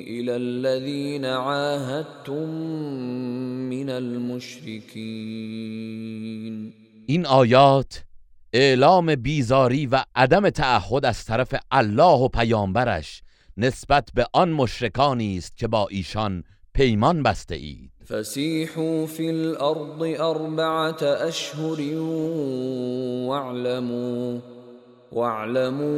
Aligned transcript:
إلى 0.07 0.35
الذين 0.35 1.25
عاهدتم 1.25 2.49
من 3.69 3.89
المشركين. 3.89 5.33
این 7.05 7.25
آیات 7.25 8.03
اعلام 8.53 9.15
بیزاری 9.15 9.85
و 9.85 10.03
عدم 10.15 10.49
تعهد 10.49 11.05
از 11.05 11.25
طرف 11.25 11.55
الله 11.71 12.19
و 12.19 12.27
پیامبرش 12.27 13.21
نسبت 13.57 14.09
به 14.13 14.25
آن 14.33 14.49
مشرکانی 14.49 15.37
است 15.37 15.57
که 15.57 15.67
با 15.67 15.87
ایشان 15.87 16.43
پیمان 16.73 17.23
بسته 17.23 17.55
اید. 17.55 17.92
فسیحوا 18.13 19.05
فی 19.05 19.27
الارض 19.29 20.01
اربعه 20.19 21.03
اشهر 21.27 21.81
واعلموا 23.27 24.39
واعلموا 25.11 25.93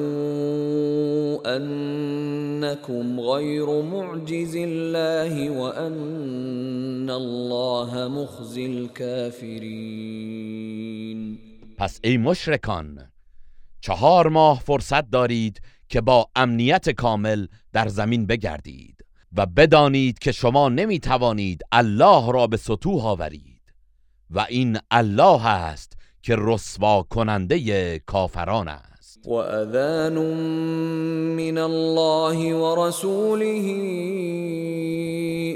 انكم 1.55 3.19
غير 3.19 3.81
معجز 3.81 4.55
الله 4.55 5.49
وان 5.49 7.09
الله 7.09 8.07
مخزي 8.07 8.65
الكافرين. 8.65 10.19
پس 11.77 11.99
ای 12.03 12.17
مشرکان 12.17 13.11
چهار 13.81 14.27
ماه 14.29 14.59
فرصت 14.59 15.09
دارید 15.09 15.61
که 15.89 16.01
با 16.01 16.29
امنیت 16.35 16.89
کامل 16.89 17.47
در 17.73 17.87
زمین 17.87 18.25
بگردید. 18.25 18.94
و 19.37 19.45
بدانید 19.45 20.19
که 20.19 20.31
شما 20.31 20.69
نمی 20.69 20.99
توانید 20.99 21.61
الله 21.71 22.31
را 22.31 22.47
به 22.47 22.57
سطوح 22.57 23.05
آورید 23.05 23.61
و 24.29 24.45
این 24.49 24.77
الله 24.91 25.47
است 25.47 25.93
که 26.23 26.35
رسوا 26.37 27.03
کننده 27.03 27.99
کافران 27.99 28.67
است. 28.67 29.19
وأذان 29.27 30.13
من 31.35 31.57
الله 31.57 32.55
ورسوله 32.55 33.65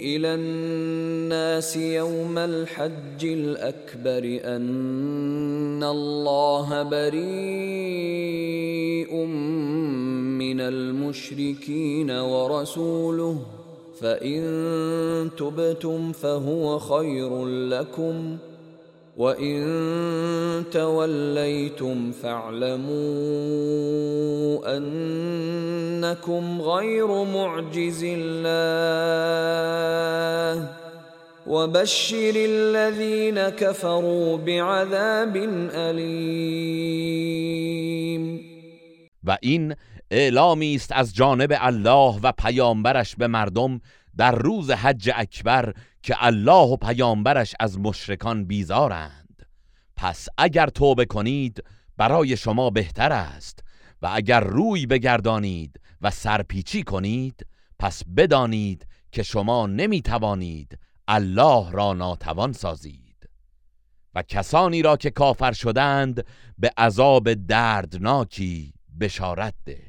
إلى 0.01 0.27
الناس 0.27 1.75
يوم 1.75 2.37
الحج 2.37 3.25
الأكبر 3.25 4.39
أن 4.55 5.83
الله 5.83 6.83
بريء 6.83 8.09
من 10.37 10.61
المشركين 10.61 12.11
ورسوله 12.11 13.58
فإن 14.01 15.29
تبتم 15.37 16.11
فهو 16.11 16.79
خير 16.79 17.45
لكم 17.45 18.37
ۖ 18.37 18.39
وَإِن 19.17 20.63
تَوَلَّيْتُمْ 20.71 22.11
فَاعْلَمُوا 22.11 22.87
أَنَّكُمْ 24.77 26.61
غَيْرُ 26.61 27.23
مُعْجِزِ 27.23 28.05
اللَّهِ. 28.07 28.59
وَبَشِّرِ 31.47 32.33
الَّذِينَ 32.35 33.49
كَفَرُوا 33.49 34.37
بِعَذَابٍ 34.37 35.35
أَلِيمٍ. 35.73 36.99
و 39.27 39.37
این 39.41 39.75
اعلامی 40.11 40.75
است 40.75 40.91
از 40.91 41.15
جانب 41.15 41.53
الله 41.59 42.19
و 42.23 42.31
پیامبرش 42.31 43.15
به 43.15 43.27
مردم 43.27 43.81
در 44.17 44.31
روز 44.31 44.71
حج 44.71 45.11
اکبر 45.15 45.73
که 46.03 46.15
الله 46.19 46.67
و 46.67 46.77
پیامبرش 46.77 47.55
از 47.59 47.79
مشرکان 47.79 48.45
بیزارند. 48.45 49.47
پس 49.95 50.27
اگر 50.37 50.67
توبه 50.67 51.05
کنید 51.05 51.63
برای 51.97 52.37
شما 52.37 52.69
بهتر 52.69 53.11
است 53.11 53.63
و 54.01 54.09
اگر 54.13 54.39
روی 54.39 54.85
بگردانید 54.85 55.79
و 56.01 56.11
سرپیچی 56.11 56.83
کنید 56.83 57.45
پس 57.79 58.03
بدانید 58.17 58.87
که 59.11 59.23
شما 59.23 59.67
نمی 59.67 60.01
توانید 60.01 60.79
الله 61.07 61.71
را 61.71 61.93
ناتوان 61.93 62.53
سازید. 62.53 63.29
و 64.15 64.21
کسانی 64.21 64.81
را 64.81 64.97
که 64.97 65.11
کافر 65.11 65.51
شدند 65.51 66.25
به 66.57 66.71
عذاب 66.77 67.33
دردناکی 67.33 68.73
بشارت 68.99 69.53
ده. 69.65 69.88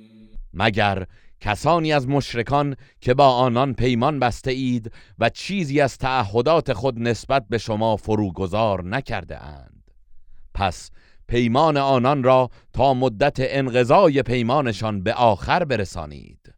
مگر 0.53 1.05
کسانی 1.39 1.93
از 1.93 2.07
مشرکان 2.07 2.75
که 3.01 3.13
با 3.13 3.27
آنان 3.27 3.73
پیمان 3.73 4.19
بسته 4.19 4.51
اید 4.51 4.91
و 5.19 5.29
چیزی 5.29 5.81
از 5.81 5.97
تعهدات 5.97 6.73
خود 6.73 6.99
نسبت 6.99 7.45
به 7.49 7.57
شما 7.57 7.95
فروگذار 7.95 8.83
نکرده 8.83 9.43
اند؟ 9.43 9.91
پس 10.53 10.91
پیمان 11.27 11.77
آنان 11.77 12.23
را 12.23 12.49
تا 12.73 12.93
مدت 12.93 13.35
انقضای 13.39 14.23
پیمانشان 14.23 15.03
به 15.03 15.13
آخر 15.13 15.63
برسانید. 15.63 16.53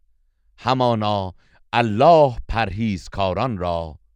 همانا 0.58 1.34
الله 1.72 2.36
پرهیزکاران 2.48 3.58
را 3.58 3.98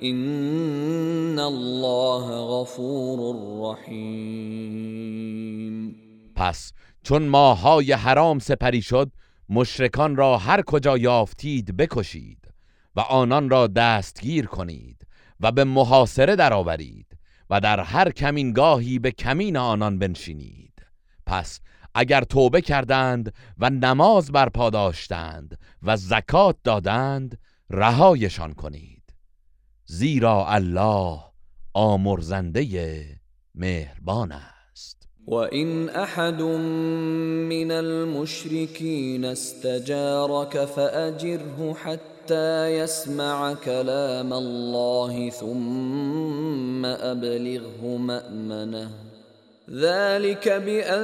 این 0.00 1.38
الله 1.38 2.46
غفور 2.46 3.36
رحیم 3.62 5.16
پس 6.34 6.72
چون 7.02 7.22
ماهای 7.22 7.92
حرام 7.92 8.38
سپری 8.38 8.82
شد 8.82 9.12
مشرکان 9.48 10.16
را 10.16 10.38
هر 10.38 10.62
کجا 10.62 10.98
یافتید 10.98 11.76
بکشید 11.76 12.48
و 12.96 13.00
آنان 13.00 13.50
را 13.50 13.66
دستگیر 13.66 14.46
کنید 14.46 15.06
و 15.40 15.52
به 15.52 15.64
محاصره 15.64 16.36
درآورید 16.36 17.06
و 17.50 17.60
در 17.60 17.80
هر 17.80 18.10
کمینگاهی 18.10 18.98
به 18.98 19.10
کمین 19.10 19.56
آنان 19.56 19.98
بنشینید. 19.98 20.86
پس 21.26 21.60
اگر 21.94 22.20
توبه 22.20 22.60
کردند 22.60 23.34
و 23.58 23.70
نماز 23.70 24.32
برپا 24.32 24.70
داشتند 24.70 25.58
و 25.82 25.96
زکات 25.96 26.56
دادند 26.64 27.38
رهایشان 27.70 28.54
کنید. 28.54 28.95
زیرا 29.88 30.46
الله 30.48 31.18
آمرزنده 31.74 32.66
مهربان 33.54 34.32
است. 34.32 35.08
و 35.26 35.34
این 35.34 35.90
احد 35.90 36.42
من 36.42 37.70
المشرکین 37.70 39.24
استجارك 39.24 40.64
فاجره 40.64 41.72
حتى 41.72 42.72
يسمع 42.72 43.54
كلام 43.54 44.32
الله 44.32 45.30
ثم 45.30 46.84
ابلغه 46.84 47.96
مأمنه. 47.96 48.90
ذلك 49.70 50.48
بأنهم 50.48 50.98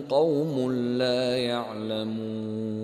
قوم 0.00 0.72
لا 0.72 1.36
يعلمون. 1.36 2.78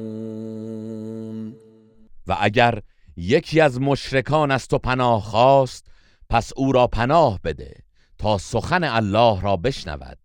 و 2.26 2.36
اگر 2.40 2.82
یکی 3.16 3.60
از 3.60 3.80
مشرکان 3.80 4.50
از 4.50 4.68
تو 4.68 4.78
پناه 4.78 5.22
خواست 5.22 5.86
پس 6.30 6.52
او 6.56 6.72
را 6.72 6.86
پناه 6.86 7.40
بده 7.44 7.74
تا 8.18 8.38
سخن 8.38 8.84
الله 8.84 9.40
را 9.40 9.56
بشنود. 9.56 10.18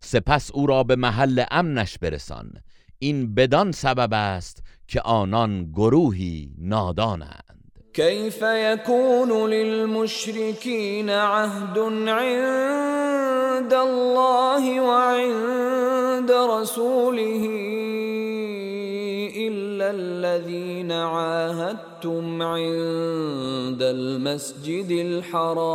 سپس 0.00 0.50
او 0.50 0.66
را 0.66 0.82
به 0.82 0.96
محل 0.96 1.44
امنش 1.50 1.98
برسان. 1.98 2.52
این 2.98 3.34
بدان 3.34 3.72
سبب 3.72 4.12
است 4.12 4.62
که 4.88 5.00
آنان 5.00 5.64
گروهی 5.72 6.50
نادانند. 6.58 7.72
كيف 7.94 8.42
يكون 8.42 9.50
للمشركين 9.50 11.10
عهد 11.10 11.78
عند 12.08 13.72
الله 13.74 14.80
وعند 14.80 16.30
رسوله 16.32 17.48
إلا 19.36 19.90
الذين 19.90 20.92
عاهدتم 22.06 22.42
عند 22.42 23.82
المسجد 23.82 24.90
الحرام 24.90 25.72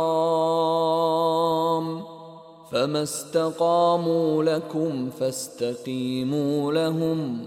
فما 2.70 3.02
استقاموا 3.02 4.44
لكم 4.44 5.10
فاستقيموا 5.10 6.72
لهم 6.72 7.40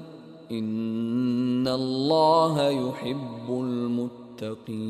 إن 0.52 1.68
الله 1.68 2.70
يحب 2.72 3.50
المتقين 3.50 4.82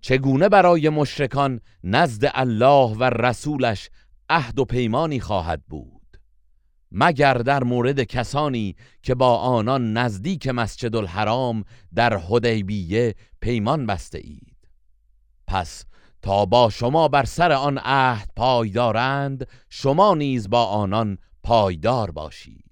چگونه 0.00 0.48
برای 0.48 0.88
مشرکان 0.88 1.60
نزد 1.84 2.30
الله 2.34 2.96
و 3.00 3.04
رسولش 3.04 3.90
عهد 4.30 4.58
و 4.58 4.64
پیمانی 4.64 5.20
خواهد 5.20 5.62
بود؟ 5.68 5.97
مگر 6.92 7.34
در 7.34 7.64
مورد 7.64 8.02
کسانی 8.02 8.76
که 9.02 9.14
با 9.14 9.36
آنان 9.36 9.92
نزدیک 9.92 10.46
مسجد 10.46 10.96
الحرام 10.96 11.64
در 11.94 12.16
حدیبیه 12.16 13.14
پیمان 13.40 13.86
بسته 13.86 14.18
اید. 14.18 14.68
پس 15.46 15.84
تا 16.22 16.46
با 16.46 16.70
شما 16.70 17.08
بر 17.08 17.24
سر 17.24 17.52
آن 17.52 17.78
عهد 17.78 18.30
پایدارند 18.36 19.48
شما 19.68 20.14
نیز 20.14 20.50
با 20.50 20.64
آنان 20.64 21.18
پایدار 21.42 22.10
باشید. 22.10 22.64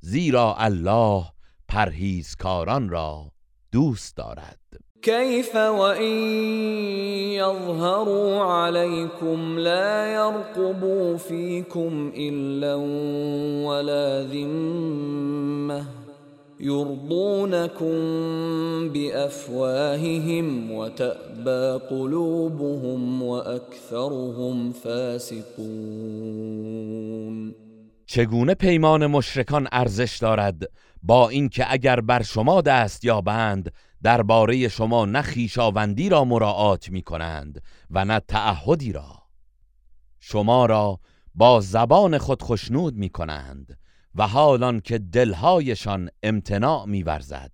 زیرا 0.00 0.54
الله 0.54 1.24
پرهیزکاران 1.68 2.88
را 2.88 3.32
دوست 3.72 4.16
دارد. 4.16 4.85
كيف 5.06 5.56
وإن 5.56 6.16
يظهروا 7.38 8.40
عليكم 8.40 9.58
لا 9.58 10.14
يرقبوا 10.14 11.16
فيكم 11.16 12.12
إلا 12.16 12.74
ولا 13.66 14.22
ذمة 14.22 15.84
يرضونكم 16.60 17.94
بأفواههم 18.88 20.72
وتأبى 20.72 21.80
قلوبهم 21.90 23.22
وأكثرهم 23.22 24.72
فاسقون. 24.72 26.26
چگونه 28.06 28.54
پیمان 28.54 29.06
مشرکان 29.06 29.68
ارزش 29.72 30.18
دارد؟ 30.18 30.70
با 31.02 31.28
اینکه 31.28 31.72
اگر 31.72 32.00
بر 32.00 32.22
شما 32.22 32.60
دست 32.60 33.04
یابند 33.04 33.72
درباره 34.06 34.68
شما 34.68 35.04
نه 35.04 35.22
خویشاوندی 35.22 36.08
را 36.08 36.24
مراعات 36.24 36.88
می 36.88 37.02
کنند 37.02 37.62
و 37.90 38.04
نه 38.04 38.20
تعهدی 38.20 38.92
را. 38.92 39.22
شما 40.20 40.66
را 40.66 41.00
با 41.34 41.60
زبان 41.60 42.18
خود 42.18 42.42
خشنود 42.42 42.94
می 42.94 43.08
کنند 43.08 43.78
و 44.14 44.26
حالان 44.26 44.80
که 44.80 44.98
دلهایشان 44.98 46.08
امتناع 46.22 46.84
می 46.84 47.02
ورزد 47.02 47.52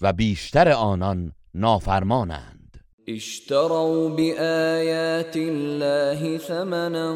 و 0.00 0.12
بیشتر 0.12 0.68
آنان 0.68 1.32
نافرمانند. 1.54 2.84
اشتروا 3.08 4.08
بآيات 4.08 5.36
الله 5.36 6.38
ثمنا 6.38 7.14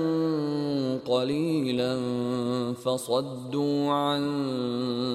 قليلا 1.06 1.94
فصدوا 2.75 3.93
عن 3.93 4.23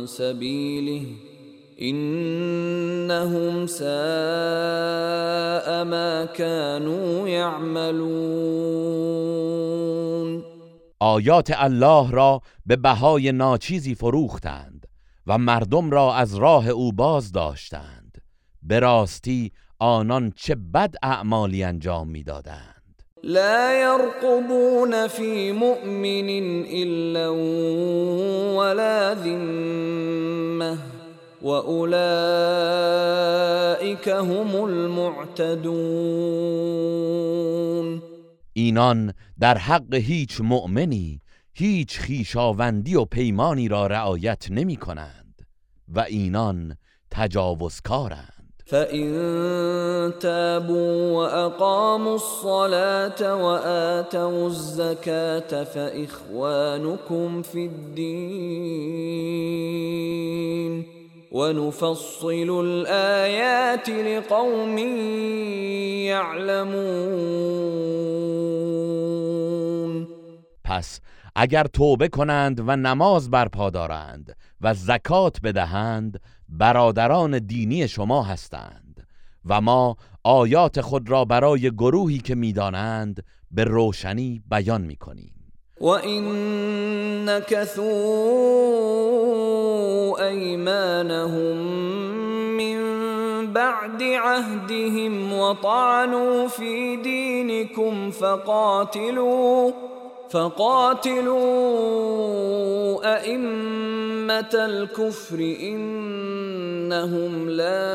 سبيله 0.07 1.32
انهم 1.81 3.67
ساء 3.67 3.83
ما 5.83 6.25
كانوا 6.25 7.29
يعملون. 7.29 8.83
آیات 10.99 11.51
الله 11.55 12.11
را 12.11 12.41
به 12.65 12.75
بهای 12.75 13.31
ناچیزی 13.31 13.95
فروختند 13.95 14.85
و 15.27 15.37
مردم 15.37 15.91
را 15.91 16.15
از 16.15 16.35
راه 16.35 16.67
او 16.69 16.91
باز 16.91 17.31
داشتند. 17.31 18.17
به 18.63 18.79
راستی 18.79 19.51
آنان 19.79 20.33
چه 20.35 20.55
بد 20.55 20.95
اعمالی 21.03 21.63
انجام 21.63 22.09
می‌دادند. 22.09 23.03
لا 23.23 23.73
يرقبون 23.73 25.07
في 25.07 25.51
مؤمن 25.51 26.65
الا 26.67 27.29
ولا 28.57 29.15
ذمه. 29.15 30.77
واولئك 31.43 32.07
هم 34.07 34.55
المعتدون 34.55 35.63
اینان 38.53 39.13
در 39.39 39.57
حق 39.57 39.93
هیچ 39.93 40.41
مؤمنی 40.41 41.21
هیچ 41.53 41.99
خیشاوندی 41.99 42.95
و 42.95 43.05
پیمانی 43.05 43.67
را 43.67 43.87
رعایت 43.87 44.51
نمی 44.51 44.75
کنند 44.75 45.47
و 45.87 45.99
اینان 45.99 46.77
تجاوزکارند. 47.11 48.29
فإن 48.65 50.13
تابوا 50.19 51.11
وأقاموا 51.13 52.13
الصلاة 52.13 53.35
وآتوا 53.35 54.47
الزكاة 54.47 55.63
فإخوانكم 55.63 57.41
في 57.41 57.65
الدين 57.65 58.93
ونفصل 61.33 62.49
الآيات 62.49 63.89
لقوم 63.89 64.77
يعلمون. 66.07 66.83
پس 70.63 70.99
اگر 71.35 71.63
توبه 71.63 72.07
کنند 72.07 72.59
و 72.59 72.75
نماز 72.75 73.29
برپا 73.29 73.69
دارند 73.69 74.35
و 74.61 74.73
زکات 74.73 75.41
بدهند 75.41 76.21
برادران 76.49 77.39
دینی 77.39 77.87
شما 77.87 78.23
هستند 78.23 79.07
و 79.45 79.61
ما 79.61 79.97
آیات 80.23 80.81
خود 80.81 81.09
را 81.09 81.25
برای 81.25 81.71
گروهی 81.71 82.17
که 82.17 82.35
می‌دانند 82.35 83.23
به 83.51 83.63
روشنی 83.63 84.43
بیان 84.51 84.81
می‌کنیم. 84.81 85.42
و 85.81 85.87
این 85.87 87.29
نکثوا 87.29 87.83
ایمانهم 90.19 91.57
من 92.57 92.77
بعد 93.53 94.03
عهدهم 94.03 95.33
وطعنوا 95.33 96.47
في 96.47 96.95
دينكم 96.95 98.11
فقاتلوا 98.11 99.71
فقاتلوا 100.29 101.33
ائمه 103.15 104.53
الكفر 104.53 105.55
انهم 105.61 107.49
لا 107.49 107.93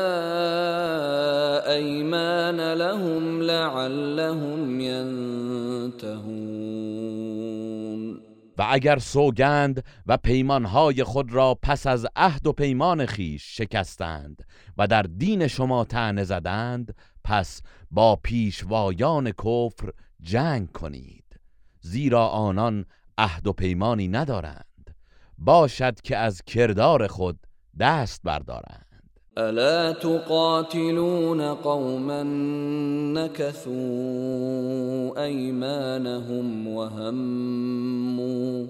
ايمان 1.73 2.73
لهم 2.73 3.43
لعلهم 3.43 4.81
ينتهون. 4.81 6.29
و 8.59 8.65
اگر 8.69 8.99
سوگند 8.99 9.83
و 10.05 10.17
پیمانهای 10.17 11.03
خود 11.03 11.33
را 11.33 11.55
پس 11.63 11.87
از 11.87 12.07
عهد 12.15 12.47
و 12.47 12.53
پیمان 12.53 13.05
خیش 13.05 13.57
شکستند 13.57 14.45
و 14.77 14.87
در 14.87 15.01
دین 15.01 15.47
شما 15.47 15.83
تنه 15.83 16.23
زدند 16.23 16.95
پس 17.23 17.61
با 17.91 18.15
پیشوایان 18.15 19.31
کفر 19.31 19.89
جنگ 20.21 20.71
کنید. 20.71 21.39
زیرا 21.81 22.27
آنان 22.27 22.85
عهد 23.17 23.47
و 23.47 23.53
پیمانی 23.53 24.07
ندارند. 24.07 24.95
باشد 25.37 26.01
که 26.01 26.17
از 26.17 26.41
کردار 26.41 27.07
خود 27.07 27.47
دست 27.79 28.21
بردارند. 28.23 28.88
ألا 29.39 29.91
تقاتلون 29.91 31.41
قوما 31.41 32.23
نكثوا 33.13 33.73
أيمانهم 35.23 36.67
وهموا 36.67 38.65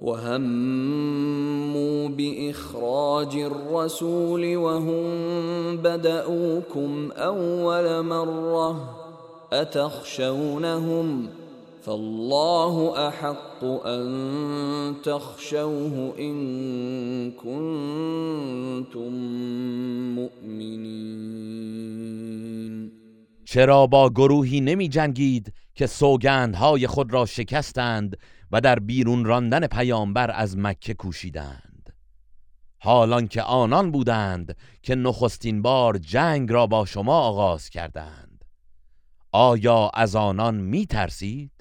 وهموا 0.00 2.08
بإخراج 2.08 3.36
الرسول 3.36 4.56
وهم 4.56 5.06
بدأوكم 5.76 7.10
أول 7.16 8.04
مرة 8.04 8.96
أتخشونهم؟ 9.52 11.26
فالله 11.82 12.98
احق 12.98 13.64
ان 13.86 14.96
تخشوه 15.04 16.14
ان 16.18 17.30
كنتم 17.32 19.10
مؤمنین 20.14 21.60
چرا 23.44 23.86
با 23.86 24.10
گروهی 24.10 24.60
نمی 24.60 24.88
جنگید 24.88 25.52
که 25.74 25.86
سوگندهای 25.86 26.86
خود 26.86 27.12
را 27.12 27.26
شکستند 27.26 28.16
و 28.52 28.60
در 28.60 28.78
بیرون 28.78 29.24
راندن 29.24 29.66
پیامبر 29.66 30.30
از 30.30 30.58
مکه 30.58 30.94
کوشیدند؟ 30.94 31.94
حالان 32.78 33.28
که 33.28 33.42
آنان 33.42 33.90
بودند 33.90 34.56
که 34.82 34.94
نخستین 34.94 35.62
بار 35.62 35.98
جنگ 35.98 36.52
را 36.52 36.66
با 36.66 36.84
شما 36.84 37.20
آغاز 37.20 37.68
کردند. 37.68 38.44
آیا 39.32 39.90
از 39.94 40.16
آنان 40.16 40.54
می 40.54 40.86
ترسید؟ 40.86 41.59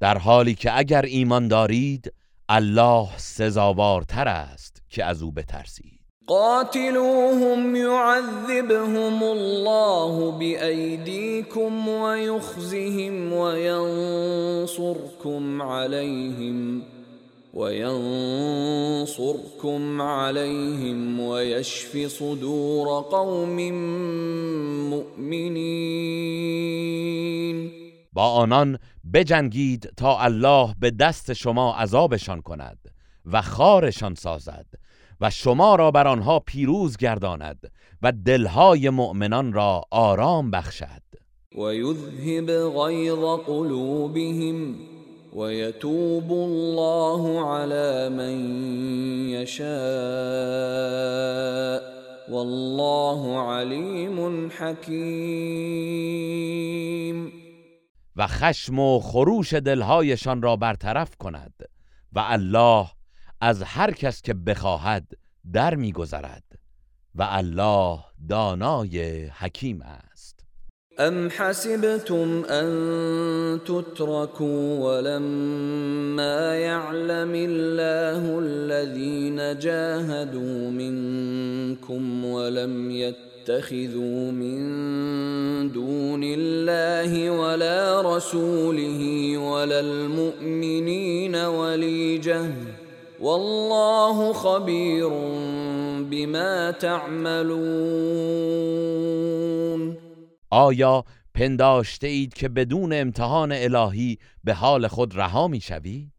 در 0.00 0.18
حالی 0.18 0.54
که 0.54 0.78
اگر 0.78 1.02
ایمان 1.02 1.48
دارید 1.48 2.12
الله 2.48 3.08
سزاوارتر 3.16 4.28
است 4.28 4.82
که 4.90 5.04
از 5.04 5.22
او 5.22 5.32
بترسید. 5.32 6.00
قاتلوهم 6.26 7.76
يعذبهم 7.76 9.22
الله 9.22 10.30
بأيديكم 10.30 11.88
ويخزهم 11.88 13.32
وينصركم 13.32 14.82
عليهم 15.62 16.82
وينصركم 17.54 18.82
عليهم 20.02 21.20
ويشف 21.20 22.06
صدور 22.06 23.00
قوم 23.00 23.56
مؤمنين 24.90 26.40
با 28.12 28.42
آنان 28.42 28.78
بجنگید 29.14 29.92
تا 29.96 30.18
الله 30.18 30.74
به 30.80 30.90
دست 30.90 31.32
شما 31.32 31.74
عذابشان 31.74 32.40
کند 32.40 32.78
و 33.26 33.42
خارشان 33.42 34.14
سازد 34.14 34.66
و 35.20 35.30
شما 35.30 35.74
را 35.74 35.90
بر 35.90 36.06
آنها 36.06 36.38
پیروز 36.38 36.96
گرداند 36.96 37.72
و 38.02 38.12
دلهای 38.12 38.90
مؤمنان 38.90 39.52
را 39.52 39.82
آرام 39.90 40.50
بخشد. 40.50 41.02
و 41.58 41.74
یذهب 41.74 42.68
غیظ 42.68 43.24
قلوبهم 43.46 44.76
و 45.36 45.52
یتوب 45.52 46.32
الله 46.32 47.44
على 47.46 48.08
من 48.08 48.40
یشاء 49.28 49.70
والله 52.30 53.38
علیم 53.38 54.48
حکیم 54.58 55.80
و 58.20 58.26
خشم 58.26 58.78
و 58.78 59.00
خروش 59.00 59.54
دلهایشان 59.54 60.42
را 60.42 60.56
برطرف 60.56 61.16
کند 61.16 61.54
و 62.12 62.18
الله 62.26 62.86
از 63.40 63.62
هر 63.62 63.90
کس 63.90 64.22
که 64.22 64.34
بخواهد 64.34 65.12
در 65.52 65.74
میگذرد 65.74 66.44
و 67.14 67.26
الله 67.30 67.98
دانای 68.28 69.24
حکیم 69.26 69.82
است. 69.82 70.40
ام 70.98 71.28
حسبتم 71.28 72.44
ان 72.48 73.60
تتركوا 73.64 74.78
ولما 74.78 76.56
يعلم 76.56 77.32
الله 77.34 78.38
الذين 78.38 79.58
جاهدوا 79.58 80.70
منكم 80.70 82.24
ولم 82.24 82.90
يتخذوا 83.40 84.30
من 84.30 85.72
دون 85.72 86.22
الله 86.24 87.30
ولا 87.30 88.16
رسوله 88.16 89.38
ولا 89.38 89.80
المؤمنين 89.80 91.34
وليجه 91.34 92.52
والله 93.20 94.32
خبیر 94.32 95.08
بما 96.10 96.72
تعملون 96.72 97.60
آیا 100.50 101.04
پنداشته 101.34 102.06
اید 102.06 102.34
که 102.34 102.48
بدون 102.48 102.92
امتحان 102.92 103.52
الهی 103.52 104.18
به 104.44 104.54
حال 104.54 104.88
خود 104.88 105.16
رها 105.16 105.48
می 105.48 105.60
شوید؟ 105.60 106.12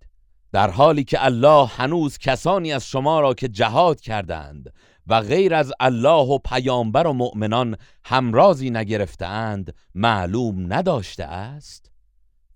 در 0.53 0.69
حالی 0.69 1.03
که 1.03 1.25
الله 1.25 1.65
هنوز 1.67 2.17
کسانی 2.17 2.73
از 2.73 2.85
شما 2.85 3.19
را 3.19 3.33
که 3.33 3.47
جهاد 3.47 4.01
کردند 4.01 4.73
و 5.07 5.21
غیر 5.21 5.53
از 5.53 5.73
الله 5.79 6.27
و 6.27 6.37
پیامبر 6.37 7.07
و 7.07 7.13
مؤمنان 7.13 7.77
همرازی 8.05 8.69
نگرفتند 8.69 9.75
معلوم 9.95 10.73
نداشته 10.73 11.23
است؟ 11.23 11.91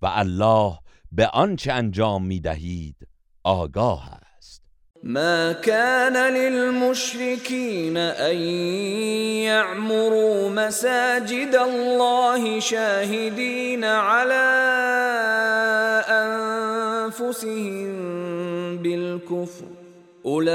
و 0.02 0.06
الله 0.06 0.78
به 1.12 1.26
آنچه 1.26 1.72
انجام 1.72 2.26
می 2.26 2.40
دهید 2.40 2.96
آگاه 3.44 4.10
است. 4.10 4.26
ما 5.02 5.52
كان 5.52 6.16
للمشركين 6.16 7.96
ان 7.96 8.36
يعمروا 9.46 10.48
مساجد 10.48 11.54
الله 11.54 12.60
شاهدين 12.60 13.84
على 13.84 14.32
انفسهم 17.16 17.96
بالكفر 18.82 19.75
اولئك 20.26 20.50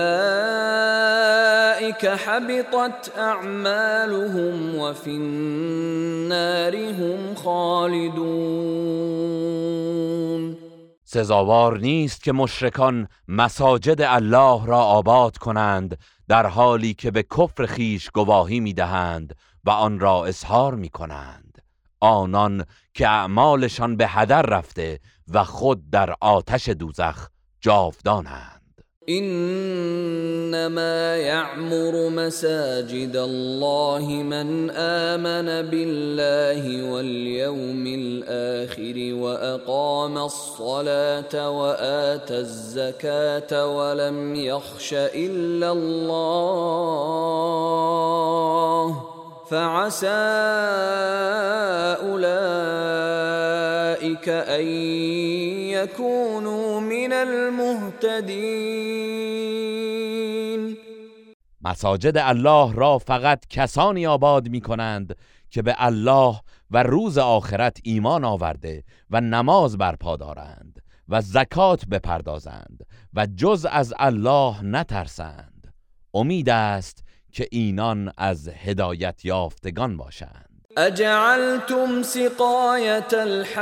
حبطت 2.06 3.12
اعمالهم 3.18 4.76
وفي 4.80 5.12
النار 5.12 6.76
هم 6.76 7.36
خالدون. 7.36 8.22
سزاوار 11.04 11.78
نیست 11.80 12.24
که 12.24 12.32
مشرکان 12.32 13.08
مساجد 13.28 14.02
الله 14.02 14.66
را 14.66 14.80
آباد 14.80 15.38
کنند 15.38 15.98
در 16.28 16.46
حالی 16.46 16.94
که 16.94 17.12
به 17.12 17.24
کفر 17.24 17.66
خیش 17.66 18.10
گواهی 18.10 18.60
می‌دهند 18.60 19.36
و 19.64 19.70
آن 19.70 20.00
را 20.00 20.26
اظهار 20.26 20.76
می 20.76 20.90
کنند 20.90 21.62
آنان 22.00 22.66
که 22.94 23.08
اعمالشان 23.08 23.98
به 23.98 24.08
هدر 24.08 24.42
رفته 24.42 25.00
و 25.34 25.44
خود 25.44 25.90
در 25.90 26.16
آتش 26.22 26.70
دوزخ 26.70 27.28
جاودانند. 27.62 28.61
إنما 29.10 30.92
يعمر 31.18 32.10
مساجد 32.10 33.16
الله 33.16 34.06
من 34.06 34.70
آمن 34.70 35.70
بالله 35.70 36.92
واليوم 36.92 37.88
الآخر 37.88 39.14
وأقام 39.14 40.18
الصلاة 40.18 41.50
واتى 41.50 42.38
الزكاة 42.38 43.68
ولم 43.68 44.36
يخش 44.36 44.94
إلا 44.94 45.72
الله 45.72 46.82
فعسى 49.52 50.08
اولئك 52.08 53.50
ان 54.30 54.66
يكونوا 55.76 56.80
من 56.80 57.14
المهتدين. 57.14 58.22
مساجد 61.62 62.18
الله 62.18 62.74
را 62.74 62.98
فقط 62.98 63.46
کسانی 63.50 64.08
آباد 64.08 64.50
می 64.50 64.62
کنند 64.62 65.16
که 65.50 65.62
به 65.62 65.76
الله 65.78 66.42
و 66.72 66.84
روز 66.84 67.18
آخرت 67.18 67.78
ایمان 67.84 68.26
آورده 68.26 68.84
و 69.10 69.22
نماز 69.22 69.78
برپا 69.78 70.18
دارند 70.18 70.82
و 71.10 71.22
زکات 71.22 71.86
بپردازند 71.86 72.86
و 73.14 73.28
جز 73.36 73.68
از 73.72 73.94
الله 74.00 74.64
نترسند. 74.64 75.74
امید 76.14 76.50
است 76.50 77.04
که 77.32 77.48
اینان 77.52 78.12
از 78.18 78.50
هدایت 78.66 79.26
یافتگان 79.26 79.98
باشند. 79.98 80.52
اجعلتم 80.78 82.02
سقایة 82.04 83.14
الحاج 83.14 83.62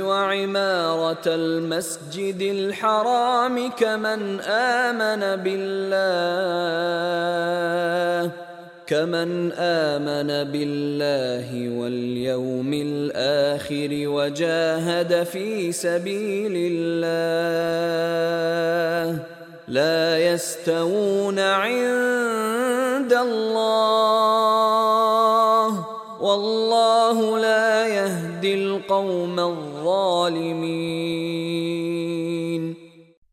وعمارة 0.00 1.26
المسجد 1.26 2.42
الحرام 2.42 3.70
كمن 3.70 4.40
آمن 4.40 5.36
بالله 5.42 6.54
كمن 8.86 9.52
آمن 9.52 10.52
بالله 10.52 11.78
واليوم 11.78 12.72
الآخر 12.72 13.88
وجاهد 14.08 15.22
في 15.24 15.72
سبيل 15.72 16.52
الله. 16.72 17.74
لا 19.68 20.18
يستوون 20.18 21.38
عند 21.38 23.12
الله. 23.12 23.74
والله 26.20 27.38
لا 27.38 27.88
يهدي 27.88 28.54
القوم 28.54 29.38
الظالمين. 29.38 30.84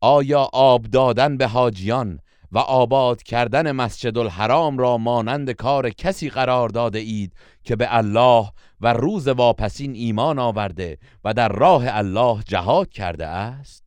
آیا 0.00 0.48
آب 0.52 0.82
دادن 0.82 1.36
به 1.36 1.46
حاجیان 1.46 2.18
و 2.52 2.58
آباد 2.58 3.22
کردن 3.22 3.72
مسجد 3.72 4.18
الحرام 4.18 4.78
را 4.78 4.98
مانند 4.98 5.50
کار 5.50 5.90
کسی 5.90 6.30
قرار 6.30 6.68
داده 6.68 6.98
اید 6.98 7.32
که 7.64 7.76
به 7.76 7.96
الله 7.96 8.52
و 8.80 8.92
روز 8.92 9.28
واپسین 9.28 9.94
ایمان 9.94 10.38
آورده 10.38 10.98
و 11.24 11.34
در 11.34 11.48
راه 11.48 11.84
الله 11.86 12.42
جهاد 12.48 12.88
کرده 12.88 13.26
است؟ 13.26 13.81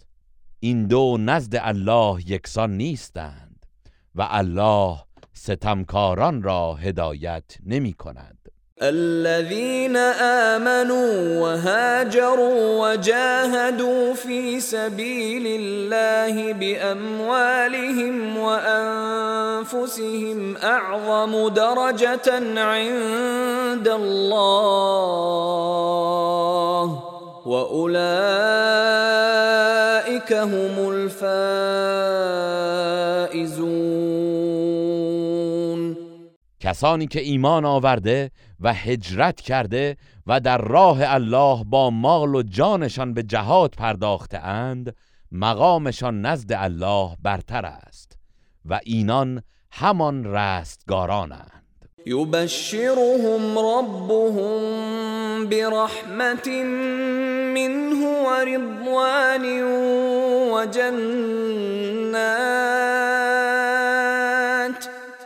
این 0.59 0.88
دو 0.88 1.17
نزد 1.19 1.55
الله 1.62 2.31
یکسان 2.31 2.77
نیستند 2.77 3.65
و 4.15 4.27
الله 4.31 4.97
ستمکاران 5.33 6.43
را 6.43 6.74
هدایت 6.74 7.43
نمی 7.65 7.93
کند. 7.93 8.38
الذين 8.81 9.95
آمنوا 10.21 11.41
وهاجروا 11.41 12.81
وجاهدوا 12.81 14.13
في 14.13 14.59
سبيل 14.59 15.47
الله 15.47 16.53
بأموالهم 16.53 18.38
وأنفسهم 18.38 19.77
أعظم 20.57 21.47
درجة 21.47 22.59
عند 22.59 23.88
الله 23.88 25.25
وأولئك 27.45 29.45
اولئك 30.25 30.32
هم 30.32 30.79
الفائزون. 30.79 31.25
کسانی 36.60 37.08
که 37.08 37.22
ایمان 37.22 37.65
آورده 37.65 38.32
و 38.60 38.74
هجرت 38.74 39.41
کرده 39.41 39.98
و 40.27 40.39
در 40.39 40.58
راه 40.58 40.98
الله 41.01 41.63
با 41.63 41.89
مال 41.89 42.36
و 42.36 42.44
جانشان 42.44 43.13
به 43.13 43.24
جهاد 43.24 43.74
پرداخته 43.77 44.38
اند 44.39 44.96
مقامشان 45.32 46.22
نزد 46.22 46.53
الله 46.53 47.17
برتر 47.22 47.65
است 47.65 48.17
و 48.65 48.79
اینان 48.84 49.41
همان 49.72 50.25
رستگارانند 50.25 51.54
یبشرهم 52.07 53.57
ربهم 53.59 54.62
برحمت 55.50 56.47
منه 57.57 58.05
ورضوان 58.25 59.45
وجنات 60.53 61.25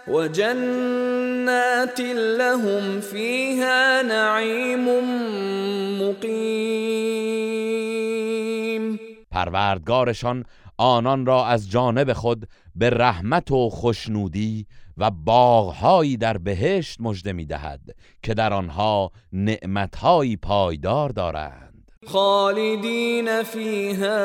وجنات 0.07 1.99
لهم 2.39 2.99
فيها 2.99 4.01
نعيم 4.01 4.85
مقيم. 6.01 6.99
پروردگارشان 9.31 10.43
آنان 10.77 11.25
را 11.25 11.45
از 11.45 11.69
جانب 11.71 12.13
خود 12.13 12.47
به 12.75 12.89
رحمت 12.89 13.51
و 13.51 13.69
خوشنودی 13.69 14.65
و 14.99 15.11
باغهایی 15.11 16.17
در 16.17 16.37
بهشت 16.37 17.01
مژده 17.01 17.33
می‌دهد 17.33 17.81
که 18.23 18.33
در 18.33 18.53
آنها 18.53 19.11
نعمتهایی 19.33 20.37
پایدار 20.37 21.09
دارند. 21.09 21.91
خالدین 22.07 23.43
فیها 23.43 24.15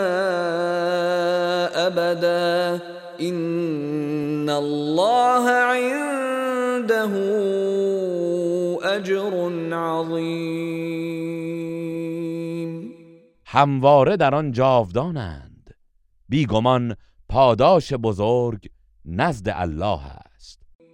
ابدا. 1.75 2.81
این 3.19 4.49
الله 4.49 5.51
عنده 5.51 7.03
اجر 8.87 9.51
عظیم. 9.73 11.05
همواره 13.47 14.17
در 14.17 14.35
آن 14.35 14.53
جاودانند. 14.53 15.75
بیگمان 16.29 16.97
پاداش 17.29 17.93
بزرگ 17.93 18.69
نزد 19.05 19.49
الله 19.49 20.07
است. 20.07 20.24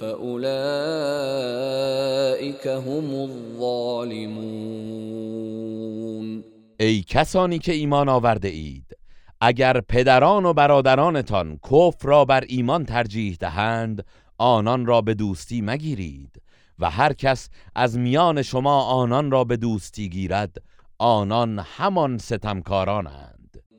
فاولئك 0.00 0.66
هم 2.66 3.14
الظالمون. 3.14 4.60
ای 6.80 7.02
کسانی 7.02 7.58
که 7.58 7.72
ایمان 7.72 8.08
آورده 8.08 8.48
اید 8.48 8.96
اگر 9.40 9.80
پدران 9.80 10.44
و 10.44 10.52
برادرانتان 10.52 11.56
کفر 11.56 12.08
را 12.08 12.24
بر 12.24 12.44
ایمان 12.48 12.84
ترجیح 12.84 13.36
دهند 13.40 14.04
آنان 14.38 14.86
را 14.86 15.00
به 15.00 15.14
دوستی 15.14 15.60
مگیرید 15.60 16.42
و 16.78 16.90
هر 16.90 17.12
کس 17.12 17.48
از 17.74 17.98
میان 17.98 18.42
شما 18.42 18.82
آنان 18.82 19.30
را 19.30 19.44
به 19.44 19.56
دوستی 19.56 20.08
گیرد 20.08 20.62
آنان 20.98 21.58
همان 21.58 22.18
ستمکارانند. 22.18 23.39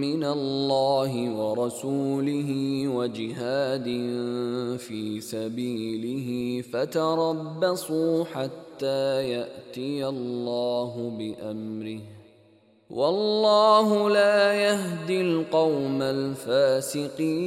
من 0.00 0.24
الله 0.24 1.30
ورسوله 1.30 2.50
وجهاد 2.88 3.84
في 4.78 5.20
سبيله 5.20 6.62
فتربصوا 6.62 8.24
حتى 8.24 9.30
يأتي 9.30 10.06
الله 10.06 11.10
بأمره. 11.18 12.00
والله 12.90 14.10
لا 14.10 14.52
يهدي 14.54 15.20
القوم 15.20 16.02
الفاسقين. 16.02 17.38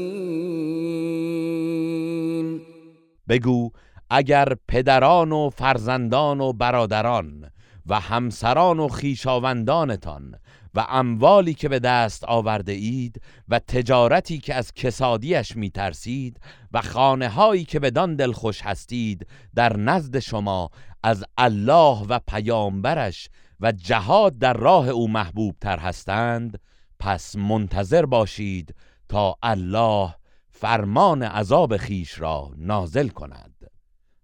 بگو 3.28 3.72
اگر 4.10 4.56
پدران 4.68 5.32
و 5.32 5.50
فرزندان 5.50 6.42
و 6.42 6.54
برادران 6.54 7.52
و 7.86 8.00
همسران 8.00 8.80
و 8.80 8.88
خیشاوندانتان 8.88 10.36
و 10.74 10.86
اموالی 10.90 11.54
که 11.54 11.70
به 11.70 11.80
دست 11.80 12.24
آورده 12.24 12.72
اید 12.72 13.22
و 13.50 13.60
تجارتی 13.60 14.38
که 14.38 14.56
از 14.56 14.74
کسادیش 14.74 15.56
می 15.56 15.70
ترسید 15.70 16.40
و 16.72 16.82
خانه 16.82 17.30
هایی 17.30 17.66
که 17.66 17.80
بدان 17.80 18.16
دلخوش 18.16 18.62
هستید 18.62 19.28
در 19.56 19.78
نزد 19.78 20.20
شما 20.20 20.70
از 21.04 21.26
الله 21.38 22.06
و 22.10 22.20
پیامبرش 22.28 23.30
و 23.60 23.72
جهاد 23.72 24.38
در 24.38 24.54
راه 24.54 24.90
او 24.90 25.08
محبوب 25.08 25.56
تر 25.62 25.80
هستند 25.80 26.60
پس 27.00 27.36
منتظر 27.36 28.06
باشید 28.06 28.76
تا 29.10 29.36
الله 29.44 30.16
فرمان 30.50 31.24
عذاب 31.24 31.78
خیش 31.78 32.20
را 32.20 32.52
نازل 32.58 33.08
کند 33.08 33.72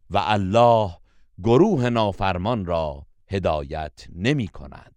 و 0.10 0.18
الله 0.26 0.98
گروه 1.44 1.90
نافرمان 1.90 2.66
را 2.66 3.06
هدایت 3.28 4.08
نمی 4.16 4.48
کند. 4.48 4.97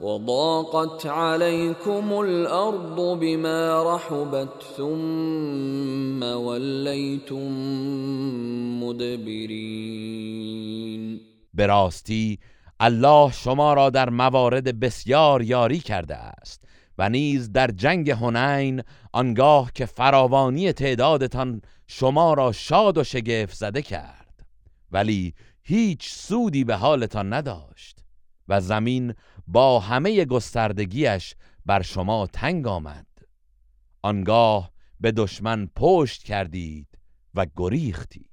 وضاقت 0.00 1.06
عليكم 1.06 2.20
الأرض 2.20 3.18
بما 3.20 3.82
رحبت 3.94 4.62
ثم 4.76 6.22
وليتم 6.22 7.50
مدبرين. 8.82 10.40
به 11.54 11.66
راستی 11.66 12.38
الله 12.80 13.32
شما 13.32 13.74
را 13.74 13.90
در 13.90 14.10
موارد 14.10 14.80
بسیار 14.80 15.42
یاری 15.42 15.78
کرده 15.78 16.16
است 16.16 16.64
و 16.98 17.08
نیز 17.08 17.52
در 17.52 17.70
جنگ 17.70 18.10
هنین 18.10 18.82
آنگاه 19.12 19.72
که 19.74 19.86
فراوانی 19.86 20.72
تعدادتان 20.72 21.62
شما 21.86 22.34
را 22.34 22.52
شاد 22.52 22.98
و 22.98 23.04
شگفت 23.04 23.56
زده 23.56 23.82
کرد. 23.82 24.46
ولی 24.92 25.34
هیچ 25.62 26.08
سودی 26.10 26.64
به 26.64 26.76
حالتان 26.76 27.32
نداشت. 27.32 27.99
و 28.50 28.60
زمین 28.60 29.14
با 29.46 29.80
همه 29.80 30.24
گستردگیش 30.24 31.34
بر 31.66 31.82
شما 31.82 32.26
تنگ 32.32 32.66
آمد. 32.66 33.06
آنگاه 34.02 34.70
به 35.00 35.12
دشمن 35.12 35.68
پشت 35.76 36.22
کردید 36.22 36.86
و 37.34 37.46
گریختید. 37.56 38.30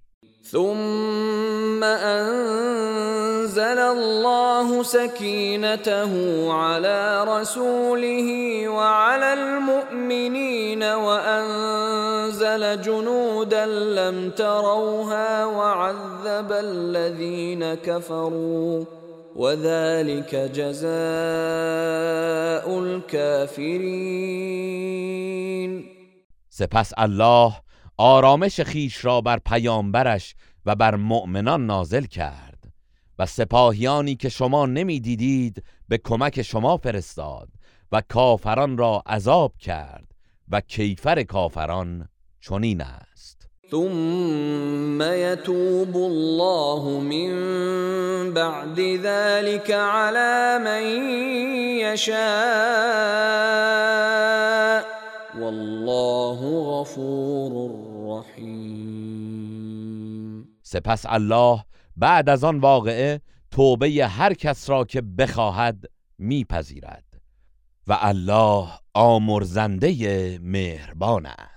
ثم 0.51 1.83
انزل 1.83 3.79
الله 3.79 4.83
سكينته 4.83 6.11
على 6.51 7.25
رسوله 7.27 8.67
وعلى 8.69 9.33
المؤمنين 9.33 10.83
وانزل 10.93 12.81
جنودا 12.81 13.65
لم 13.65 14.29
تروها 14.29 15.45
وعذب 15.45 16.51
الذين 16.51 17.75
كفروا 17.75 18.85
وذلك 19.37 20.35
جزاء 20.35 20.87
الكافرین 22.79 24.17
سپس 26.49 26.93
الله 26.97 27.53
آرامش 27.97 28.61
خیش 28.61 29.05
را 29.05 29.21
بر 29.21 29.39
پیامبرش 29.39 30.35
و 30.65 30.75
بر 30.75 30.95
مؤمنان 30.95 31.65
نازل 31.65 32.03
کرد 32.05 32.73
و 33.19 33.25
سپاهیانی 33.25 34.15
که 34.15 34.29
شما 34.29 34.65
نمی‌دیدید 34.65 35.63
به 35.87 35.97
کمک 35.97 36.41
شما 36.41 36.77
فرستاد 36.77 37.49
و 37.91 38.01
کافران 38.09 38.77
را 38.77 39.03
عذاب 39.07 39.57
کرد 39.57 40.11
و 40.49 40.61
کیفر 40.61 41.23
کافران 41.23 42.09
چنین 42.41 42.81
است. 42.81 43.36
ثم 43.71 45.01
يتوب 45.01 45.95
الله 45.95 46.99
من 46.99 47.33
بعد 48.33 48.79
ذلك 48.79 49.71
على 49.71 50.59
من 50.65 50.83
يشاء. 51.79 52.17
والله 55.39 56.39
غفور 56.79 57.67
سپس 60.63 61.05
الله 61.05 61.63
بعد 61.97 62.29
از 62.29 62.43
آن 62.43 62.59
واقعه 62.59 63.21
توبه 63.51 64.05
هر 64.07 64.33
کس 64.33 64.69
را 64.69 64.83
که 64.83 65.01
بخواهد 65.01 65.85
میپذیرد. 66.17 67.03
و 67.87 67.97
الله 68.01 68.67
آمرزنده 68.93 70.39
مهربان 70.41 71.25
است. 71.25 71.56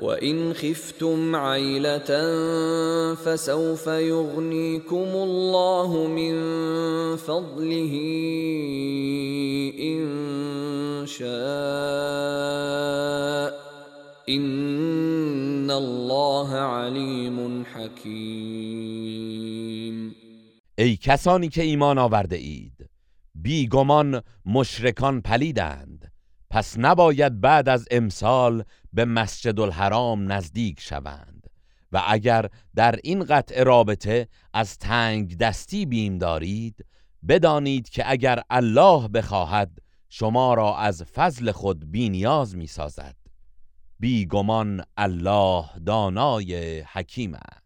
وَإِنْ 0.00 0.52
خِفْتُمْ 0.52 1.36
عَيْلَةً 1.36 2.10
فَسَوْفَ 3.14 3.86
يُغْنِيكُمُ 3.86 5.10
اللَّهُ 5.16 6.06
مِنْ 6.06 6.36
فَضْلِهِ 7.16 7.94
إِنْ 9.80 11.06
شَاءَ 11.06 11.26
إِنَّ 14.28 15.70
اللَّهَ 15.70 16.54
عَلِيمٌ 16.54 17.64
حَكِيمٌ. 17.64 18.16
ای 20.78 20.96
کسانی 20.96 21.48
که 21.48 21.62
ایمان 21.62 21.98
آورده 21.98 22.36
اید 22.36 22.90
بیگمان 23.34 24.22
مشرکان 24.46 25.20
پلیدند. 25.20 26.12
پس 26.50 26.74
نباید 26.78 27.40
بعد 27.40 27.68
از 27.68 27.88
امسال 27.90 28.64
به 28.96 29.04
مسجد 29.04 29.60
الحرام 29.60 30.32
نزدیک 30.32 30.80
شوند 30.80 31.46
و 31.92 32.02
اگر 32.08 32.46
در 32.74 32.98
این 33.04 33.24
قطع 33.24 33.62
رابطه 33.62 34.28
از 34.52 34.78
تنگ 34.78 35.38
دستی 35.38 35.86
بیم 35.86 36.18
دارید 36.18 36.86
بدانید 37.28 37.88
که 37.88 38.10
اگر 38.10 38.42
الله 38.50 39.08
بخواهد 39.08 39.78
شما 40.08 40.54
را 40.54 40.76
از 40.78 41.02
فضل 41.02 41.52
خود 41.52 41.90
بینیاز 41.90 42.56
می 42.56 42.66
سازد 42.66 43.16
بیگمان 44.00 44.82
الله 44.96 45.64
دانای 45.86 46.80
حکیم 46.80 47.34
است. 47.34 47.65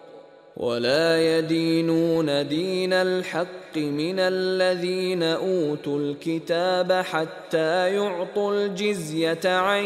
ولا 0.61 1.37
يدينون 1.37 2.47
دين 2.47 2.93
الحق 2.93 3.77
من 3.77 4.19
الذين 4.19 5.23
اوتوا 5.23 5.99
الكتاب 5.99 6.91
حتى 6.91 7.95
يعطوا 7.95 8.53
الجزيه 8.53 9.39
عن 9.45 9.83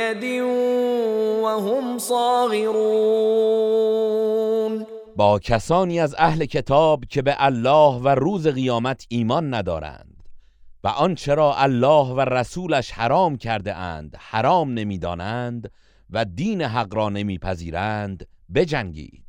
يد 0.00 0.24
وهم 1.42 1.98
صاغرون. 1.98 3.18
با 5.16 5.38
کسانی 5.38 6.00
از 6.00 6.14
اهل 6.18 6.44
کتاب 6.44 7.04
که 7.04 7.22
به 7.22 7.34
الله 7.38 8.00
و 8.02 8.08
روز 8.08 8.46
قیامت 8.46 9.06
ایمان 9.08 9.54
ندارند 9.54 10.22
و 10.84 10.88
آنچه 10.88 11.34
را 11.34 11.54
الله 11.54 12.14
و 12.14 12.20
رسولش 12.20 12.90
حرام 12.90 13.36
کرده 13.36 13.74
اند 13.74 14.16
حرام 14.18 14.70
نمی‌دانند 14.70 15.70
و 16.10 16.24
دین 16.24 16.62
حق 16.62 16.94
را 16.94 17.08
نمیپذیرند 17.08 18.26
بجنگید. 18.54 19.27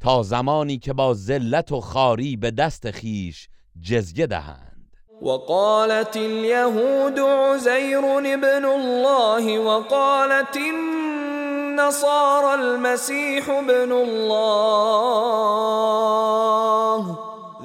تا 0.00 0.22
زمانی 0.22 0.78
که 0.78 0.92
با 0.92 1.14
ذلت 1.14 1.72
و 1.72 1.80
خاری 1.80 2.36
به 2.36 2.50
دست 2.50 2.90
خیش 2.90 3.48
جزیه 3.82 4.26
دهند. 4.26 4.68
وقالت 5.22 6.16
اليهود 6.16 7.18
عزير 7.18 8.04
ابن 8.04 8.64
الله 8.64 9.58
وقالت 9.58 10.56
النصارى 10.56 12.54
المسيح 12.62 13.50
ابن 13.50 13.92
الله. 13.92 14.98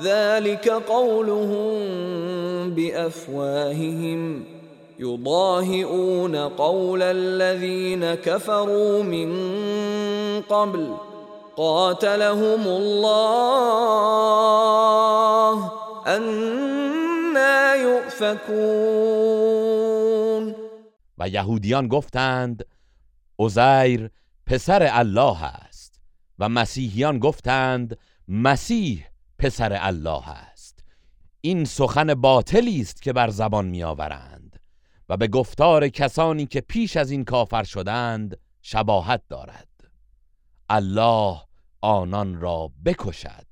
ذلك 0.04 0.70
قولهم 0.70 1.80
بافواههم 2.76 4.46
يضاهئون 5.00 6.36
قول 6.36 7.02
الذين 7.02 8.16
كفروا 8.16 9.04
من 9.04 9.32
قبل. 10.42 11.13
قاتلهم 11.56 12.68
الله 12.68 13.72
انا 16.06 17.76
یؤفکون 17.76 19.24
و 21.18 21.30
یهودیان 21.30 21.88
گفتند 21.88 22.66
عزیر 23.40 24.10
پسر 24.46 24.88
الله 24.92 25.44
است. 25.44 26.00
و 26.40 26.50
مسیحیان 26.50 27.20
گفتند 27.20 27.98
مسیح 28.28 29.06
پسر 29.40 29.78
الله 29.82 30.30
است. 30.30 30.84
این 31.42 31.66
سخن 31.66 32.14
باطلی 32.14 32.82
است 32.82 33.02
که 33.02 33.14
بر 33.14 33.30
زبان 33.30 33.66
میآورند. 33.66 34.60
و 35.10 35.18
به 35.18 35.28
گفتار 35.28 35.88
کسانی 35.88 36.46
که 36.46 36.62
پیش 36.62 36.98
از 36.98 37.12
این 37.12 37.24
کافر 37.24 37.64
شدند 37.64 38.38
شباهت 38.62 39.22
دارد. 39.30 39.73
الله 40.70 41.38
آنان 41.82 42.42
را 42.42 42.70
بکشد. 42.86 43.46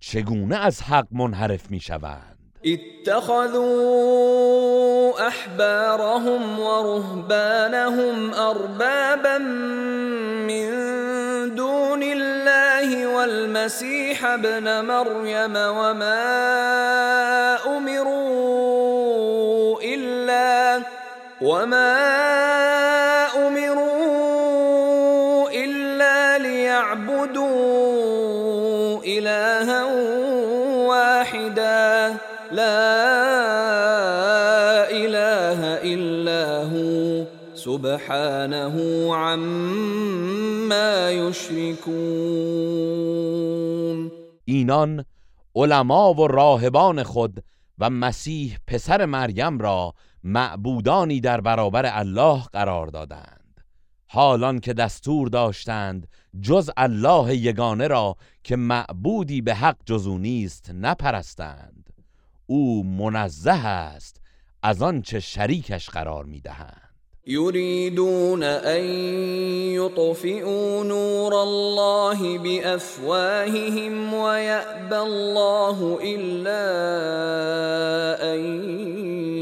چگونه 0.00 0.56
از 0.56 0.82
حق 0.82 1.06
منحرف 1.10 1.70
می 1.70 1.80
شوند؟ 1.80 2.58
اتخذوا 2.64 3.64
احبارهم 5.26 6.60
ورهبانهم 6.60 8.34
اربابا 8.34 9.38
من 10.48 10.70
دون 11.54 12.02
الله 12.02 13.06
والمسيح 13.14 14.24
ابن 14.24 14.80
مريم 14.80 15.56
وما 15.56 16.24
امروا 17.76 19.80
الا 19.82 20.82
وما 21.40 22.53
سبحانه 37.98 39.12
عما 39.14 41.10
یشرکون. 41.10 41.90
اینان 44.44 45.04
علما 45.54 46.14
و 46.14 46.26
راهبان 46.26 47.02
خود 47.02 47.44
و 47.78 47.90
مسیح 47.90 48.58
پسر 48.66 49.04
مریم 49.04 49.58
را 49.58 49.94
معبودانی 50.24 51.20
در 51.20 51.40
برابر 51.40 51.86
الله 51.86 52.42
قرار 52.52 52.86
دادند. 52.86 53.60
حالان 54.06 54.60
که 54.60 54.72
دستور 54.72 55.28
داشتند 55.28 56.08
جز 56.40 56.70
الله 56.76 57.36
یگانه 57.36 57.88
را 57.88 58.16
که 58.44 58.56
معبودی 58.56 59.40
به 59.40 59.54
حق 59.54 59.76
جزو 59.86 60.18
نیست 60.18 60.70
نپرستند. 60.70 61.90
او 62.46 62.84
منزه 62.84 63.66
است 63.66 64.20
از 64.62 64.82
آنچه 64.82 65.20
شریکش 65.20 65.90
قرار 65.90 66.24
می‌دهند 66.24 66.83
يريدون 67.26 68.42
أن 68.42 68.84
يطفئوا 69.72 70.84
نور 70.84 71.42
الله 71.42 72.38
بأفواههم 72.38 74.14
ويأبى 74.14 74.98
الله 74.98 75.98
إلا 76.02 76.64
أن 78.34 78.40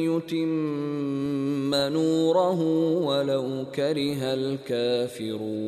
يتم 0.06 1.74
نوره 1.74 2.60
ولو 3.06 3.66
كره 3.74 4.22
الكافرون. 4.34 5.62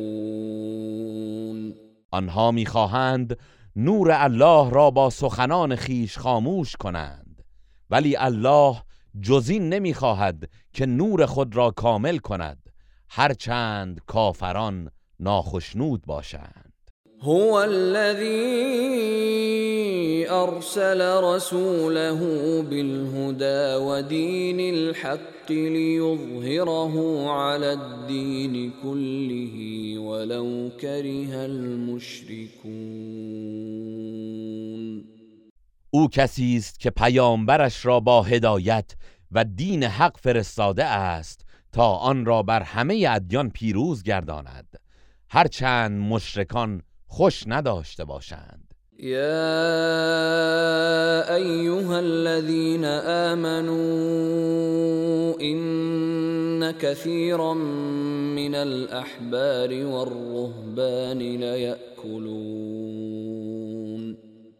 آنها 2.13 2.51
میخواهند 2.51 3.37
نور 3.75 4.11
الله 4.11 4.69
را 4.69 4.91
با 4.91 5.09
سخنان 5.09 5.75
خیش 5.75 6.17
خاموش 6.17 6.75
کنند 6.75 7.41
ولی 7.89 8.15
الله 8.17 8.75
جزین 9.21 9.69
نمیخواهد 9.69 10.49
که 10.75 10.85
نور 10.85 11.25
خود 11.25 11.55
را 11.55 11.71
کامل 11.71 12.17
کند 12.17 12.69
هرچند 13.09 14.01
کافران 14.07 14.91
ناخشنود 15.19 16.01
باشند. 16.05 16.73
هو 17.21 17.53
الذي 17.53 18.25
ارسل 20.29 21.01
رسوله 21.23 22.19
بالهدى 22.61 23.75
ودين 23.85 24.75
الحق 24.75 25.51
ليظهره 25.51 27.29
على 27.29 27.65
الدين 27.65 28.73
كله 28.83 29.55
ولو 29.99 30.69
كره 30.81 31.35
المشركون 31.35 32.85
او 35.89 36.07
کسی 36.07 36.55
است 36.57 36.79
که 36.79 36.89
پیامبرش 36.89 37.85
را 37.85 37.99
با 37.99 38.23
هدایت 38.23 38.95
و 39.31 39.43
دین 39.43 39.83
حق 39.83 40.17
فرستاده 40.17 40.85
است 40.85 41.45
تا 41.71 41.91
آن 41.95 42.25
را 42.25 42.43
بر 42.43 42.61
همه 42.61 43.07
ادیان 43.09 43.49
پیروز 43.49 44.03
گرداند. 44.03 44.79
هرچند 45.29 45.99
مشرکان 46.01 46.81
خوش 47.07 47.43
نداشته 47.47 48.05
باشند. 48.05 48.73
يا 48.99 49.35
ايها 51.35 51.99
الذين 51.99 52.85
امنوا 53.35 53.75
ان 55.41 56.71
كثيرا 56.71 57.53
من 57.53 58.55
الاحبار 58.55 59.85
والرهبان 59.85 61.17
ليأكلون 61.17 62.65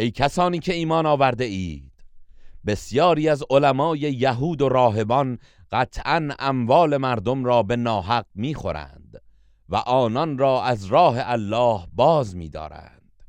ای 0.00 0.10
کسانی 0.10 0.58
که 0.58 0.74
ایمان 0.74 1.06
آورده 1.06 1.44
اید. 1.44 1.92
بسیاری 2.66 3.28
از 3.28 3.44
علمای 3.50 3.98
یهود 3.98 4.62
و 4.62 4.68
راهبان 4.68 5.38
قطعا 5.72 6.28
اموال 6.38 6.96
مردم 6.96 7.44
را 7.44 7.62
به 7.62 7.76
ناحق 7.76 8.26
می‌خورند 8.34 9.22
و 9.68 9.76
آنان 9.76 10.38
را 10.38 10.62
از 10.64 10.84
راه 10.84 11.16
الله 11.18 11.86
باز 11.92 12.36
می‌دارند 12.36 13.24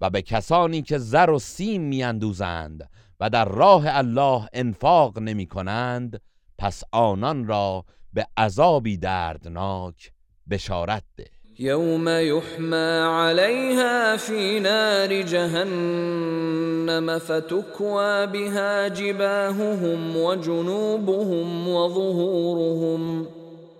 و 0.00 0.10
به 0.10 0.22
کسانی 0.22 0.82
که 0.82 0.98
زر 0.98 1.30
و 1.30 1.38
سیم 1.38 1.82
میاندوزند 1.82 2.90
و 3.20 3.30
در 3.30 3.44
راه 3.44 3.84
الله 3.86 4.48
انفاق 4.52 5.18
نمی 5.18 5.46
کنند 5.46 6.20
پس 6.58 6.82
آنان 6.92 7.46
را 7.46 7.84
به 8.12 8.26
عذابی 8.36 8.96
دردناک 8.96 10.12
بشارت 10.50 11.04
ده. 11.16 11.39
يوم 11.60 12.08
يحمى 12.08 13.00
عليها 13.20 14.16
في 14.16 14.60
نار 14.60 15.22
جهنم 15.22 17.18
فتكوى 17.18 18.26
بها 18.26 18.88
جباههم 18.88 20.16
وجنوبهم 20.16 21.68
وظهورهم. 21.68 23.26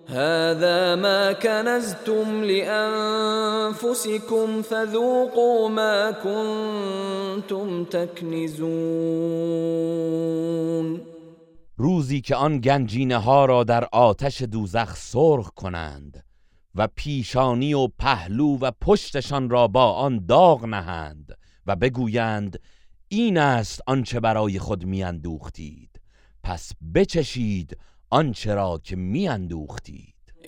هذا 0.07 0.97
ما 0.97 1.33
كنزتم 1.33 2.45
لأنفسكم 2.45 3.83
فذوقوا 4.63 5.69
ما 5.69 6.11
كنتم 6.11 7.85
تكنزون. 7.85 8.71
روزی 11.77 12.21
که 12.21 12.37
آن 12.37 12.61
گنجینه 12.61 13.17
ها 13.17 13.45
را 13.45 13.65
در 13.65 13.89
آتش 13.93 14.43
دوزخ 14.43 14.97
سرخ 14.97 15.51
کنند 15.57 16.30
و 16.75 16.87
پیشانی 16.87 17.75
و 17.75 17.87
پهلو 17.87 18.59
و 18.59 18.71
پشتشان 18.81 19.51
را 19.51 19.69
با 19.69 19.93
آن 19.93 20.27
داغ 20.27 20.65
نهند 20.65 21.39
و 21.67 21.77
بگویند 21.77 22.61
این 23.09 23.39
است 23.39 23.81
آنچه 23.87 24.21
برای 24.21 24.59
خود 24.59 24.85
میاندوختید. 24.85 26.01
پس 26.43 26.73
بچشید 26.95 27.77
آنچه 28.11 28.55
را 28.55 28.81
که 28.85 28.97
میاندوختید. 28.97 30.15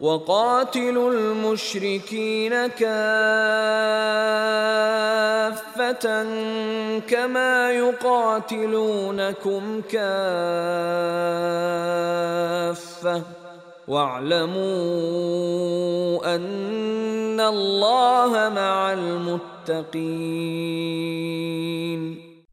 وقاتلوا 0.00 1.12
المشركين 1.12 2.66
كافة 2.66 3.06
كما 7.08 7.72
يقاتلونكم 7.72 9.62
كافة. 9.80 10.06
واعلموا 13.88 14.56
أن 16.34 17.40
الله 17.40 18.48
مع 18.48 18.92
المتقين. 18.92 20.16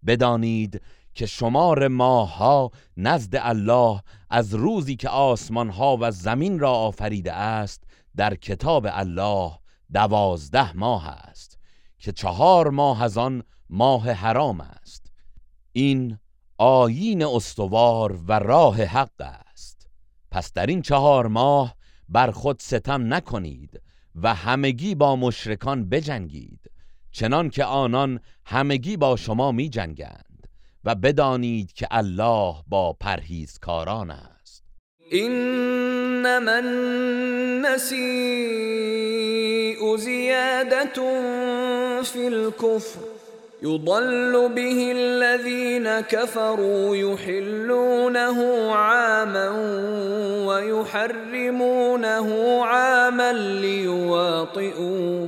بدانید 0.03 0.81
که 1.15 1.25
شمار 1.25 1.87
ماهها 1.87 2.69
نزد 2.97 3.35
الله 3.35 4.01
از 4.33 4.53
روزی 4.53 4.95
که 4.95 5.09
آسمان 5.09 5.69
ها 5.69 5.97
و 6.01 6.11
زمین 6.11 6.59
را 6.59 6.71
آفریده 6.71 7.33
است 7.33 7.83
در 8.15 8.35
کتاب 8.35 8.87
الله 8.89 9.51
دوازده 9.93 10.77
ماه 10.77 11.07
است 11.07 11.59
که 11.99 12.11
چهار 12.11 12.69
ماه 12.69 13.03
از 13.03 13.17
آن 13.17 13.43
ماه 13.69 14.11
حرام 14.11 14.61
است. 14.61 15.11
این 15.71 16.19
آیین 16.57 17.23
استوار 17.25 18.19
و 18.27 18.39
راه 18.39 18.83
حق 18.83 19.21
است. 19.21 19.87
پس 20.31 20.53
در 20.53 20.65
این 20.65 20.81
چهار 20.81 21.27
ماه 21.27 21.75
بر 22.09 22.31
خود 22.31 22.59
ستم 22.59 23.13
نکنید 23.13 23.81
و 24.15 24.33
همگی 24.33 24.95
با 24.95 25.15
مشرکان 25.15 25.89
بجنگید 25.89 26.71
چنان 27.11 27.49
که 27.49 27.63
آنان 27.63 28.19
همگی 28.45 28.97
با 28.97 29.15
شما 29.15 29.51
می 29.51 29.69
جنگند 29.69 30.32
و 30.85 30.95
بدانید 30.95 31.73
که 31.73 31.87
الله 31.91 32.55
با 32.67 32.93
پرهیزکاران 32.99 34.11
است. 34.11 34.63
انما 35.11 36.51
النسیء 36.51 37.93
زیادت 39.97 40.99
فی 42.03 42.25
الكفر 42.25 42.99
يضل 43.63 44.49
به 44.55 44.91
الذين 44.91 46.01
كفروا 46.01 46.95
يحلونه 46.95 48.71
عاما 48.71 49.49
ويحرمونه 50.47 52.29
عاما 52.65 53.33
ليواطئوا 53.33 55.27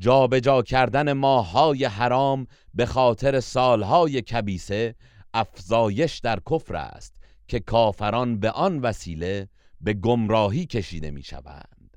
جابجا 0.00 0.62
کردن 0.62 1.12
ماهای 1.12 1.84
حرام 1.84 2.46
به 2.74 2.86
خاطر 2.86 3.40
سالهای 3.40 4.22
کبیسه 4.22 4.94
افزایش 5.34 6.18
در 6.18 6.38
کفر 6.50 6.76
است 6.76 7.16
که 7.48 7.60
کافران 7.60 8.40
به 8.40 8.50
آن 8.50 8.78
وسیله 8.78 9.48
به 9.80 9.94
گمراهی 9.94 10.66
کشیده 10.66 11.10
می 11.10 11.22
شوند. 11.22 11.96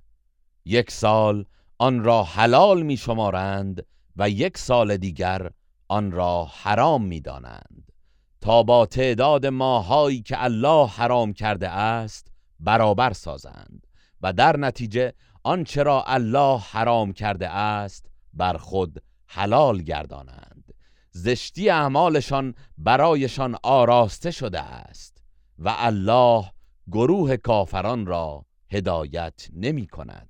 یک 0.65 0.91
سال 0.91 1.45
آن 1.77 2.03
را 2.03 2.23
حلال 2.23 2.83
می 2.83 2.97
شمارند 2.97 3.85
و 4.15 4.29
یک 4.29 4.57
سال 4.57 4.97
دیگر 4.97 5.49
آن 5.87 6.11
را 6.11 6.45
حرام 6.45 7.05
می 7.05 7.21
دانند 7.21 7.91
تا 8.41 8.63
با 8.63 8.85
تعداد 8.85 9.45
ماهایی 9.45 10.21
که 10.21 10.43
الله 10.43 10.87
حرام 10.87 11.33
کرده 11.33 11.69
است 11.69 12.31
برابر 12.59 13.13
سازند 13.13 13.87
و 14.21 14.33
در 14.33 14.57
نتیجه 14.57 15.13
آنچه 15.43 15.83
را 15.83 16.03
الله 16.03 16.59
حرام 16.59 17.13
کرده 17.13 17.49
است 17.49 18.09
بر 18.33 18.57
خود 18.57 19.03
حلال 19.27 19.81
گردانند. 19.81 20.73
زشتی 21.11 21.69
اعمالشان 21.69 22.55
برایشان 22.77 23.57
آراسته 23.63 24.31
شده 24.31 24.61
است 24.61 25.23
و 25.59 25.75
الله 25.77 26.51
گروه 26.91 27.37
کافران 27.37 28.05
را 28.05 28.45
هدایت 28.71 29.47
نمی 29.53 29.87
کند. 29.87 30.29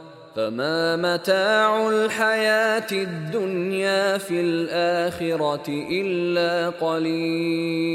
فما 0.35 0.95
متاع 0.97 1.87
الحیات 1.87 2.93
الدنیا 2.93 4.17
فی 4.17 4.39
الاخرة 4.39 5.85
الا 5.91 6.71
قلیل 6.71 7.91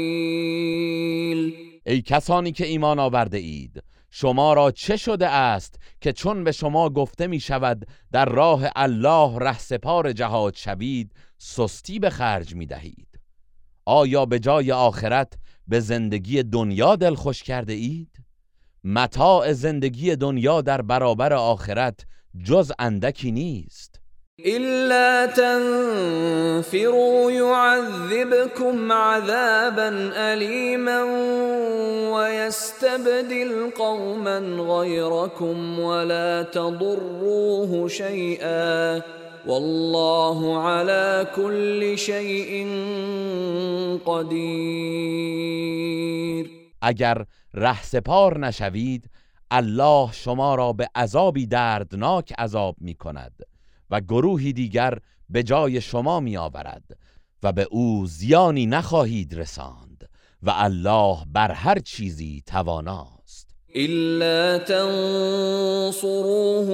ای 1.85 2.01
کسانی 2.01 2.51
که 2.51 2.65
ایمان 2.65 2.99
آورده 2.99 3.37
اید 3.37 3.83
شما 4.11 4.53
را 4.53 4.71
چه 4.71 4.97
شده 4.97 5.27
است 5.27 5.79
که 6.01 6.13
چون 6.13 6.43
به 6.43 6.51
شما 6.51 6.89
گفته 6.89 7.27
می 7.27 7.39
شود 7.39 7.87
در 8.11 8.25
راه 8.25 8.61
الله 8.75 9.39
رهسپار 9.39 10.11
جهاد 10.11 10.55
شوید 10.55 11.11
سستی 11.37 11.99
به 11.99 12.09
خرج 12.09 12.55
می 12.55 12.65
دهید 12.65 13.19
آیا 13.85 14.25
به 14.25 14.39
جای 14.39 14.71
آخرت 14.71 15.33
به 15.67 15.79
زندگی 15.79 16.43
دنیا 16.43 16.95
دل 16.95 17.15
خوش 17.15 17.43
کرده 17.43 17.73
اید؟ 17.73 18.17
متاع 18.83 19.53
زندگی 19.53 20.15
دنیا 20.15 20.61
در 20.61 20.81
برابر 20.81 21.33
آخرت 21.33 22.05
جز 22.35 22.71
اندکی 22.79 23.31
نیست. 23.31 24.01
الا 24.45 25.25
تنفروا 25.25 27.31
يعذبكم 27.31 28.91
عذابا 28.91 30.11
الیما 30.15 31.03
ويستبدل 32.13 33.71
قوما 33.77 34.39
غيركم 34.59 35.79
ولا 35.79 36.43
تضروه 36.43 37.87
شيئا 37.87 39.01
والله 39.47 40.63
على 40.63 41.27
كل 41.35 41.97
شيء 41.97 42.67
قدیر 44.05 45.57
اگر 46.81 47.25
رهسپار 47.53 48.37
نشوید 48.37 49.09
الله 49.51 50.11
شما 50.11 50.55
را 50.55 50.73
به 50.73 50.89
عذابی 50.95 51.47
دردناک 51.47 52.33
عذاب 52.37 52.75
می 52.81 52.95
کند 52.95 53.33
و 53.89 54.01
گروهی 54.01 54.53
دیگر 54.53 54.99
به 55.29 55.43
جای 55.43 55.81
شما 55.81 56.19
می 56.19 56.37
آورد 56.37 56.97
و 57.43 57.51
به 57.51 57.67
او 57.71 58.05
زیانی 58.05 58.65
نخواهید 58.65 59.35
رساند 59.35 60.09
و 60.43 60.53
الله 60.55 61.17
بر 61.33 61.51
هر 61.51 61.79
چیزی 61.79 62.43
تواناست. 62.45 63.47
الا 63.75 64.59
تنصروه 64.59 66.11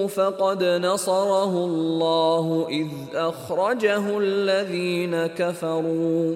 فقد 0.08 0.64
نصره 0.64 1.56
الله 1.56 2.66
اذ 2.70 3.16
اخرجه 3.16 4.16
الذين 4.16 5.28
كفروا. 5.28 6.36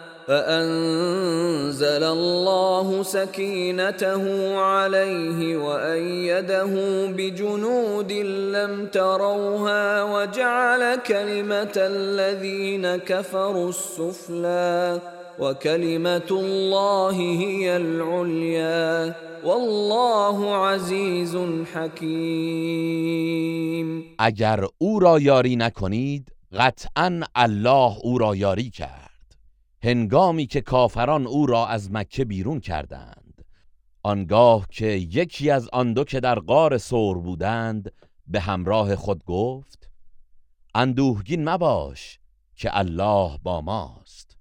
فأنزل 0.27 2.03
الله 2.03 3.03
سكينته 3.03 4.55
عليه 4.57 5.57
وأيده 5.57 6.73
بجنود 7.07 8.11
لم 8.55 8.85
تروها 8.87 10.03
وجعل 10.03 10.95
كلمة 10.95 11.73
الذين 11.77 12.95
كفروا 12.95 13.69
السفلى 13.69 15.01
وكلمة 15.39 16.29
الله 16.31 17.11
هي 17.11 17.77
العليا 17.77 19.15
والله 19.43 20.55
عزيز 20.55 21.37
حكيم. 21.73 23.21
اگر 24.19 24.67
أو 24.81 24.99
را 24.99 25.19
یاری 25.19 25.55
نکنید 25.55 26.31
قطعا 26.53 27.21
الله 27.35 27.97
أو 28.03 28.17
را 28.17 28.35
یاری 28.35 28.69
کرد. 28.69 29.10
هنگامی 29.83 30.45
که 30.45 30.61
کافران 30.61 31.27
او 31.27 31.45
را 31.45 31.67
از 31.67 31.91
مکه 31.91 32.25
بیرون 32.25 32.59
کردند 32.59 33.45
آنگاه 34.03 34.67
که 34.69 34.85
یکی 34.85 35.49
از 35.49 35.69
آن 35.73 35.93
دو 35.93 36.03
که 36.03 36.19
در 36.19 36.39
غار 36.39 36.77
سور 36.77 37.19
بودند 37.19 37.91
به 38.27 38.39
همراه 38.39 38.95
خود 38.95 39.23
گفت 39.23 39.89
اندوهگین 40.75 41.49
مباش 41.49 42.19
که 42.55 42.77
الله 42.77 43.37
با 43.43 43.61
ماست. 43.61 44.37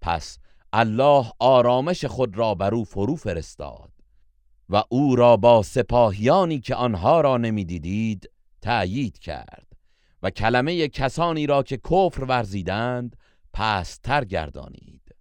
پس 0.00 0.38
الله 0.72 1.32
آرامش 1.38 2.04
خود 2.04 2.38
را 2.38 2.54
بر 2.54 2.74
او 2.74 2.84
فرو 2.84 3.16
فرستاد 3.16 3.92
و 4.68 4.82
او 4.88 5.16
را 5.16 5.36
با 5.36 5.62
سپاهیانی 5.62 6.60
که 6.60 6.74
آنها 6.74 7.20
را 7.20 7.36
نمی‌دیدید 7.36 8.30
تأیید 8.62 9.18
کرد 9.18 9.66
و 10.22 10.30
کلمه 10.30 10.88
کسانی 10.88 11.46
را 11.46 11.62
که 11.62 11.76
کفر 11.76 12.24
ورزیدند 12.24 13.16
پستر 13.52 14.24
گردانید 14.24 15.14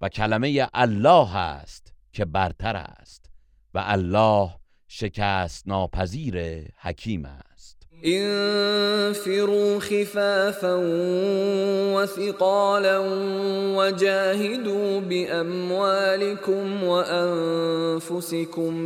و 0.00 0.08
کلمه 0.08 0.68
الله 0.74 1.36
است 1.36 1.92
که 2.12 2.24
برتر 2.24 2.76
است 2.76 3.30
و 3.74 3.82
الله 3.86 4.50
شکست 4.88 5.68
ناپذیر 5.68 6.64
حکیم 6.76 7.24
است. 7.24 7.86
انفروا 8.02 9.78
خفافا 9.80 10.76
وثقالا 11.94 13.02
وجاهدوا 13.76 15.00
باموالكم 15.00 16.84
وانفسكم 16.84 18.08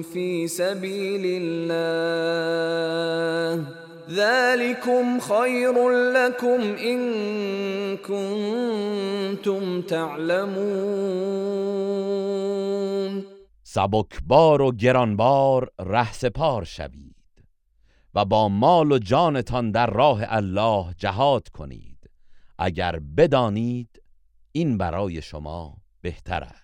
في 0.03 0.49
سبيل 0.49 1.43
الله. 1.43 2.25
ذلكم 4.11 5.21
خير 5.21 5.89
لكم 5.91 6.61
إن 6.77 7.01
كنتم 7.97 9.83
تعلمون 9.83 11.25
سبکبار 13.63 14.63
و 14.63 14.73
گرانبار 14.73 15.71
رهسپار 15.81 16.65
شوید 16.65 17.15
و 18.15 18.25
با 18.25 18.49
مال 18.49 18.93
و 18.93 18.99
جانتان 18.99 19.71
در 19.71 19.87
راه 19.87 20.21
الله 20.29 20.95
جهاد 20.99 21.49
کنید. 21.49 22.11
اگر 22.59 22.99
بدانید 23.17 24.03
این 24.53 24.79
برای 24.79 25.23
شما 25.23 25.77
بهتر 26.01 26.45
است. 26.45 26.64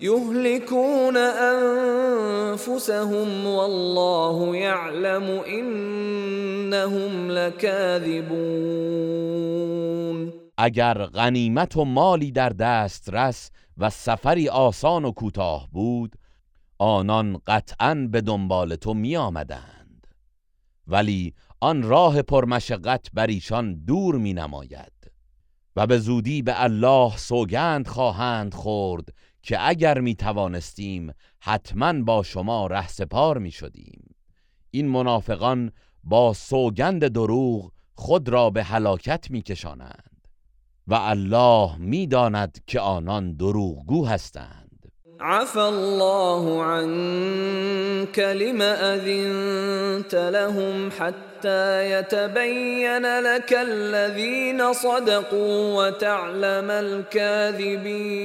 يهلكون 0.00 1.16
انفسهم 2.46 3.46
والله 3.46 4.56
يعلم 4.56 5.42
انهم 5.46 7.30
لكاذبون. 7.30 8.76
اگر 10.58 11.06
غنیمت 11.06 11.76
و 11.76 11.84
مالی 11.84 12.32
در 12.32 12.48
دسترس 12.48 13.50
و 13.78 13.90
سفری 13.90 14.48
آسان 14.48 15.04
و 15.04 15.10
کوتاه 15.10 15.68
بود 15.72 16.16
آنان 16.78 17.40
قطعا 17.46 18.08
به 18.10 18.20
دنبال 18.20 18.76
تو 18.76 18.94
می 18.94 19.16
آمدند 19.16 20.06
ولی 20.86 21.34
آن 21.60 21.82
راه 21.82 22.22
پرمشقت 22.22 23.06
بر 23.14 23.26
ایشان 23.26 23.84
دور 23.84 24.16
می 24.16 24.32
نماید 24.32 24.92
و 25.76 25.86
به 25.86 25.98
زودی 25.98 26.42
به 26.42 26.62
الله 26.62 27.16
سوگند 27.16 27.88
خواهند 27.88 28.54
خورد 28.54 29.08
که 29.46 29.68
اگر 29.68 30.00
می 30.00 30.14
توانستیم 30.14 31.14
حتما 31.40 31.92
با 31.92 32.22
شما 32.22 32.66
ره 32.66 32.88
سپار 32.88 33.38
می 33.38 33.50
شدیم 33.50 34.14
این 34.70 34.88
منافقان 34.88 35.72
با 36.04 36.32
سوگند 36.32 37.08
دروغ 37.08 37.72
خود 37.94 38.28
را 38.28 38.50
به 38.50 38.62
هلاکت 38.62 39.30
می 39.30 39.42
کشانند 39.42 40.28
و 40.86 40.94
الله 40.94 41.76
می 41.78 42.06
داند 42.06 42.58
که 42.66 42.80
آنان 42.80 43.36
دروغگو 43.36 44.06
هستند. 44.06 44.92
عفى 45.20 45.58
الله 45.58 46.62
عنك 46.62 48.18
لما 48.18 48.74
أذنت 48.94 50.14
لهم 50.14 50.88
حتى 50.98 51.35
يتبين 51.82 53.06
لك 53.20 53.52
الذين 53.52 54.72
صدقوا 54.72 55.86
وتعلم 55.86 56.70
الكاذبين. 56.70 58.16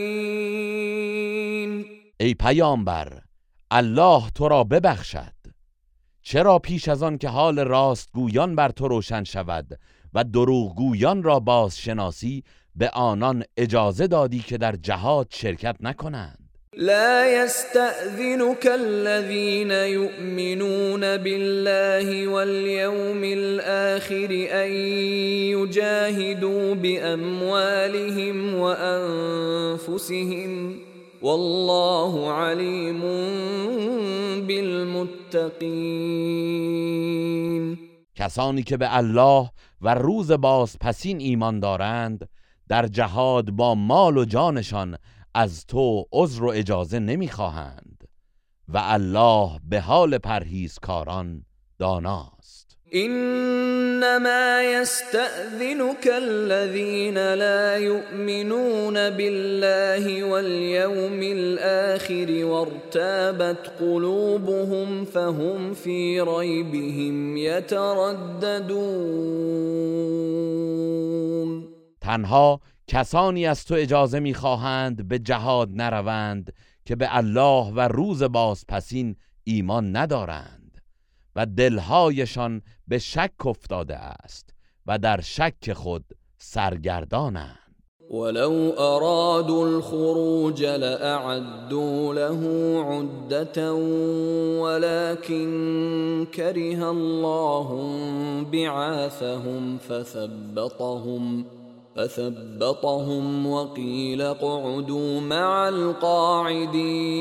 ای 2.19 2.33
پیامبر 2.33 3.21
الله 3.71 4.29
تو 4.35 4.47
را 4.47 4.63
ببخشد. 4.63 5.33
چرا 6.21 6.59
پیش 6.59 6.87
از 6.87 7.03
آن 7.03 7.17
که 7.17 7.29
حال 7.29 7.59
راستگویان 7.59 8.55
بر 8.55 8.69
تو 8.69 8.87
روشن 8.87 9.23
شود 9.23 9.79
و 10.13 10.23
دروغگویان 10.23 11.23
را 11.23 11.39
بازشناسی 11.39 12.43
به 12.75 12.89
آنان 12.89 13.43
اجازه 13.57 14.07
دادی 14.07 14.39
که 14.39 14.57
در 14.57 14.75
جهاد 14.75 15.27
شرکت 15.31 15.75
نکنند؟ 15.79 16.40
لا 16.77 17.43
يستأذنك 17.43 18.67
الذين 18.67 19.71
يؤمنون 19.71 21.01
بالله 21.17 22.27
واليوم 22.27 23.23
الآخر 23.23 24.47
أن 24.51 24.71
يجاهدوا 25.51 26.75
بأموالهم 26.75 28.55
وأنفسهم 28.55 29.71
والله 31.21 32.31
عليم 32.31 33.01
بالمتقين. 34.47 35.81
کسانی 38.15 38.63
که 38.63 38.77
به 38.77 38.97
الله 38.97 39.49
و 39.81 39.95
روز 39.95 40.31
باز 40.31 40.77
پسین 40.79 41.19
ایمان 41.19 41.59
دارند 41.59 42.29
در 42.69 42.87
جهاد 42.87 43.51
با 43.51 43.75
مال 43.75 44.17
و 44.17 44.25
جانشان 44.25 44.97
از 45.33 45.65
تو 45.65 46.05
عذر 46.11 46.43
و 46.43 46.49
اجازه 46.49 46.99
نمی‌خواهند 46.99 48.07
و 48.67 48.77
الله 48.83 49.59
به 49.69 49.79
حال 49.79 50.17
پرهیزکاران 50.17 51.45
داناست. 51.79 52.77
انما 52.93 54.61
يستأذنك 54.61 56.07
الذين 56.07 57.33
لا 57.33 57.77
يؤمنون 57.77 58.93
بالله 58.93 60.23
واليوم 60.23 61.19
الآخر 61.21 62.45
وارتابت 62.45 63.71
قلوبهم 63.79 65.05
فهم 65.05 65.73
في 65.73 66.21
ريبهم 66.21 67.37
يترددون 67.37 68.81
تنها 72.01 72.59
کسانی 72.91 73.45
از 73.45 73.65
تو 73.65 73.73
اجازه 73.73 74.19
می‌خواهند 74.19 75.07
به 75.07 75.19
جهاد 75.19 75.69
نروند 75.73 76.53
که 76.85 76.95
به 76.95 77.17
الله 77.17 77.73
و 77.75 77.79
روز 77.79 78.23
بازپسین 78.23 79.15
ایمان 79.43 79.95
ندارند 79.95 80.81
و 81.35 81.45
دلهایشان 81.45 82.61
به 82.87 82.99
شک 82.99 83.45
افتاده 83.45 83.95
است 83.95 84.53
و 84.85 84.97
در 84.97 85.21
شک 85.21 85.73
خود 85.73 86.05
سرگردانند. 86.37 87.57
ولو 88.11 88.73
ارادوا 88.77 89.67
الخروج 89.67 90.63
لأعدوا 90.63 92.13
له 92.13 92.39
عدة 92.83 93.73
ولكن 94.61 96.27
كره 96.33 96.83
الله 96.83 97.69
بعاثهم 98.43 99.77
فثبطهم. 99.77 101.45
فثبطهم 101.95 103.47
وقيل 103.47 104.21
اقعدوا 104.21 105.19
مع 105.19 105.65
القاعدين. 105.67 107.11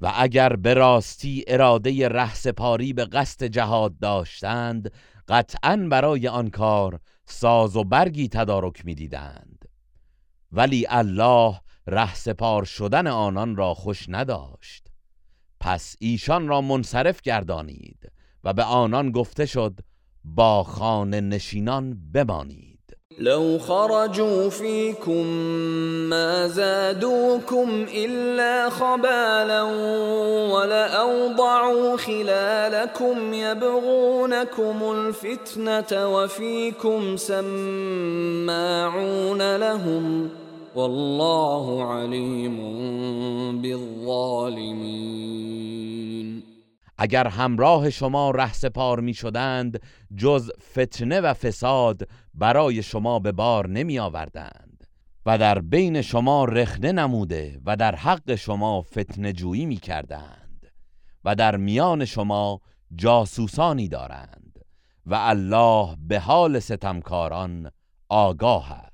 و 0.00 0.12
اگر 0.16 0.56
به 0.56 0.74
راستی 0.74 1.44
اراده 1.46 2.08
رهسپاری 2.08 2.92
به 2.92 3.04
قصد 3.04 3.44
جهاد 3.44 3.98
داشتند 3.98 4.92
قطعا 5.28 5.76
برای 5.90 6.28
آن 6.28 6.50
کار 6.50 7.00
ساز 7.24 7.76
و 7.76 7.84
برگی 7.84 8.28
تدارک 8.28 8.84
می‌دیدند. 8.84 9.64
ولی 10.52 10.86
الله 10.88 11.60
رهسپار 11.86 12.64
شدن 12.64 13.06
آنان 13.06 13.56
را 13.56 13.74
خوش 13.74 14.06
نداشت. 14.08 14.86
پس 15.60 15.96
ایشان 16.00 16.48
را 16.48 16.60
منصرف 16.60 17.20
گردانید 17.22 18.12
و 18.44 18.52
به 18.52 18.62
آنان 18.62 19.10
گفته 19.10 19.46
شد 19.46 19.80
با 20.24 20.62
خانه 20.62 21.20
نشینان 21.20 21.98
بمانید. 22.14 22.74
لو 23.18 23.58
خرجوا 23.58 24.48
فيكم 24.50 25.26
ما 26.10 26.48
زادوكم 26.48 27.86
إلا 27.94 28.70
خبالا 28.70 29.62
ولأوضعوا 30.52 31.96
خلالكم 31.96 33.34
يبغونكم 33.34 34.82
الفتنة 34.82 36.08
وفيكم 36.14 37.16
سماعون 37.16 38.36
لهم 39.56 40.30
والله 40.74 41.84
عليم 41.84 42.56
بالظالمين 43.62 45.24
اگر 46.98 47.26
همراه 47.26 47.90
شما 47.90 48.30
رهسپار 48.30 49.00
می 49.00 49.14
شدند 49.14 49.80
جز 50.16 50.50
فتنه 50.72 51.20
و 51.20 51.34
فساد 51.34 52.08
برای 52.34 52.82
شما 52.82 53.18
به 53.18 53.32
بار 53.32 53.68
نمی 53.68 53.98
آوردند. 53.98 54.84
و 55.26 55.38
در 55.38 55.58
بین 55.58 56.02
شما 56.02 56.44
رخنه 56.44 56.92
نموده 56.92 57.60
و 57.64 57.76
در 57.76 57.94
حق 57.94 58.34
شما 58.34 58.82
فتنه 58.82 59.32
جویی 59.32 59.66
می 59.66 59.76
کردند. 59.76 60.72
و 61.24 61.34
در 61.34 61.56
میان 61.56 62.04
شما 62.04 62.60
جاسوسانی 62.94 63.88
دارند. 63.88 64.58
و 65.06 65.14
الله 65.14 65.96
به 66.08 66.20
حال 66.20 66.58
ستمکاران 66.58 67.70
آگاه 68.08 68.72
است. 68.72 68.93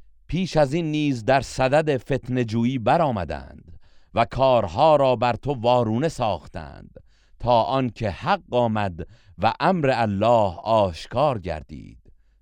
پیش 0.31 0.57
از 0.57 0.73
این 0.73 0.91
نیز 0.91 1.25
در 1.25 1.41
صدد 1.41 1.97
فتنجویی 1.97 2.79
برآمدند 2.79 3.79
و 4.13 4.25
کارها 4.25 4.95
را 4.95 5.15
بر 5.15 5.33
تو 5.33 5.53
وارونه 5.53 6.09
ساختند 6.09 6.95
تا 7.39 7.63
آنکه 7.63 8.09
حق 8.09 8.41
آمد 8.51 9.07
و 9.37 9.53
امر 9.59 9.91
الله 9.93 10.59
آشکار 10.63 11.39
گردید 11.39 11.97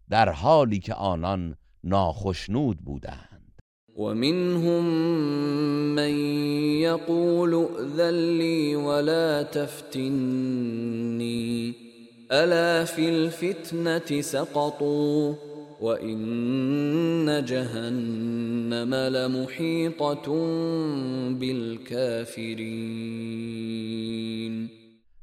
در 0.09 0.29
حالی 0.29 0.79
که 0.79 0.93
آنان 0.93 1.55
ناخشنود 1.83 2.77
بودند. 2.77 3.61
و 3.97 4.03
منهم 4.03 4.83
من 5.95 6.15
یقول 6.79 7.53
ائذن 7.53 8.75
ولا 8.75 9.43
تفتنی 9.43 10.55
الا 12.29 12.85
فی 12.85 13.07
الفتنه 13.07 14.21
سقطوا؟ 14.21 15.48
وان 15.81 17.45
جهنم 17.45 18.93
لمحیطه 18.93 20.05
بالكافرین 21.39 22.69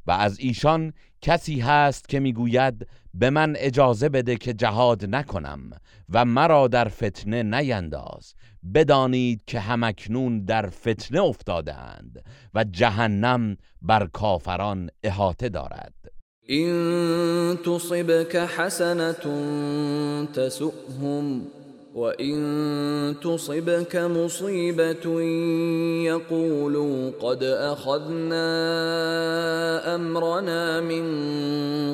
و 0.07 0.11
از 0.11 0.41
ایشان 0.41 0.93
کسی 1.21 1.61
هست 1.61 2.09
که 2.09 2.21
می‌گوید 2.21 2.87
به 3.15 3.31
من 3.31 3.55
اجازه 3.59 4.09
بده 4.09 4.37
که 4.37 4.53
جهاد 4.53 5.15
نکنم 5.15 5.71
و 6.09 6.25
مرا 6.25 6.69
در 6.69 6.89
فتنه 6.89 7.43
نینداز. 7.43 8.35
بدانید 8.75 9.43
که 9.47 9.61
همکنون 9.61 10.45
در 10.45 10.69
فتنه 10.69 11.21
افتادند 11.21 12.25
و 12.55 12.65
جهنم 12.65 13.57
بر 13.83 14.07
کافران 14.07 14.91
احاطه 15.03 15.49
دارد. 15.49 16.16
این 16.49 17.57
تصبك 17.57 18.37
حسنة 18.37 19.13
تسؤهم 20.35 21.43
وإن 21.95 23.15
تصبك 23.23 23.97
مصيبة 23.97 25.21
يقولوا 26.07 27.11
قد 27.21 27.43
أخذنا 27.43 28.45
أمرنا 29.95 30.81
من 30.81 31.07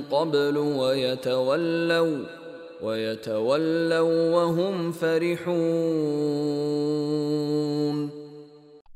قبل 0.01 0.57
ويتولوا 0.57 2.25
ويتولوا 2.83 4.31
وهم 4.35 4.93
فرحون. 4.93 6.43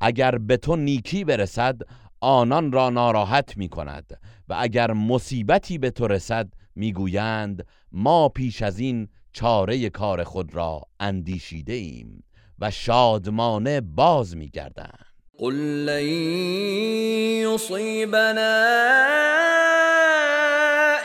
اگر 0.01 0.37
به 0.37 0.57
تو 0.57 0.75
نیکی 0.75 1.23
برسد 1.23 1.81
آنان 2.21 2.71
را 2.71 2.89
ناراحت 2.89 3.57
می 3.57 3.69
کند 3.69 4.17
و 4.49 4.55
اگر 4.59 4.91
مصیبتی 4.91 5.77
به 5.77 5.91
تو 5.91 6.07
رسد 6.07 6.47
می‌گویند 6.75 7.65
ما 7.91 8.29
پیش 8.29 8.61
از 8.61 8.79
این 8.79 9.07
چاره 9.33 9.89
کار 9.89 10.23
خود 10.23 10.55
را 10.55 10.81
اندیشیده 10.99 11.73
ایم 11.73 12.23
و 12.59 12.71
شادمانه 12.71 13.81
باز 13.81 14.37
میگردند. 14.37 15.05
قل 15.37 15.53
لن 15.53 16.07
یصیبنا 17.53 18.65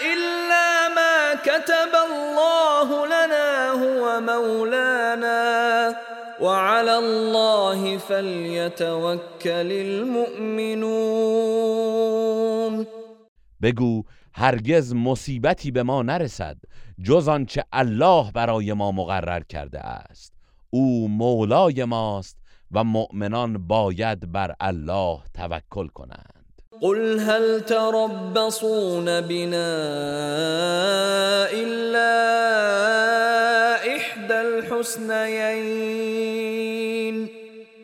الا 0.01 0.89
ما 0.95 1.35
كتب 1.45 1.95
الله 2.11 3.07
لنا 3.07 3.73
هو 3.73 4.21
مولانا. 4.21 5.95
وعلى 6.41 6.91
الله 6.91 7.99
فليتوكل 7.99 9.73
المؤمنون. 9.73 11.92
بگو 13.63 14.05
هرگز 14.35 14.95
مصیبتی 14.95 15.71
به 15.71 15.83
ما 15.83 16.03
نرسد 16.03 16.57
جز 17.03 17.29
آنچه 17.29 17.65
الله 17.73 18.33
برای 18.33 18.73
ما 18.73 18.93
مقرر 18.93 19.41
کرده 19.41 19.81
است. 19.81 20.33
او 20.71 21.09
مولای 21.09 21.85
ماست 21.85 22.37
و 22.73 22.85
مؤمنان 22.85 23.67
باید 23.67 24.33
بر 24.33 24.55
الله 24.61 25.19
توکل 25.35 25.87
کنند. 25.87 26.43
قل 26.81 27.19
هل 27.19 27.61
تربصون 27.61 29.21
بنا 29.21 29.73
الا 31.53 32.13
احدى 33.97 34.35
الحسنيين؟ 34.35 35.43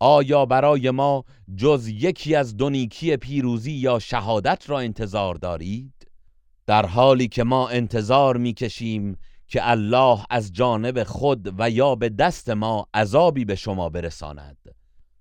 آیا 0.00 0.46
برای 0.46 0.90
ما 0.90 1.24
جز 1.56 1.88
یکی 1.88 2.34
از 2.34 2.56
دونیکی 2.56 3.16
پیروزی 3.16 3.72
یا 3.72 3.98
شهادت 3.98 4.70
را 4.70 4.78
انتظار 4.78 5.34
دارید؟ 5.34 6.06
در 6.66 6.86
حالی 6.86 7.28
که 7.28 7.44
ما 7.44 7.68
انتظار 7.68 8.36
می‌کشیم 8.36 9.16
که 9.46 9.70
الله 9.70 10.24
از 10.30 10.52
جانب 10.52 11.02
خود 11.02 11.60
و 11.60 11.70
یا 11.70 11.94
به 11.94 12.08
دست 12.08 12.50
ما 12.50 12.86
عذابی 12.94 13.44
به 13.44 13.54
شما 13.54 13.88
برساند 13.88 14.56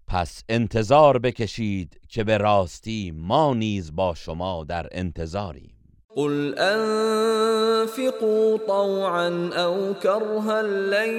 پس 0.08 0.44
انتظار 0.50 1.20
بکشید 1.20 2.00
که 2.10 2.24
به 2.24 2.38
راستی 2.38 3.12
ما 3.12 3.54
نیز 3.54 3.96
با 3.96 4.14
شما 4.14 4.64
در 4.64 4.88
انتظاریم 4.92 5.77
قل 6.18 6.57
انفقوا 6.57 8.57
طوعا 8.57 9.49
او 9.53 9.93
كرها 9.93 10.61
لن 10.63 11.13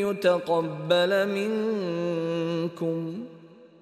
يتقبل 0.00 1.28
منكم 1.28 3.14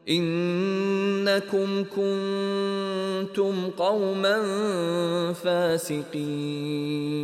انكم 0.09 1.85
كنتم 1.85 3.71
قوما 3.71 4.43
فاسقين 5.33 7.19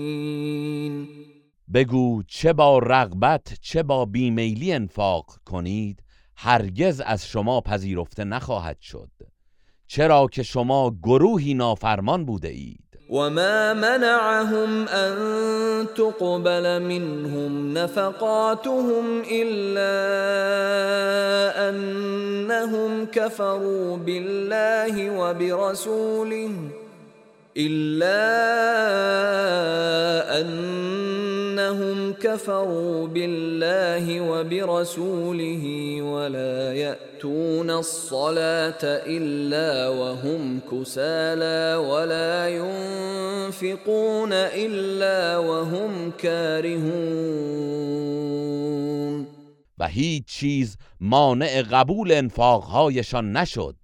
بگو 1.74 2.22
چه 2.28 2.52
با 2.52 2.78
رغبت 2.78 3.54
چه 3.60 3.82
با 3.82 4.04
بیمیلی 4.04 4.72
انفاق 4.72 5.26
کنید 5.44 6.02
هرگز 6.36 7.00
از 7.00 7.26
شما 7.26 7.60
پذیرفته 7.60 8.24
نخواهد 8.24 8.80
شد. 8.80 9.10
چرا 9.86 10.26
که 10.32 10.42
شما 10.42 10.96
گروهی 11.02 11.54
نافرمان 11.54 12.24
بوده 12.24 12.48
اید. 12.48 12.83
وما 13.08 13.74
منعهم 13.74 14.88
ان 14.88 15.14
تقبل 15.96 16.82
منهم 16.82 17.74
نفقاتهم 17.74 19.22
الا 19.30 19.94
انهم 21.68 23.06
كفروا 23.06 23.96
بالله 23.96 25.10
وبرسوله 25.10 26.50
الا 27.56 28.24
انهم 31.64 32.12
كفروا 32.12 33.06
بالله 33.06 34.20
وبرسوله 34.20 35.64
ولا 36.02 36.74
ياتون 36.74 37.70
الصلاه 37.70 38.78
الا 39.06 39.88
وهم 39.88 40.60
كسالى 40.60 41.76
ولا 41.76 42.48
ينفقون 42.48 44.32
الا 44.32 45.38
وهم 45.38 46.10
كارهون. 46.10 46.84
و 49.78 49.88
هیچ 49.88 50.24
چیز 50.26 50.76
مانع 51.00 51.62
قبول 51.62 52.12
انفاقهایشان 52.12 53.36
نشد 53.36 53.76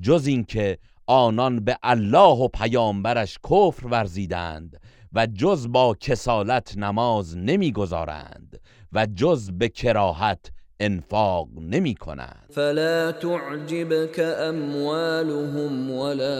جز 0.00 0.26
اینکه 0.26 0.78
آنان 1.06 1.64
به 1.64 1.78
الله 1.82 2.36
و 2.36 2.48
پیامبرش 2.48 3.38
کفر 3.38 3.86
ورزیدند. 3.86 4.80
و 5.12 5.26
جز 5.26 5.68
با 5.68 5.96
کسالت 6.00 6.78
نماز 6.78 7.36
نمی‌گذارند 7.36 8.60
و 8.92 9.06
جز 9.06 9.50
به 9.50 9.68
کراهت 9.68 10.50
انفاق 10.80 11.48
نمی 11.60 11.94
کنند 11.94 12.46
فلا 12.50 13.12
تعجبك 13.12 14.18
اموالهم 14.38 15.90
ولا 15.90 16.34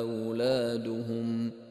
اولادهم. 0.00 1.63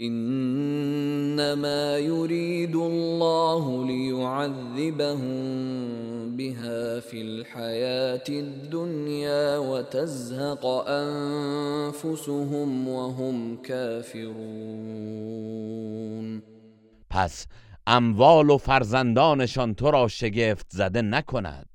انما 0.00 1.98
يريد 1.98 2.76
الله 2.76 3.86
ليعذبهم 3.86 5.34
بها 6.36 7.00
في 7.00 7.22
الحياة 7.22 8.24
الدنيا 8.28 9.58
وتزهق 9.58 10.66
انفسهم 10.88 12.88
وهم 12.88 13.62
كافرون. 13.62 14.34
پس 17.10 17.46
اموال 17.86 18.50
و 18.50 18.58
فرزندانشان 18.58 19.74
تو 19.74 19.90
را 19.90 20.08
شگفت 20.08 20.66
زده 20.70 21.02
نکند. 21.02 21.68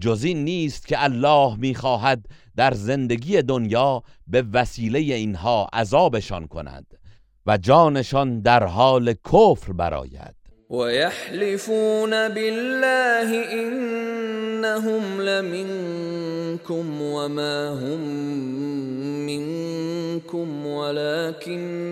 جز 0.00 0.24
این 0.24 0.44
نیست 0.44 0.86
که 0.86 1.04
الله 1.04 1.56
می‌خواهد 1.56 2.26
در 2.56 2.74
زندگی 2.74 3.42
دنیا 3.42 4.02
به 4.26 4.44
وسیله 4.52 4.98
اینها 4.98 5.68
عذابشان 5.72 6.46
کند. 6.46 6.86
و 7.46 7.56
جانشان 7.56 8.40
در 8.40 8.64
حال 8.64 9.12
کفر 9.12 9.72
براید 9.72 10.36
ويحلفون 10.70 12.10
بالله 12.10 13.44
انهم 13.52 15.20
لمنكم 15.20 17.02
وما 17.02 17.68
هم 17.70 18.00
منكم 19.26 20.66
ولكنهم 20.66 21.86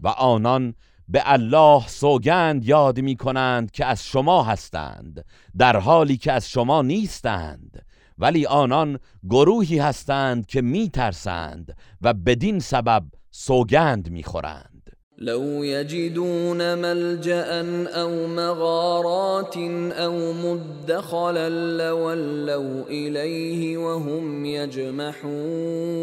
و 0.01 0.09
آنان 0.09 0.75
به 1.09 1.23
الله 1.25 1.89
سوگند 1.89 2.65
یاد 2.65 3.01
می 3.01 3.17
کنند 3.17 3.71
که 3.71 3.85
از 3.87 4.05
شما 4.05 4.43
هستند 4.43 5.25
در 5.59 5.77
حالی 5.77 6.17
که 6.17 6.33
از 6.33 6.49
شما 6.49 6.83
نیستند. 6.83 7.90
ولی 8.21 8.47
آنان 8.47 8.99
گروهی 9.31 9.79
هستند 9.79 10.47
که 10.47 10.61
می 10.63 10.89
ترسند 10.89 11.77
و 12.03 12.15
بدین 12.15 12.59
سبب 12.59 13.05
سوگند 13.31 14.11
می 14.11 14.23
خورند 14.23 14.91
لو 15.19 15.65
يجدون 15.65 16.75
ملجأ 16.75 17.63
أو 18.03 18.27
مغارات 18.27 19.57
أو 19.93 20.33
مدخلا 20.33 21.49
لولوا 21.49 22.85
إليه 22.89 23.79
وهم 23.79 24.45
يجمحون 24.45 26.01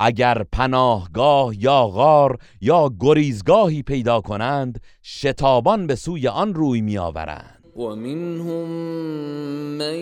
اگر 0.00 0.44
پناهگاه 0.52 1.62
یا 1.62 1.86
غار 1.86 2.38
یا 2.60 2.90
گریزگاهی 3.00 3.82
پیدا 3.82 4.20
کنند 4.20 4.80
شتابان 5.02 5.86
به 5.86 5.94
سوی 5.94 6.28
آن 6.28 6.54
روی 6.54 6.80
میآورند. 6.80 7.55
ومنهم 7.76 8.68
من 9.78 9.94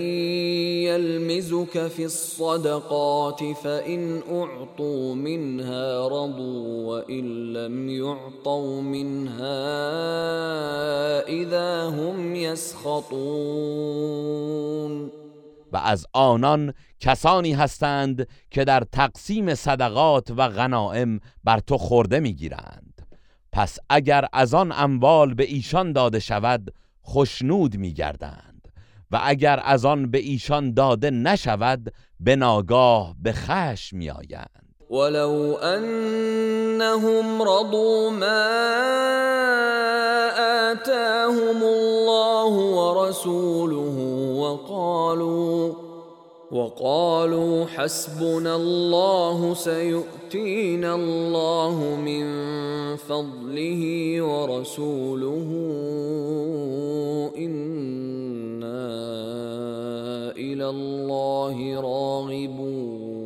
يلمزك 0.86 1.88
في 1.88 2.04
الصدقات 2.04 3.44
فإن 3.64 4.22
أعطوا 4.30 5.14
منها 5.14 6.08
رضوا 6.08 6.88
وإن 6.88 7.52
لم 7.52 7.88
يعطوا 7.88 8.82
منها 8.82 9.60
إذا 11.28 11.88
هم 11.88 12.34
يسخطون. 12.34 13.14
و 15.72 15.76
از 15.76 16.06
آنان 16.12 16.74
کسانی 17.00 17.52
هستند 17.52 18.28
که 18.50 18.64
در 18.64 18.84
تقسیم 18.92 19.54
صدقات 19.54 20.30
و 20.30 20.48
غنائم 20.48 21.20
بر 21.44 21.58
تو 21.58 21.78
خورده 21.78 22.20
می‌گیرند. 22.20 23.06
پس 23.52 23.78
اگر 23.90 24.26
از 24.32 24.54
آن 24.54 24.72
اموال 24.72 25.34
به 25.34 25.44
ایشان 25.44 25.92
داده 25.92 26.20
شود 26.20 26.74
خشنود 27.08 27.76
میگردند 27.76 28.68
و 29.10 29.20
اگر 29.24 29.60
از 29.64 29.84
آن 29.84 30.10
به 30.10 30.18
ایشان 30.18 30.74
داده 30.74 31.10
نشود 31.10 31.92
به 32.20 32.36
ناگاه 32.36 33.14
به 33.22 33.32
خشم 33.32 33.96
میآیند. 33.96 34.64
ولو 34.90 35.56
انهم 35.62 37.42
رضوا 37.42 38.10
ما 38.10 38.64
آتاهم 40.72 41.62
الله 41.62 42.52
ورسوله 42.52 43.96
وقالوا 44.40 45.72
وقالوا 46.52 47.64
حسبنا 47.66 48.54
الله 48.54 49.54
سيؤتينا 49.54 50.94
الله 50.94 51.96
من 51.96 52.26
فضله 52.96 54.22
ورسوله. 54.22 55.83
الله 60.64 61.74
راغبون. 61.74 63.24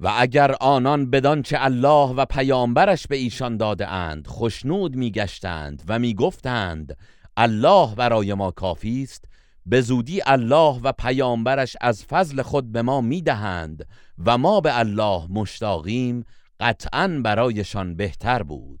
و 0.00 0.12
اگر 0.18 0.54
آنان 0.60 1.10
بدانچه 1.10 1.56
الله 1.60 2.08
و 2.08 2.24
پیامبرش 2.24 3.06
به 3.06 3.16
ایشان 3.16 3.56
داده 3.56 3.88
اند 3.88 4.26
خشنود 4.26 4.96
میگشتند 4.96 5.82
و 5.88 5.98
می‌گفتند 5.98 6.96
الله 7.36 7.94
برای 7.94 8.34
ما 8.34 8.50
کافی 8.50 9.02
است 9.02 9.24
به 9.66 9.80
زودی 9.80 10.20
الله 10.26 10.80
و 10.82 10.92
پیامبرش 10.92 11.76
از 11.80 12.04
فضل 12.04 12.42
خود 12.42 12.72
به 12.72 12.82
ما 12.82 13.00
می‌دهند 13.00 13.86
و 14.24 14.38
ما 14.38 14.60
به 14.60 14.78
الله 14.78 15.26
مشتاقیم 15.30 16.24
قطعا 16.60 17.20
برایشان 17.24 17.96
بهتر 17.96 18.42
بود. 18.42 18.80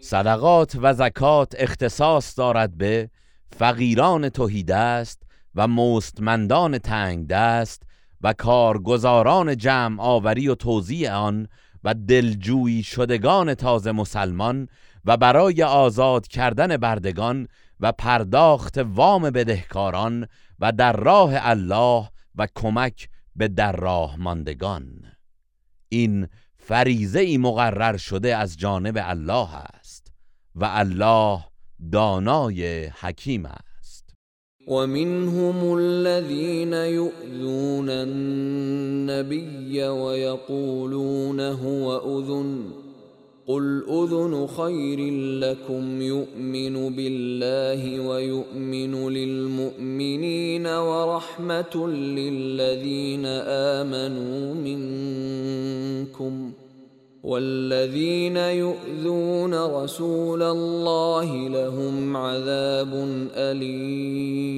صدقات 0.00 0.78
و 0.82 0.94
زکات 0.94 1.54
اختصاص 1.58 2.38
دارد 2.38 2.78
به 2.78 3.10
فقیران 3.56 4.30
است 4.70 5.22
و 5.54 5.68
مستمندان 5.68 6.78
تنگ 6.78 7.26
دست 7.26 7.82
و 8.20 8.32
کارگزاران 8.32 9.56
جمع 9.56 10.02
آوری 10.02 10.48
و 10.48 10.54
توزیع 10.54 11.12
آن 11.12 11.48
و 11.84 11.94
دلجویی 11.94 12.82
شدگان 12.82 13.54
تازه 13.54 13.92
مسلمان 13.92 14.68
و 15.04 15.16
برای 15.16 15.62
آزاد 15.62 16.26
کردن 16.26 16.76
بردگان 16.76 17.48
و 17.80 17.92
پرداخت 17.92 18.78
وام 18.78 19.22
بدهکاران 19.22 20.26
و 20.60 20.72
در 20.72 20.92
راه 20.92 21.32
الله 21.34 22.08
و 22.36 22.48
کمک 22.54 23.08
به 23.36 23.48
در 23.48 23.76
راه 23.76 24.16
ماندگان. 24.16 24.86
این 25.88 26.28
فریزه 26.56 27.20
ای 27.20 27.38
مقرر 27.38 27.96
شده 27.96 28.36
از 28.36 28.56
جانب 28.58 28.98
الله 29.00 29.54
است 29.54 30.12
و 30.54 30.64
الله 30.64 31.44
دانای 31.92 32.86
حکیم 32.86 33.46
است. 33.46 34.14
ومنهم 34.68 35.70
الذين 35.72 36.72
يؤذون 36.72 37.88
النبي 37.90 39.82
ويقولون 39.82 41.40
هو 41.40 41.86
اذن 41.88 42.83
قل 43.46 43.82
اذن 43.88 44.46
خير 44.46 45.00
لكم 45.40 46.02
يؤمن 46.02 46.96
بالله 46.96 48.00
ويؤمن 48.00 49.08
للمؤمنين 49.08 50.66
ورحمه 50.66 51.88
للذين 51.88 53.26
امنوا 53.26 54.54
منكم 54.54 56.52
والذين 57.22 58.36
يؤذون 58.36 59.54
رسول 59.54 60.42
الله 60.42 61.48
لهم 61.48 62.16
عذاب 62.16 62.94
الیم 63.34 64.54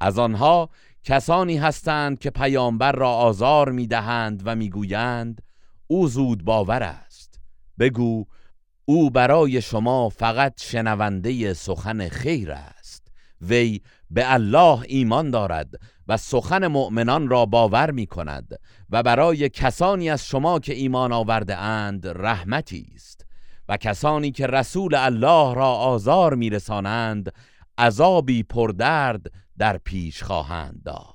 از 0.00 0.18
آنها 0.18 0.68
کسانی 1.04 1.56
هستند 1.56 2.18
که 2.18 2.30
پیامبر 2.30 2.92
را 2.92 3.10
آزار 3.10 3.70
میدهند 3.70 4.42
و 4.44 4.56
میگویند 4.56 5.42
او 5.86 6.08
زود 6.08 6.44
باور 6.44 6.82
است. 6.82 7.40
بگو 7.78 8.24
او 8.84 9.10
برای 9.10 9.62
شما 9.62 10.08
فقط 10.08 10.62
شنونده 10.62 11.54
سخن 11.54 12.08
خیر 12.08 12.52
است. 12.52 13.12
وی 13.40 13.80
به 14.10 14.32
الله 14.32 14.82
ایمان 14.88 15.30
دارد 15.30 15.74
و 16.08 16.16
سخن 16.16 16.66
مؤمنان 16.66 17.28
را 17.28 17.46
باور 17.46 17.90
می 17.90 18.06
کند 18.06 18.60
و 18.90 19.02
برای 19.02 19.48
کسانی 19.48 20.10
از 20.10 20.26
شما 20.26 20.58
که 20.58 20.74
ایمان 20.74 21.12
آورده 21.12 21.56
اند 21.56 22.06
رحمتی 22.06 22.92
است. 22.94 23.26
و 23.68 23.76
کسانی 23.76 24.30
که 24.30 24.46
رسول 24.46 24.94
الله 24.94 25.54
را 25.54 25.68
آزار 25.68 26.34
میرسانند 26.34 27.32
عذابی 27.78 28.42
پردرد 28.42 29.26
در 29.58 29.78
پیش 29.78 30.22
خواهند 30.22 30.82
داشت 30.84 31.13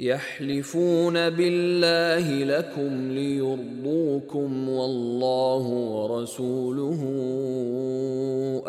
يحلفون 0.00 1.30
بالله 1.30 2.44
لكم 2.44 3.10
ليرضوكم 3.10 4.68
والله 4.68 5.66
ورسوله 5.66 7.00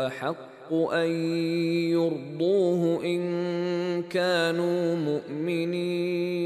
احق 0.08 0.74
ان 0.94 1.10
يرضوه 1.92 3.06
ان 3.06 4.04
كانوا 4.04 4.96
مؤمنين. 4.96 6.46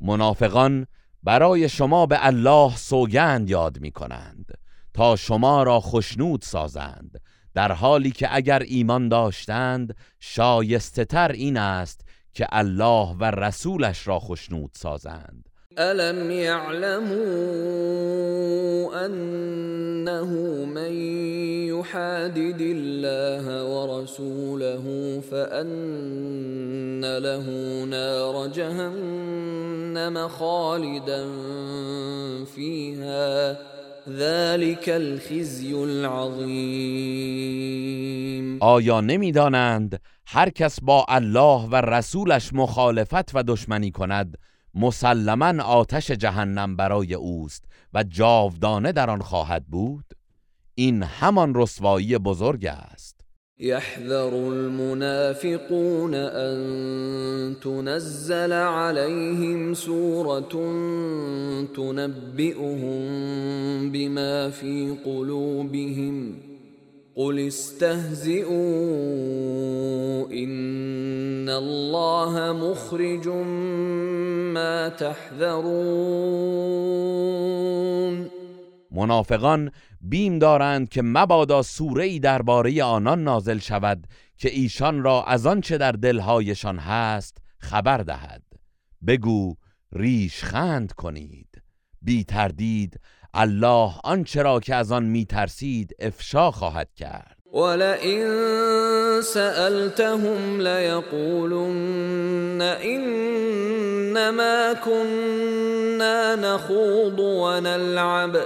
منافقان 0.00 0.86
برای 1.22 1.68
شما 1.68 2.06
به 2.06 2.26
الله 2.26 2.76
سوگند 2.76 3.50
یاد 3.50 3.80
می 3.80 3.90
کنند 3.90 4.52
تا 4.94 5.16
شما 5.16 5.62
را 5.62 5.80
خشنود 5.80 6.42
سازند 6.42 7.20
در 7.54 7.72
حالی 7.72 8.10
که 8.10 8.36
اگر 8.36 8.62
ایمان 8.62 9.08
داشتند 9.08 9.96
شایسته 10.20 11.04
تر 11.04 11.32
این 11.32 11.56
است 11.56 12.04
که 12.34 12.46
الله 12.52 13.16
و 13.20 13.24
رسولش 13.24 14.08
را 14.08 14.18
خشنود 14.18 14.70
سازند. 14.74 15.48
الم 15.76 16.30
يعلموا 16.30 17.16
انه 19.04 20.24
من 20.66 20.92
يحادد 21.68 22.60
الله 22.60 23.62
ورسوله 23.62 25.20
فان 25.30 27.04
له 27.18 27.46
نار 27.84 28.48
جهنم 28.48 30.28
خالدا 30.28 31.26
فيها 32.44 33.58
ذلك 34.08 34.88
الخزي 34.88 35.74
العظیم 35.74 37.42
آیا 38.60 39.00
نمی‌دانند 39.00 40.00
هر 40.34 40.50
کس 40.50 40.78
با 40.82 41.04
الله 41.08 41.68
و 41.72 41.76
رسولش 41.76 42.52
مخالفت 42.52 43.34
و 43.34 43.42
دشمنی 43.42 43.90
کند 43.90 44.38
مسلما 44.74 45.62
آتش 45.62 46.10
جهنم 46.10 46.76
برای 46.76 47.14
اوست 47.14 47.64
و 47.94 48.02
جاودانه 48.02 48.92
در 48.92 49.10
آن 49.10 49.20
خواهد 49.20 49.66
بود. 49.66 50.04
این 50.74 51.02
همان 51.02 51.54
رسوایی 51.54 52.18
بزرگ 52.18 52.66
است. 52.66 53.20
يحذر 53.58 54.34
المنافقون 54.34 56.14
ان 56.14 57.56
تنزل 57.60 58.52
عليهم 58.52 59.74
سوره 59.74 60.40
تنبئهم 61.76 63.02
بما 63.92 64.50
في 64.50 64.98
قلوبهم. 65.04 66.51
قل 67.14 67.38
استهزئوا 67.46 68.52
ان 70.32 71.48
الله 71.48 72.52
مخرج 72.52 73.28
ما 74.54 74.88
تحذرون 74.88 76.32
منافقان 78.90 79.70
بیم 80.00 80.38
دارند 80.38 80.88
که 80.88 81.02
مبادا 81.02 81.62
سوره 81.62 82.04
ای 82.04 82.18
درباره 82.18 82.82
آنان 82.82 83.24
نازل 83.24 83.58
شود 83.58 84.06
که 84.36 84.50
ایشان 84.50 85.02
را 85.02 85.24
از 85.24 85.46
آنچه 85.46 85.78
در 85.78 85.92
دلهایشان 85.92 86.78
هست 86.78 87.38
خبر 87.58 87.98
دهد. 87.98 88.42
بگو 89.06 89.54
ریش 89.92 90.44
خند 90.44 90.92
کنید. 90.92 91.62
بی 92.02 92.24
تردید 92.24 93.00
الله 93.34 93.92
آنچه 94.04 94.42
را 94.42 94.60
که 94.60 94.74
از 94.74 94.92
آن 94.92 95.04
میترسید 95.04 95.96
افشا 96.00 96.50
خواهد 96.50 96.88
کرد. 96.96 97.36
ولئن 97.52 98.22
سألتهم 99.22 100.60
ليقولن 100.60 102.62
إنما 102.84 104.74
كنا 104.74 106.36
نخوض 106.36 107.18
ونلعب. 107.18 108.36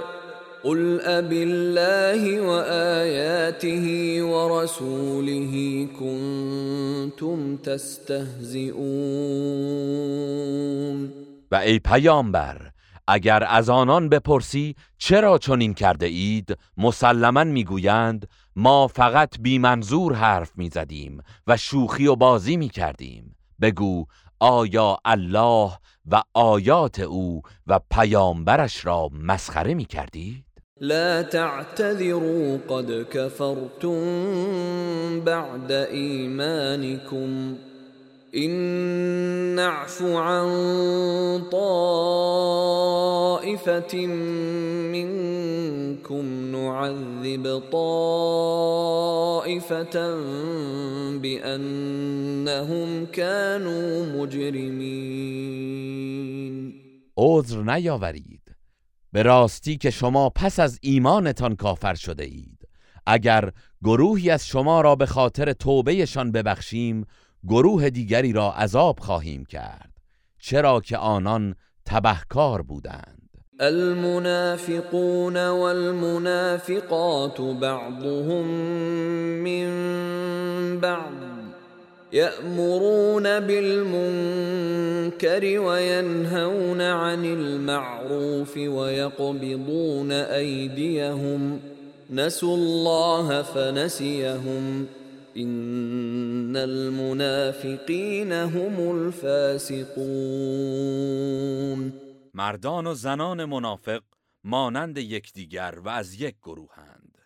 قل 0.63 1.01
أب 1.01 1.31
الله 1.31 2.41
وآياته 2.41 3.85
ورسوله 4.23 5.87
كنتم 5.99 7.57
تستهزئون. 7.57 8.87
و 11.51 11.55
ای 11.55 11.79
پیامبر 11.79 12.76
اگر 13.07 13.43
از 13.49 13.69
آنان 13.69 14.09
بپرسی 14.09 14.75
چرا 14.97 15.37
چنین 15.37 15.73
کرده 15.73 16.05
اید؟ 16.05 16.57
مسلما 16.77 17.43
می‌گویند 17.43 18.27
ما 18.55 18.87
فقط 18.87 19.39
بی 19.39 19.59
منظور 19.59 20.13
حرف 20.13 20.51
می‌زدیم 20.55 21.21
و 21.47 21.57
شوخی 21.57 22.07
و 22.07 22.15
بازی 22.15 22.57
می 22.57 22.69
کردیم 22.69 23.35
بگو 23.61 24.05
آیا 24.39 24.97
الله 25.05 25.71
و 26.11 26.23
آیات 26.33 26.99
او 26.99 27.41
و 27.67 27.79
پیامبرش 27.91 28.85
را 28.85 29.09
مسخره 29.13 29.73
می 29.73 29.85
کردید؟ 29.85 30.43
لا 30.81 31.23
تعتذروا 31.23 32.57
قد 32.69 33.09
كفرتم 33.09 34.01
بعد 35.25 35.71
ایمانكم 35.71 37.55
إن 38.35 38.51
نعف 39.55 40.01
عن 40.01 40.47
طائفة 41.51 42.47
منكم 44.91 46.25
نعذب 46.51 47.61
طائفة 47.71 48.57
بأنهم 51.17 53.05
كانوا 53.05 54.05
مجرمين. 54.05 55.57
عذر 57.17 57.63
نیاورید. 57.63 58.41
به 59.13 59.21
راستی 59.23 59.77
که 59.77 59.89
شما 59.89 60.29
پس 60.29 60.59
از 60.59 60.79
ایمانتان 60.81 61.55
کافر 61.55 61.93
شده 61.93 62.23
اید. 62.23 62.67
اگر 63.05 63.51
گروهی 63.83 64.29
از 64.29 64.47
شما 64.47 64.81
را 64.81 64.95
به 64.95 65.05
خاطر 65.05 65.53
توبهشان 65.53 66.31
ببخشیم 66.31 67.05
گروه 67.49 67.89
دیگری 67.89 68.33
را 68.33 68.51
عذاب 68.51 68.99
خواهیم 68.99 69.45
کرد 69.45 69.91
چرا 70.41 70.81
که 70.81 70.97
آنان 70.97 71.55
تبهکار 71.85 72.61
بودند. 72.61 73.27
المنافقون 73.59 75.47
والمنافقات 75.47 77.41
بعضهم 77.41 78.45
من 79.43 79.69
بعض 80.79 81.13
يأمرون 82.13 83.39
بالمنكر 83.39 84.79
وينهون 85.59 86.81
عن 86.81 87.25
المعروف 87.25 88.57
ويقبضون 88.57 90.11
أيديهم 90.11 91.59
نسوا 92.09 92.55
الله 92.55 93.41
فنسيهم. 93.41 94.87
ان 95.37 96.55
المنافقین 96.55 98.31
هم 98.31 98.87
الفاسقون 98.89 99.87
مردان 102.33 102.87
و 102.87 102.93
زنان 102.93 103.45
منافق 103.45 104.03
مانند 104.43 104.97
یکدیگر 104.97 105.79
و 105.83 105.89
از 105.89 106.21
یک 106.21 106.35
گروهند. 106.43 107.17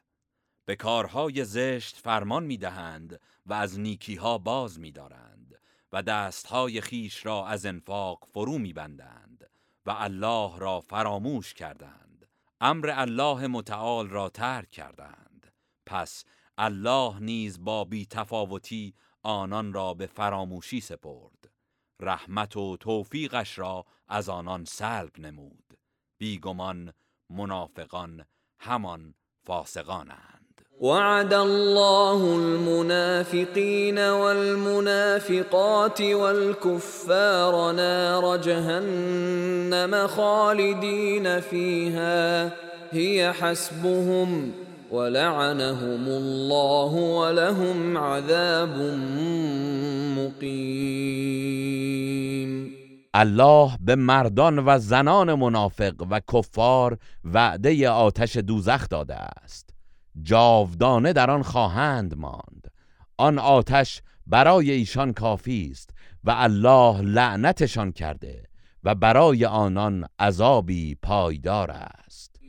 به 0.66 0.76
کارهای 0.76 1.45
زشت 1.45 1.95
فرمان 1.95 2.43
می‌دهند 2.43 3.20
و 3.45 3.53
از 3.53 3.80
نیکیها 3.80 4.38
باز 4.38 4.80
میدارند 4.80 5.59
و 5.91 6.03
دستهای 6.03 6.82
خیش 6.82 7.26
را 7.26 7.47
از 7.47 7.66
انفاق 7.66 8.28
فرو 8.34 8.57
میبندند 8.57 9.49
و 9.86 9.91
الله 9.97 10.59
را 10.59 10.80
فراموش 10.80 11.53
کردند. 11.53 12.28
امر 12.62 12.89
الله 12.95 13.47
متعال 13.47 14.09
را 14.09 14.30
ترک 14.30 14.70
کردند. 14.70 15.51
پس 15.86 16.26
الله 16.58 17.20
نیز 17.20 17.64
با 17.64 17.84
بی 17.84 18.06
تفاوتی 18.06 18.93
آنان 19.24 19.74
را 19.74 19.93
به 19.93 20.06
فراموشی 20.06 20.82
سپرد. 20.82 21.49
رحمت 21.99 22.58
و 22.58 22.78
توفیقش 22.78 23.60
را 23.60 23.86
از 24.08 24.30
آنان 24.30 24.66
سلب 24.66 25.20
نمود. 25.20 25.78
بیگمان 26.18 26.93
منافقان 27.30 28.26
همان 28.60 29.14
فاسقانند. 29.43 30.41
وعد 30.82 31.34
الله 31.34 32.24
المنافقین 32.24 34.10
والمنافقات 34.10 36.02
والكفار 36.02 37.72
نار 37.72 38.38
جهنم 38.38 40.08
خالدین 40.08 41.39
فيها 41.39 42.52
هي 42.91 43.32
حسبهم 43.32 44.54
ولعنهم 44.92 46.08
الله 46.08 46.92
ولهم 47.20 47.98
عذاب 47.98 48.78
مقیم 50.18 51.62
الله 53.14 53.78
به 53.80 53.96
مردان 53.96 54.60
و 54.60 54.78
زنان 54.80 55.34
منافق 55.34 55.94
و 56.10 56.22
کفار 56.34 56.98
وعده 57.24 57.89
آتش 57.89 58.38
دوزخ 58.38 58.89
داده 58.89 59.16
است. 59.16 59.70
جاودانه 60.22 61.14
در 61.14 61.32
آن 61.32 61.44
خواهند 61.44 62.18
ماند. 62.18 62.72
آن 63.18 63.39
آتش 63.39 64.02
برای 64.28 64.72
ایشان 64.72 65.14
کافی 65.14 65.70
است 65.72 65.89
و 66.24 66.32
الله 66.38 67.02
لعنتشان 67.02 67.92
کرده 67.92 68.44
و 68.84 68.96
برای 68.96 69.46
آنان 69.46 70.06
عذابی 70.20 70.96
پایدار 70.96 71.72
است. 71.72 72.30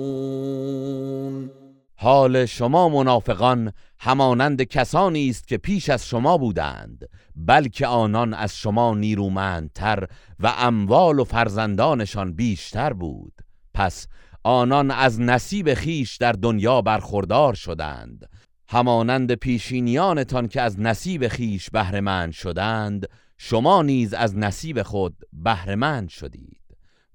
حال 1.95 2.45
شما 2.45 2.89
منافقان 2.89 3.74
همانند 4.00 4.64
کسانی 4.64 5.30
است 5.30 5.47
که 5.47 5.58
پیش 5.58 5.89
از 5.89 6.08
شما 6.08 6.38
بودند 6.38 7.10
بلکه 7.36 7.88
آنان 7.88 8.34
از 8.34 8.58
شما 8.58 8.95
نیرومندتر 8.95 10.08
و 10.39 10.54
اموال 10.58 11.20
و 11.20 11.24
فرزندانشان 11.24 12.34
بیشتر 12.34 12.93
بود. 12.93 13.34
پس 13.74 14.08
آنان 14.43 14.91
از 14.91 15.22
نصیب 15.22 15.74
خیش 15.74 16.18
در 16.18 16.32
دنیا 16.32 16.82
برخوردار 16.82 17.54
شدند. 17.54 18.30
همانند 18.68 19.34
پیشینیانتان 19.34 20.47
که 20.47 20.62
از 20.62 20.80
نصیب 20.80 21.28
خیش 21.28 21.70
بهرهمند 21.70 22.32
شدند 22.32 23.08
شما 23.42 23.82
نیز 23.82 24.14
از 24.14 24.38
نصیب 24.38 24.84
خود 24.84 25.18
بهرهمند 25.34 26.10
شدید 26.10 26.62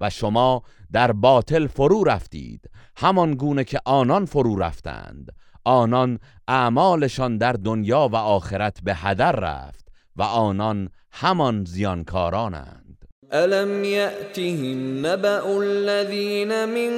و 0.00 0.10
شما 0.10 0.62
در 0.92 1.12
باطل 1.12 1.66
فرو 1.66 2.04
رفتید. 2.04 2.70
همان 2.96 3.34
گونه 3.34 3.64
که 3.64 3.80
آنان 3.84 4.24
فرو 4.24 4.56
رفتند 4.56 5.32
آنان 5.64 6.18
اعمالشان 6.48 7.38
در 7.38 7.52
دنیا 7.52 8.08
و 8.12 8.16
آخرت 8.16 8.80
به 8.82 8.94
هدر 8.94 9.32
رفت 9.32 9.88
و 10.16 10.22
آنان 10.22 10.88
همان 11.12 11.64
زیانکارانند. 11.64 12.83
الم 13.34 13.84
ياتهم 13.84 15.06
نبأ 15.06 15.58
الذين 15.62 16.68
من 16.68 16.92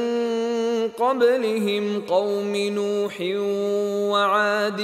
قبلهم 0.88 2.00
قوم 2.00 2.56
نوح 2.56 3.20
وعاد 4.12 4.80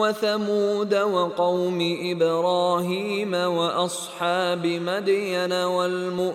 وثمود 0.00 0.94
وقوم 0.94 1.96
إبراهيم 2.02 3.34
واصحاب 3.34 4.66
مدين 4.66 5.52
والمؤتفكات 5.52 6.32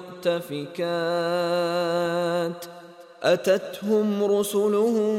اتتهم 3.23 4.23
رسلهم 4.23 5.15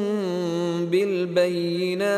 بالبينات 0.86 2.08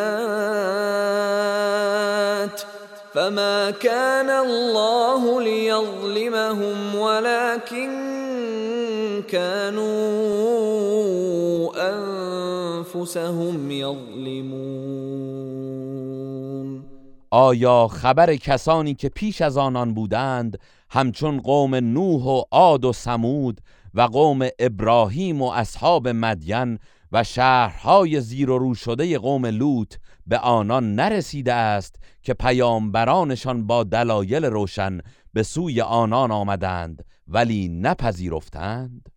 فما 3.15 3.71
كان 3.71 4.31
الله 4.31 5.43
ليظلمهم 5.43 6.95
ولكن 6.95 7.91
كانوا 9.29 9.81
انفسهم 12.79 13.71
يظلمون 13.71 15.21
آیا 17.33 17.89
خبر 17.89 18.37
کسانی 18.37 18.95
که 18.95 19.09
پیش 19.09 19.43
از 19.43 19.57
آنان 19.57 19.95
بودند 19.95 20.59
همچون 20.91 21.41
قوم 21.41 21.75
نوح 21.75 22.25
و 22.25 22.43
عاد 22.51 22.85
و 22.85 22.93
سمود 22.93 23.61
و 23.95 24.01
قوم 24.03 24.49
ابراهیم 24.59 25.43
و 25.43 25.51
اصحاب 25.51 26.09
مدین 26.09 26.79
و 27.13 27.25
شهرهای 27.25 28.21
زیر 28.21 28.51
و 28.51 28.59
رو 28.59 28.75
شده 28.75 29.19
قوم 29.19 29.47
لوط 29.47 29.95
به 30.27 30.39
آنان 30.39 30.95
نرسیده 30.95 31.53
است 31.53 31.97
که 32.23 32.35
پیامبرانشان 32.35 33.67
با 33.67 33.85
دلایل 33.85 34.45
روشن 34.45 34.99
به 35.33 35.43
سوی 35.43 35.81
آنان 35.81 36.31
آمدند 36.31 37.05
ولی 37.29 37.69
نپذیرفتند. 37.69 39.09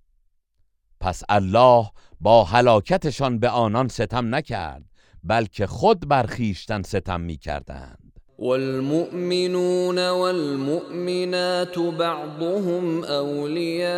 پس 1.00 1.24
الله 1.30 1.86
با 2.22 2.44
هلاکتشان 2.44 3.40
به 3.40 3.50
آنان 3.50 3.88
ستم 3.88 4.36
نکرد 4.36 4.84
بلکه 5.24 5.68
خود 5.68 6.08
برخیشتن 6.08 6.82
ستم 6.82 7.22
می 7.22 7.38
کردند 7.38 8.20
والمؤمنون 8.40 10.10
والمؤمنات 10.10 11.80
بعضهم 11.80 13.04
اولیاء 13.04 13.94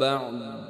بعض. 0.00 0.69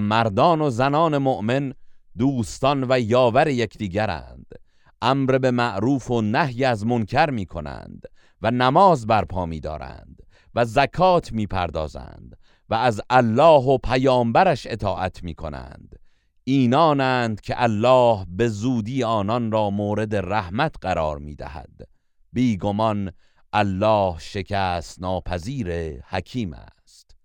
مردان 0.00 0.60
و 0.60 0.70
زنان 0.70 1.18
مؤمن 1.18 1.72
دوستان 2.18 2.86
و 2.88 3.00
یاور 3.00 3.48
یکدیگرند. 3.48 4.46
امر 5.02 5.38
به 5.38 5.50
معروف 5.50 6.10
و 6.10 6.20
نهی 6.20 6.64
از 6.64 6.86
منکر 6.86 7.30
می 7.30 7.46
کنند 7.46 8.02
و 8.42 8.50
نماز 8.50 9.06
برپا 9.06 9.46
می 9.46 9.60
دارند 9.60 10.22
و 10.54 10.64
زکات 10.64 11.32
می 11.32 11.46
پردازند 11.46 12.36
و 12.68 12.74
از 12.74 13.00
الله 13.10 13.62
و 13.62 13.78
پیامبرش 13.78 14.66
اطاعت 14.70 15.24
می 15.24 15.34
کنند 15.34 15.98
اینانند 16.44 17.40
که 17.40 17.62
الله 17.62 18.26
به 18.28 18.48
زودی 18.48 19.04
آنان 19.04 19.52
را 19.52 19.70
مورد 19.70 20.16
رحمت 20.16 20.74
قرار 20.80 21.18
می 21.18 21.34
دهد 21.34 21.88
بیگمان 22.32 23.12
الله 23.52 24.18
شکست 24.18 25.00
ناپذیر 25.00 26.00
حکیم 26.00 26.52
است. 26.52 26.73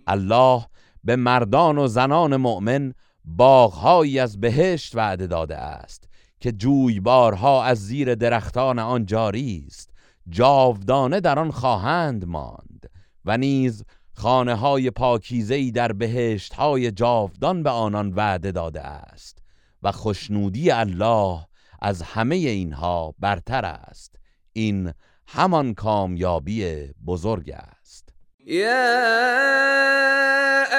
الله 0.08 0.66
به 1.04 1.16
مردان 1.16 1.78
و 1.78 1.88
زنان 1.88 2.36
مؤمن 2.36 2.94
باغهایی 3.26 4.20
از 4.20 4.40
بهشت 4.40 4.96
وعده 4.96 5.28
داده 5.28 5.58
است 5.58 6.08
که 6.40 6.52
جویبارها 6.52 7.64
از 7.64 7.88
زیر 7.88 8.16
درختان 8.16 8.80
آن 8.80 9.06
جاری 9.06 9.66
است 9.68 9.90
جاودانه 10.30 11.20
در 11.20 11.40
آن 11.40 11.52
خواهند 11.52 12.26
ماند 12.26 12.90
و 13.26 13.38
نیز 13.38 13.84
خانه 14.14 14.56
های 14.56 14.92
پاکیزهی 14.92 15.72
در 15.72 15.92
بهشت 15.92 16.54
های 16.54 16.92
جاودان 16.92 17.64
به 17.64 17.70
آنان 17.70 18.14
وعده 18.14 18.52
داده 18.52 18.82
است 18.82 19.38
و 19.84 19.92
خوشنودی 19.92 20.72
الله 20.72 21.40
از 21.82 22.02
همه 22.02 22.36
اینها 22.36 23.14
برتر 23.20 23.66
است. 23.66 24.11
این 24.54 24.94
همان 25.28 25.74
کامیابی 25.74 26.90
بزرگ 27.08 27.52
است. 27.52 28.10
یا 28.46 28.84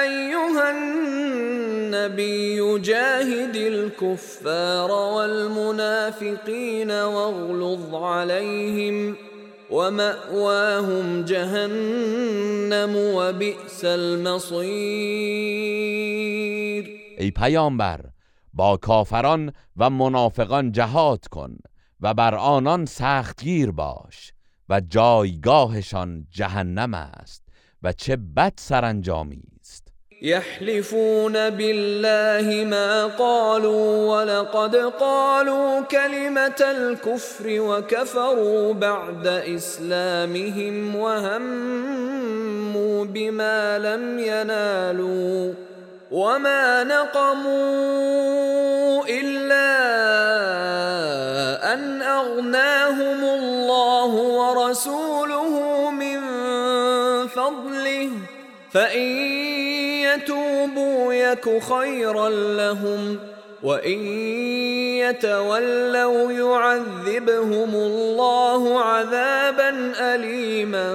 ایها 0.01 0.69
النبی 0.69 2.79
جاهد 2.79 3.55
الكفار 3.55 4.91
والمنافقین 4.91 6.91
واغلظ 6.91 7.93
عليهم 7.93 9.17
ومأواهم 9.71 11.25
جهنم 11.25 12.95
وبئس 12.95 13.85
المصیر. 13.85 14.93
ای 17.17 17.31
پیامبر 17.31 17.99
با 18.53 18.77
کافران 18.77 19.53
و 19.77 19.89
منافقان 19.89 20.71
جهاد 20.71 21.27
کن. 21.27 21.57
و 22.03 22.13
بر 22.13 22.35
آنان 22.35 22.85
سختگیر 22.85 23.71
باش 23.71 24.33
و 24.69 24.81
جایگاهشان 24.89 26.27
جهنم 26.31 26.93
است 26.93 27.43
و 27.83 27.93
چه 27.93 28.15
بد 28.15 28.53
سرانجامی 28.55 29.41
است. 29.59 29.87
يحلفون 30.21 31.49
بالله 31.49 32.65
ما 32.65 33.07
قالوا 33.07 34.17
ولقد 34.17 34.75
قالوا 34.75 35.81
كلمة 35.81 36.61
الكفر 36.61 37.61
وكفروا 37.61 38.73
بعد 38.73 39.27
إسلامهم 39.27 40.95
وهموا 40.95 43.05
بما 43.05 43.77
لم 43.77 44.19
ينالوا 44.19 45.53
وما 46.13 46.83
نقموا 46.83 48.03
إلا 49.09 49.73
أن 51.73 52.01
أغناهم 52.01 53.23
الله 53.23 54.11
ورسوله 54.13 55.89
من 55.91 56.19
فضله 57.27 58.09
فإن 58.71 59.07
يتوبوا 60.05 61.13
يك 61.13 61.63
خيرا 61.63 62.29
لهم 62.29 63.19
وإن 63.63 63.99
يتولوا 65.01 66.31
يعذبهم 66.31 67.75
الله 67.75 68.79
عذابا 68.83 69.93
أليما 69.99 70.93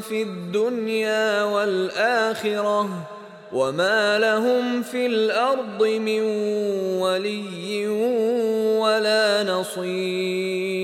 في 0.00 0.22
الدنيا 0.22 1.44
والآخرة 1.44 3.11
وما 3.52 4.18
لهم 4.18 4.82
في 4.82 5.06
الأرض 5.06 5.82
من 5.82 6.20
ولي 7.00 7.86
ولا 8.80 9.42
نصير. 9.42 10.82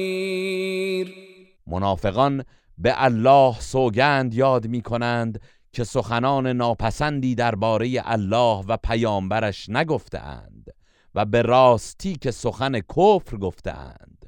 منافقان 1.67 2.45
به 2.79 3.05
الله 3.05 3.61
سوگند 3.61 4.35
یاد 4.35 4.67
می 4.67 4.83
کنند 4.83 5.41
که 5.73 5.85
سخنان 5.85 6.47
ناپسندی 6.47 7.35
درباره 7.35 8.03
الله 8.05 8.65
و 8.69 8.77
پیامبرش 8.77 9.69
نگفتهاند 9.69 10.75
و 11.15 11.25
به 11.25 11.43
راستی 11.43 12.17
که 12.17 12.31
سخن 12.31 12.81
کفر 12.81 13.37
گفتهاند 13.37 14.25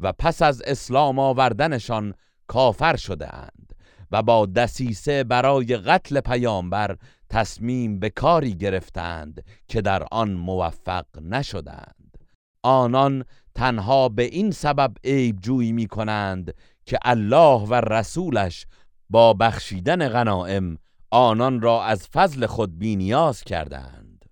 و 0.00 0.12
پس 0.12 0.42
از 0.42 0.62
اسلام 0.62 1.18
آوردنشان 1.18 2.14
کافر 2.46 2.96
شده 2.96 3.34
اند 3.34 3.72
و 4.12 4.22
با 4.22 4.46
دسیسه 4.46 5.24
برای 5.24 5.76
قتل 5.76 6.20
پیامبر 6.20 6.96
تصمیم 7.30 7.98
به 7.98 8.10
کاری 8.10 8.54
گرفتند 8.54 9.44
که 9.68 9.80
در 9.80 10.06
آن 10.10 10.32
موفق 10.32 11.06
نشدند. 11.22 12.18
آنان 12.62 13.24
تنها 13.54 14.08
به 14.08 14.22
این 14.22 14.50
سبب 14.50 14.94
عیب 15.04 15.40
جویی 15.40 15.72
می 15.72 15.86
کنند 15.86 16.54
که 16.86 16.98
الله 17.02 17.66
و 17.66 17.74
رسولش 17.74 18.66
با 19.10 19.34
بخشیدن 19.34 20.08
غنائم 20.08 20.78
آنان 21.10 21.60
را 21.60 21.84
از 21.84 22.08
فضل 22.08 22.46
خود 22.46 22.78
بینیاز 22.78 23.42
کردند. 23.42 24.24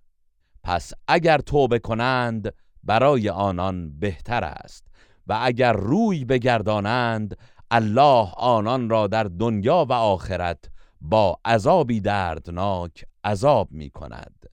پس 0.64 0.92
اگر 1.08 1.38
توبه 1.38 1.78
کنند 1.78 2.52
برای 2.82 3.28
آنان 3.28 3.98
بهتر 3.98 4.44
است 4.44 4.84
و 5.26 5.38
اگر 5.42 5.72
روی 5.72 6.24
بگردانند 6.24 7.36
الله 7.70 8.32
آنان 8.36 8.90
را 8.90 9.06
در 9.06 9.24
دنیا 9.24 9.86
و 9.88 9.92
آخرت 9.92 10.70
با 11.00 11.38
عذابی 11.44 12.00
دردناک 12.00 13.04
عذاب 13.24 13.68
می 13.70 13.90
کند 13.90 14.50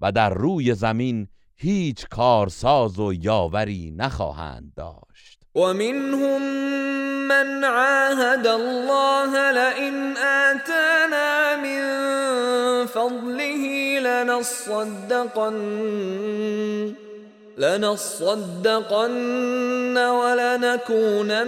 و 0.00 0.12
در 0.12 0.30
روی 0.34 0.74
زمین 0.74 1.28
هیچ 1.56 2.06
کارساز 2.08 2.98
و 2.98 3.12
یاوری 3.12 3.94
نخواهند 3.96 4.72
داشت. 4.76 5.40
و 5.54 5.60
منهم 5.60 6.42
من 7.28 7.64
عاهد 7.64 8.46
الله 8.46 9.52
لئن 9.52 10.16
آتانا 10.16 11.56
من 11.62 12.86
فضله 12.86 14.00
لنصدقن. 14.00 15.54
لنصدقن 17.58 19.16
ولنكونن 19.96 21.42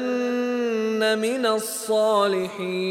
من 1.14 1.46
الصالحين 1.46 2.86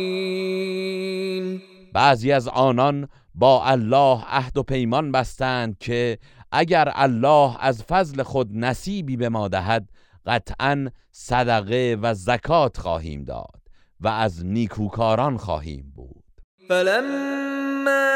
بعضی 1.93 2.32
از 2.32 2.47
آنان 2.47 3.07
با 3.36 3.66
الله 3.66 4.24
عهد 4.28 4.57
و 4.57 4.63
پیمان 4.63 5.11
بستند 5.11 5.78
که 5.80 6.18
اگر 6.51 6.91
الله 6.95 7.55
از 7.59 7.84
فضل 7.84 8.24
خود 8.24 8.49
نصیبی 8.51 9.18
به 9.18 9.30
ما 9.30 9.47
دهد 9.47 9.89
قطعا 10.26 10.89
صدقه 11.11 11.97
و 12.01 12.13
زکات 12.13 12.78
خواهیم 12.78 13.24
داد 13.24 13.61
و 13.99 14.07
از 14.07 14.45
نیکوکاران 14.45 15.38
خواهیم 15.38 15.93
بود. 15.95 16.24
فلما 16.68 18.16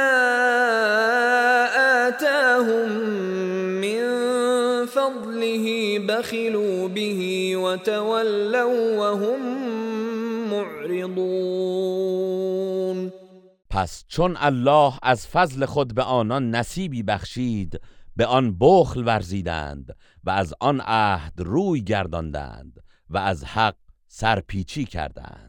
آتاهم 2.08 3.29
بخلوا 6.10 6.88
به 6.88 7.58
وتولوا 7.58 9.00
وهم 9.00 9.40
معرضون 10.50 12.00
پس 13.70 14.06
چون 14.08 14.38
الله 14.40 14.94
از 15.04 15.28
فضل 15.28 15.66
خود 15.66 15.96
به 15.96 16.04
آنان 16.04 16.56
نصیبی 16.56 17.04
بخشید 17.04 17.82
به 18.16 18.26
آن 18.26 18.58
بخل 18.60 19.08
ورزیدند 19.08 19.96
و 20.24 20.30
از 20.30 20.54
آن 20.60 20.82
عهد 20.82 21.34
روی 21.38 21.82
گرداندند 21.82 22.84
و 23.10 23.18
از 23.18 23.44
حق 23.44 23.76
سرپیچی 24.08 24.86
کردند. 24.86 25.49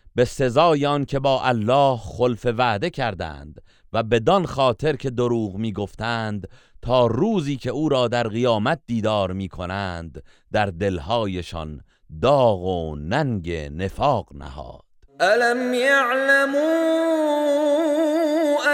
به 0.15 0.25
سزای 0.25 0.85
آن 0.85 1.05
که 1.05 1.19
با 1.19 1.43
الله 1.43 1.97
خلف 1.97 2.45
وعده 2.45 2.89
کردند 2.89 3.61
و 3.93 4.03
بدان 4.03 4.45
خاطر 4.45 4.95
که 4.95 5.09
دروغ 5.09 5.55
می 5.55 5.73
گفتند 5.73 6.47
تا 6.81 7.07
روزی 7.07 7.57
که 7.57 7.69
او 7.69 7.89
را 7.89 8.07
در 8.07 8.27
قیامت 8.27 8.79
دیدار 8.87 9.31
می 9.31 9.49
کنند 9.49 10.23
در 10.51 10.65
دلهایشان 10.65 11.81
داغ 12.21 12.63
و 12.63 12.95
ننگ 12.95 13.51
نفاق 13.51 14.29
نهاد. 14.33 14.81
الم 15.19 15.73
يعلموا 15.73 16.61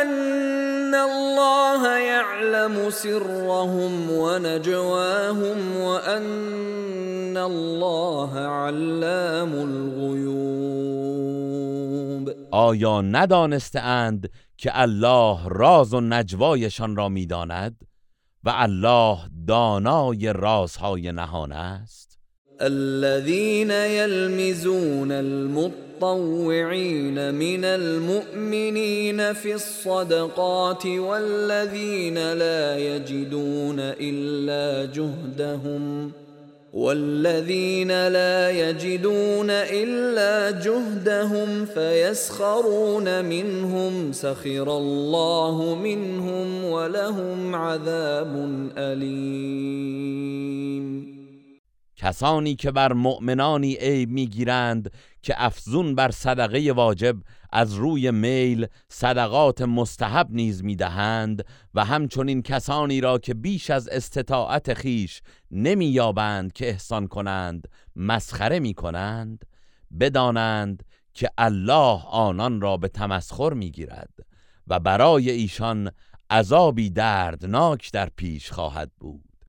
ان 0.02 0.94
الله 0.94 2.00
يعلم 2.00 2.90
سرهم 2.90 4.12
ونجواهم 4.12 5.82
وان 5.82 7.38
الله 7.38 8.40
علام 8.40 9.54
الغیوب 9.54 10.97
آیا 12.52 13.02
ندانستند 13.02 14.30
که 14.58 14.72
الله 14.74 15.40
راز 15.46 15.94
و 15.94 16.02
نجوایشان 16.02 16.96
را 16.96 17.10
می‌داند 17.10 17.78
و 18.44 18.50
الله 18.56 19.18
دانای 19.48 20.34
رازهای 20.34 21.12
نهان 21.12 21.52
است؟ 21.52 22.20
الذين 22.60 23.72
يلمزون 23.72 25.12
المطوعين 25.12 26.52
من 27.32 27.66
المؤمنين 27.66 29.34
في 29.34 29.54
الصدقات 29.54 30.86
والذين 30.86 32.34
لا 32.34 32.78
يجدون 32.78 33.80
إلا 33.80 34.86
جهدهم 34.86 36.14
والذين 36.78 38.08
لا 38.08 38.52
يجدون 38.52 39.50
إلا 39.50 40.62
جهدهم 40.62 41.66
فيسخرون 41.66 43.26
منهم 43.26 44.12
سخر 44.12 44.78
الله 44.78 45.76
منهم 45.76 46.64
ولهم 46.66 47.56
عذاب 47.56 48.34
أليم 48.78 50.28
کسانی 51.96 52.56
که 52.56 52.72
بر 52.72 52.94
مؤمنانی 52.94 53.76
عیب 53.76 54.10
می‌گیرند 54.10 54.92
که 55.22 55.34
افزون 55.38 55.96
بر 55.96 56.12
صدقه 56.12 56.72
واجب 56.72 57.16
از 57.52 57.74
روی 57.74 58.12
میل 58.12 58.68
صدقات 58.90 59.62
مستحب 59.62 60.28
نیز 60.32 60.64
می‌دهند 60.64 61.46
و 61.74 61.86
همچنین 61.86 62.42
کسانی 62.42 63.02
را 63.02 63.18
که 63.18 63.34
بیش 63.34 63.70
از 63.70 63.88
استطاعت 63.88 64.74
خیش 64.74 65.22
نمییابند 65.52 66.54
که 66.54 66.70
احسان 66.70 67.08
کنند 67.08 67.68
مسخره 67.96 68.60
می‌کنند 68.60 69.46
بدانند 70.00 70.84
که 71.14 71.30
الله 71.38 72.02
آنان 72.08 72.62
را 72.62 72.78
به 72.78 72.88
تمسخر 72.88 73.54
می‌گیرد 73.54 74.14
و 74.68 74.80
برای 74.80 75.30
ایشان 75.30 75.92
عذابی 76.30 76.90
دردناک 76.90 77.92
در 77.92 78.10
پیش 78.16 78.52
خواهد 78.52 78.92
بود. 79.00 79.27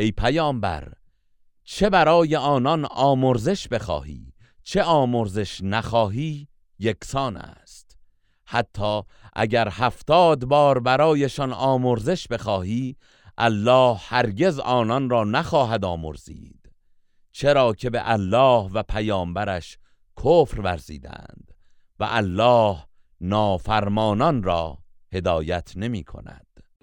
ای 0.00 0.12
پیامبر 0.12 0.92
چه 1.64 1.90
برای 1.90 2.36
آنان 2.36 2.84
آمرزش 2.84 3.68
بخواهی؟ 3.68 4.32
چه 4.62 4.82
آمرزش 4.82 5.60
نخواهی؟ 5.62 6.48
یکسان 6.78 7.36
است. 7.36 7.98
حتی 8.44 9.02
اگر 9.32 9.68
هفتاد 9.68 10.44
بار 10.44 10.78
برایشان 10.78 11.52
آمرزش 11.52 12.28
بخواهی 12.28 12.96
الله 13.38 13.96
هرگز 13.96 14.58
آنان 14.58 15.10
را 15.10 15.24
نخواهد 15.24 15.84
آمرزید. 15.84 16.72
چرا 17.32 17.72
که 17.72 17.90
به 17.90 18.10
الله 18.10 18.70
و 18.72 18.82
پیامبرش 18.82 19.78
کفر 20.16 20.60
ورزیدند 20.60 21.54
و 21.98 22.06
الله 22.10 22.84
نافرمانان 23.20 24.42
را 24.42 24.78
هدایت 25.12 25.72
نمی 25.76 26.04
کند. 26.04 26.49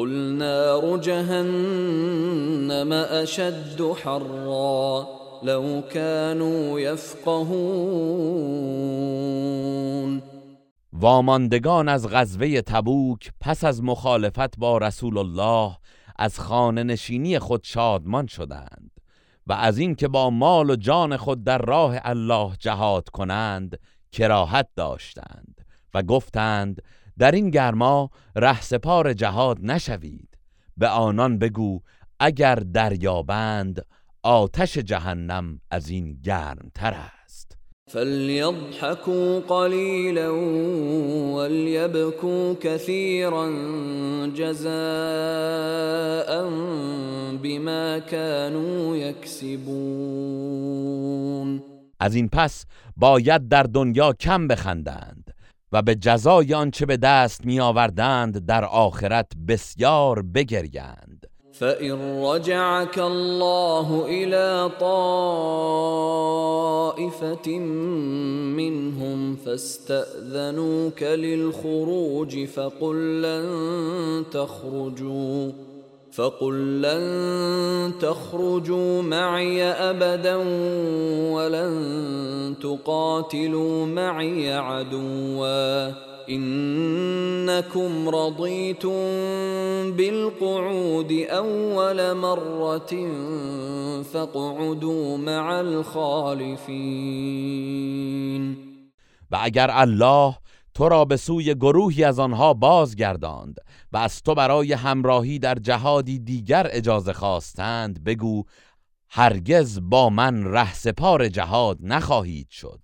قل 0.00 0.36
نار 0.38 0.98
جهنم 0.98 2.92
أشد 2.92 3.80
حرا 4.04 5.06
لو 5.42 5.82
كانوا 5.94 6.80
يفقهون. 6.80 8.30
واماندگان 10.92 11.88
از 11.88 12.08
غزوه 12.08 12.60
تبوک 12.60 13.32
پس 13.40 13.64
از 13.64 13.82
مخالفت 13.82 14.58
با 14.58 14.78
رسول 14.78 15.18
الله 15.18 15.76
از 16.18 16.40
خانه 16.40 16.82
نشینی 16.82 17.38
خود 17.38 17.64
شادمان 17.64 18.26
شدند 18.26 18.90
و 19.46 19.52
از 19.52 19.78
اینکه 19.78 20.08
با 20.08 20.30
مال 20.30 20.70
و 20.70 20.76
جان 20.76 21.16
خود 21.16 21.44
در 21.44 21.58
راه 21.58 21.94
الله 22.04 22.52
جهاد 22.58 23.08
کنند 23.08 23.78
کراهت 24.12 24.68
داشتند 24.76 25.60
و 25.94 26.02
گفتند 26.02 26.82
در 27.18 27.30
این 27.30 27.50
گرما 27.50 28.10
رهسپار 28.36 29.12
جهاد 29.12 29.58
نشوید. 29.62 30.38
به 30.76 30.88
آنان 30.88 31.38
بگو 31.38 31.80
اگر 32.20 32.54
دریابند 32.54 33.86
آتش 34.22 34.78
جهنم 34.78 35.60
از 35.70 35.88
این 35.88 36.18
گرمتر 36.22 36.94
است. 37.24 37.56
فليضحكوا 37.86 39.40
قليلا 39.40 40.30
وليبكوا 41.34 42.54
كثيرا 42.60 43.46
جزاء 44.34 44.70
بما 47.42 47.98
كانوا 47.98 48.96
يكسبون. 48.96 50.50
از 52.00 52.14
این 52.14 52.28
پس 52.28 52.64
باید 52.96 53.48
در 53.48 53.62
دنیا 53.62 54.12
کم 54.12 54.48
بخندند. 54.48 55.19
و 55.72 55.82
به 55.82 55.94
جزای 55.94 56.54
آنچه 56.54 56.86
به 56.86 56.96
دست 56.96 57.44
می 57.44 57.60
آوردند 57.60 58.46
در 58.46 58.64
آخرت 58.64 59.32
بسیار 59.48 60.22
بگریند. 60.22 61.26
فإن 61.52 62.24
رجعك 62.24 62.98
الله 62.98 64.04
إلى 64.04 64.70
طائفة 64.80 65.48
منهم 68.56 69.36
فاستأذنوك 69.36 71.02
للخروج 71.02 72.44
فقل 72.44 73.22
لن 73.22 74.24
تخرجوا 74.32 75.50
فقل 76.12 76.82
لن 76.82 77.92
تخرجوا 78.00 79.02
معي 79.02 79.62
ابدا 79.62 80.36
ولن 81.34 82.54
تقاتلوا 82.62 83.86
معي 83.86 84.52
عدوا 84.52 85.90
انكم 86.28 88.08
رضيتم 88.08 88.90
بالقعود 89.92 91.12
اول 91.12 92.14
مره 92.14 93.08
فاقعدوا 94.02 95.16
مع 95.16 95.60
الخالفين 95.60 97.10
و 99.30 99.38
اگر 99.42 99.70
الله 99.72 100.34
تو 100.74 100.88
را 100.88 101.04
به 101.04 101.16
سوی 101.16 101.54
گروهی 101.54 102.04
از 102.04 102.18
آنها 102.18 102.54
بازگرداند 102.54 103.60
و 103.92 103.96
از 103.96 104.22
تو 104.22 104.34
برای 104.34 104.72
همراهی 104.72 105.38
در 105.38 105.54
جهادی 105.54 106.18
دیگر 106.18 106.66
اجازه 106.70 107.12
خواستند 107.12 108.04
بگو 108.04 108.44
هرگز 109.10 109.80
با 109.82 110.10
من 110.10 110.44
رهسپار 110.44 111.28
جهاد 111.28 111.78
نخواهید 111.80 112.50
شد 112.50 112.80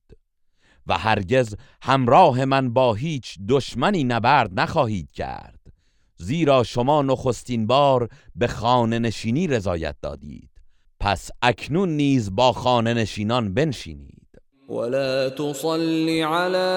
و 0.86 0.98
هرگز 0.98 1.54
همراه 1.82 2.44
من 2.44 2.72
با 2.72 2.94
هیچ 2.94 3.38
دشمنی 3.48 4.04
نبرد 4.04 4.61
نخواهید 4.61 5.11
کرد. 5.11 5.61
زیرا 6.16 6.62
شما 6.62 7.02
نخستین 7.02 7.66
بار 7.66 8.09
به 8.34 8.46
خانه 8.46 8.98
نشینی 8.98 9.46
رضایت 9.46 9.96
دادید. 10.02 10.50
پس 11.00 11.30
اکنون 11.42 11.88
نیز 11.88 12.34
با 12.34 12.52
خانه 12.52 12.94
نشینان 12.94 13.54
بنشینید. 13.54 14.15
ولا 14.68 15.28
تصل 15.28 16.20
على 16.22 16.68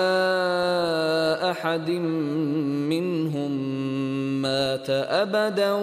أحد 1.51 1.89
منهم 2.89 3.51
مات 4.41 4.89
أبدا 4.89 5.73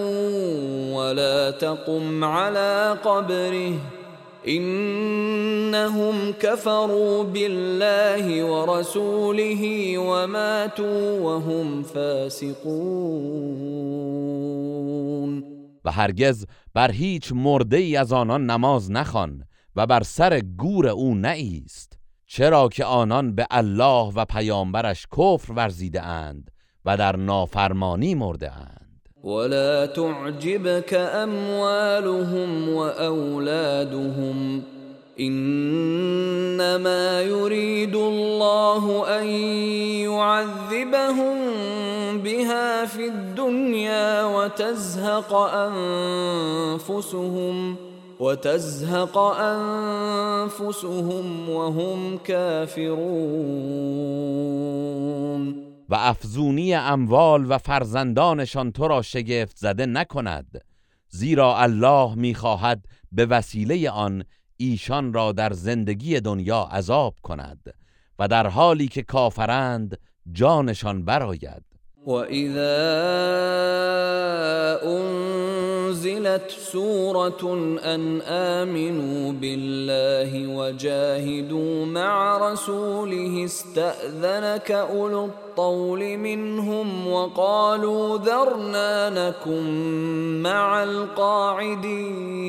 ولا 0.95 1.51
تقم 1.51 2.25
على 2.25 2.99
قبره. 3.05 3.75
إنهم 4.49 6.33
كفروا 6.33 7.25
بالله 7.25 8.45
ورسوله 8.45 9.99
وماتوا 9.99 11.21
وهم 11.21 11.83
فاسقون. 11.83 12.67
و 15.85 15.91
هرگز 15.91 16.47
بر 16.75 16.91
هیچ 16.91 17.33
مرده 17.33 17.77
ای 17.77 17.97
از 17.97 18.13
آنان 18.13 18.51
نماز 18.51 18.91
نخوان 18.91 19.45
و 19.77 19.87
بر 19.87 20.03
سر 20.03 20.41
گور 20.41 20.89
أو 20.89 21.15
نایست 21.15 21.96
چرا 22.27 22.69
که 22.69 22.85
آنان 22.85 23.35
به 23.35 23.47
الله 23.51 24.13
و 24.17 24.25
پیامبرش 24.25 25.07
کفر 25.07 25.53
ورزیده 25.53 26.03
اند 26.03 26.51
و 26.85 26.97
در 26.97 27.17
نافرمانی 27.17 28.15
مرده 28.15 28.53
اند. 28.53 29.09
ولا 29.25 29.87
تعجبك 29.87 30.93
اموالهم 31.15 32.75
واولادهم 32.75 34.63
انما 35.19 37.23
يريد 37.23 37.97
الله 37.97 39.09
ان 39.19 39.27
يعذبهم 40.05 41.37
بها 42.19 42.87
في 42.87 43.07
الدنيا 43.07 44.25
وتزهق 44.25 45.35
انفسهم 46.75 47.77
وتزهق 48.21 49.17
انفسهم 49.17 50.81
وهم 51.51 52.19
كافرون. 52.19 53.97
و 55.89 55.95
افزونی 55.95 56.75
اموال 56.75 57.51
و 57.51 57.59
فرزندانشان 57.59 58.73
تو 58.73 58.89
را 58.89 59.03
شگفت 59.03 59.57
زده 59.57 59.87
نکند 59.87 60.65
زیرا 61.09 61.59
الله 61.59 62.15
می‌خواهد 62.15 62.85
به 63.13 63.27
وسیله 63.27 63.91
آن 63.91 64.25
ایشان 64.57 65.13
را 65.13 65.33
در 65.33 65.53
زندگی 65.53 66.21
دنیا 66.21 66.63
عذاب 66.63 67.15
کند 67.23 67.75
و 68.19 68.29
در 68.29 68.47
حالی 68.47 68.89
که 68.89 69.03
کافرند 69.03 69.99
جانشان 70.33 71.05
براید 71.05 71.66
وإذا 72.07 72.79
أنزلت 74.85 76.51
سورة 76.51 77.43
أن 77.85 78.21
آمنوا 78.23 79.33
بالله 79.33 80.57
وجاهدوا 80.57 81.87
مع 81.87 82.39
رسوله 82.53 83.45
استأذنك 83.45 84.71
أولو 84.71 85.25
الطول 85.25 86.17
منهم 86.17 87.09
وقالوا 87.09 88.19
ذرنا 88.19 89.11
نكن 89.11 90.43
مع 90.43 90.83
القاعدين 90.83 92.47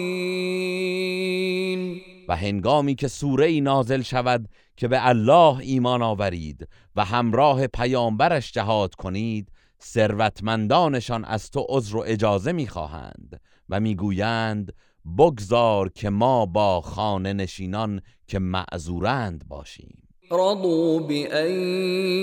و 2.28 2.36
هنگامی 2.36 2.96
که 2.96 3.08
سوره 3.08 3.60
نازل 3.60 4.02
شود 4.02 4.50
که 4.78 4.88
به 4.88 5.08
الله 5.08 5.58
ایمان 5.58 6.02
آورید 6.02 6.68
و 6.96 7.06
همراه 7.06 7.68
پیامبرش 7.68 8.52
جهاد 8.52 8.96
کنید 8.96 9.52
ثروتمندانشان 9.84 11.26
از 11.26 11.52
تو 11.52 11.66
عذر 11.70 11.98
و 11.98 12.04
اجازه 12.08 12.52
می‌خواهند 12.52 13.42
و 13.70 13.80
می‌گویند 13.80 14.74
بگذار 15.18 15.90
که 15.90 16.10
ما 16.10 16.46
با 16.46 16.82
خانه 16.82 17.34
نشینان 17.34 18.02
که 18.28 18.40
معذورند 18.40 19.48
باشیم. 19.48 20.07
رضوا 20.32 21.00
بأن 21.00 21.52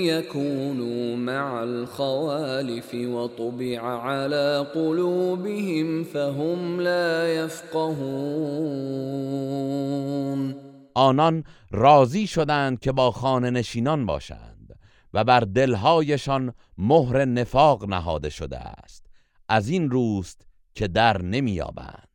يكونوا 0.05 1.15
مع 1.15 1.63
الخوالف 1.63 2.95
وطبع 2.95 3.81
على 3.81 4.67
قلوبهم 4.73 6.03
فهم 6.03 6.81
لا 6.81 7.35
يفقهون. 7.35 7.95
آنان 10.93 11.43
راضی 11.71 12.27
شدند 12.27 12.79
که 12.79 12.91
با 12.91 13.11
خانه 13.11 13.49
نشینان 13.49 14.05
باشند 14.05 14.79
و 15.13 15.23
بر 15.23 15.39
دلهایشان 15.39 16.53
مهر 16.77 17.25
نفاق 17.25 17.85
نهاده 17.85 18.29
شده 18.29 18.57
است. 18.57 19.05
از 19.49 19.69
این 19.69 19.89
روست 19.89 20.47
که 20.75 20.87
در 20.87 21.21
نمییابند. 21.21 22.14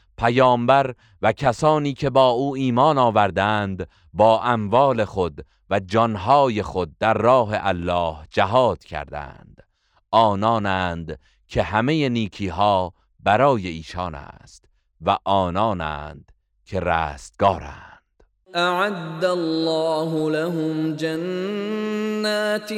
پیامبر 0.21 0.95
و 1.21 1.31
کسانی 1.31 1.93
که 1.93 2.09
با 2.09 2.29
او 2.29 2.55
ایمان 2.55 2.97
آوردند 2.97 3.87
با 4.13 4.41
اموال 4.43 5.05
خود 5.05 5.45
و 5.69 5.79
جانهای 5.79 6.63
خود 6.63 6.97
در 6.97 7.13
راه 7.13 7.49
الله 7.53 8.17
جهاد 8.29 8.83
کردند. 8.83 9.63
آنانند 10.11 11.19
که 11.47 11.63
همه 11.63 12.09
نیکی 12.09 12.47
ها 12.47 12.93
برای 13.19 13.67
ایشان 13.67 14.15
است 14.15 14.65
و 15.01 15.17
آنانند 15.23 16.31
که 16.65 16.79
رستگارند. 16.79 17.90
اعد 18.55 19.25
الله 19.25 20.31
لهم 20.31 20.95
جنات 20.95 22.73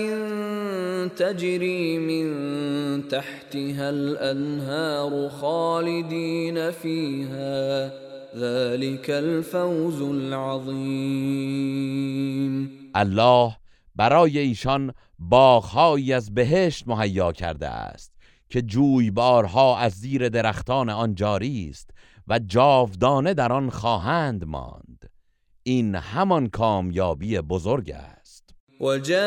تجري 1.15 1.97
من 1.97 3.07
تحتها 3.07 3.89
الانهار 3.89 5.29
خالدين 5.29 6.71
فيها 6.71 7.91
ذلك 8.35 9.09
الفوز 9.09 10.01
العظیم 10.01 10.83
الله 12.95 13.57
برای 13.95 14.39
ایشان 14.39 14.93
باغهایی 15.19 16.13
از 16.13 16.33
بهشت 16.33 16.87
مهیا 16.87 17.31
کرده 17.31 17.67
است 17.67 18.13
که 18.49 18.61
جویبارها 18.61 19.77
از 19.77 19.93
زیر 19.93 20.29
درختان 20.29 20.89
آن 20.89 21.15
جاری 21.15 21.67
است 21.69 21.89
و 22.27 22.39
جاودانه 22.39 23.33
در 23.33 23.53
آن 23.53 23.69
خواهند 23.69 24.45
ماند. 24.45 25.12
این 25.63 25.95
همان 25.95 26.47
کامیابی 26.47 27.41
بزرگ 27.41 27.91
است. 27.91 28.49
وجاء 28.79 29.17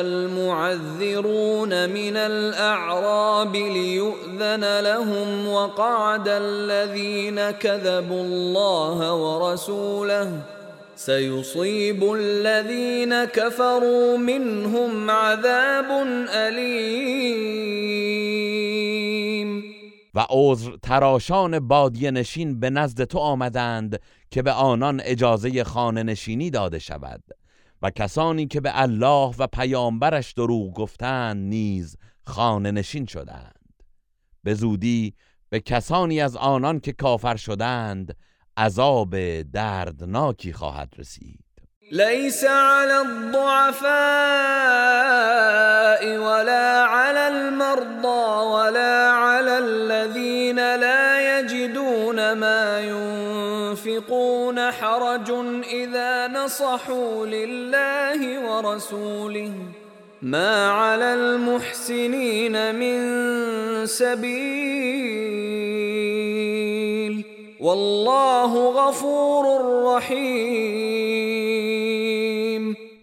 المعذرون 0.00 1.86
من 1.86 2.16
الأعراب 2.16 3.56
ليؤذن 3.56 4.80
لهم 4.80 5.48
وقعد 5.48 6.28
الذين 6.28 7.50
كذبوا 7.50 8.22
الله 8.22 9.12
ورسوله. 9.14 10.28
سيصيب 10.94 12.12
الذين 12.12 13.24
كفروا 13.24 14.16
منهم 14.16 15.10
عذاب 15.10 16.06
أليم. 16.34 17.62
و 20.14 20.20
عذر 20.30 20.76
تراشان 20.82 21.58
بادیه 21.58 22.10
نشین 22.10 22.60
به 22.60 22.70
نزد 22.70 23.04
تو 23.04 23.18
آمدند 23.18 24.00
که 24.32 24.42
به 24.42 24.52
آنان 24.52 25.00
اجازه 25.04 25.64
خانه 25.64 26.02
نشینی 26.02 26.50
داده 26.50 26.78
شود 26.78 27.22
و 27.82 27.90
کسانی 27.90 28.46
که 28.46 28.60
به 28.60 28.70
الله 28.74 29.34
و 29.38 29.46
پیامبرش 29.46 30.32
دروغ 30.32 30.74
گفتند 30.74 31.36
نیز 31.36 31.96
خانه 32.26 32.70
نشین 32.70 33.06
شدند. 33.06 33.82
به 34.44 34.54
زودی 34.54 35.14
به 35.50 35.60
کسانی 35.60 36.20
از 36.20 36.36
آنان 36.36 36.80
که 36.80 36.92
کافر 36.92 37.36
شدند 37.36 38.16
عذاب 38.56 39.42
دردناکی 39.42 40.52
خواهد 40.52 40.94
رسید. 40.98 41.44
ليس 41.92 42.44
على 42.44 42.92
الضعفاء 42.92 43.92
ولا 46.18 46.86
على 46.86 47.36
المرضى 47.36 48.46
ولا 48.54 49.10
على 49.12 49.58
الذين 49.58 50.56
لا 50.56 51.40
يجدون 51.40 52.32
ما 52.32 52.80
ينفقون 52.80 53.31
حرج 54.70 55.30
إذا 55.64 56.28
نصحوا 56.28 57.26
لله 57.26 58.50
ورسوله. 58.50 59.52
ما 60.22 60.70
على 60.70 61.14
المحسنين 61.14 62.74
من 62.74 62.98
سبيل. 63.86 65.12
والله 67.60 68.52
غفور 68.68 69.44
رحیم 69.84 71.12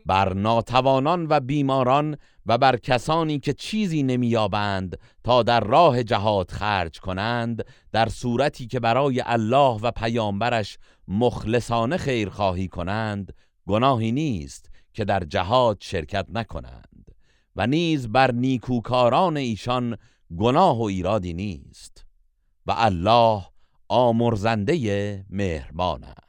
بر 0.10 0.34
ناتوانان 0.34 1.28
و 1.30 1.40
بیماران 1.40 2.18
و 2.46 2.58
بر 2.58 2.78
کسانی 2.78 3.40
که 3.40 3.54
چیزی 3.54 4.04
نمییابند 4.04 5.00
تا 5.24 5.44
در 5.44 5.60
راه 5.60 6.04
جهاد 6.04 6.52
خرج 6.52 7.00
کنند 7.00 7.66
در 7.92 8.10
صورتی 8.10 8.68
که 8.68 8.80
برای 8.80 9.24
الله 9.26 9.80
و 9.82 9.92
پیامبرش 9.92 10.78
مخلصانه 11.08 11.98
خیرخواهی 11.98 12.68
کنند 12.68 13.34
گناهی 13.68 14.12
نیست 14.12 14.70
که 14.94 15.06
در 15.06 15.24
جهاد 15.24 15.78
شرکت 15.82 16.26
نکنند. 16.30 17.06
و 17.56 17.68
نیز 17.68 18.08
بر 18.08 18.32
نیکوکاران 18.32 19.38
ایشان 19.38 19.98
گناه 20.38 20.80
و 20.80 20.84
ایرادی 20.84 21.34
نیست. 21.34 22.06
و 22.66 22.74
الله 22.78 23.44
آمرزنده 23.88 25.26
مهربان 25.30 26.04
است. 26.04 26.29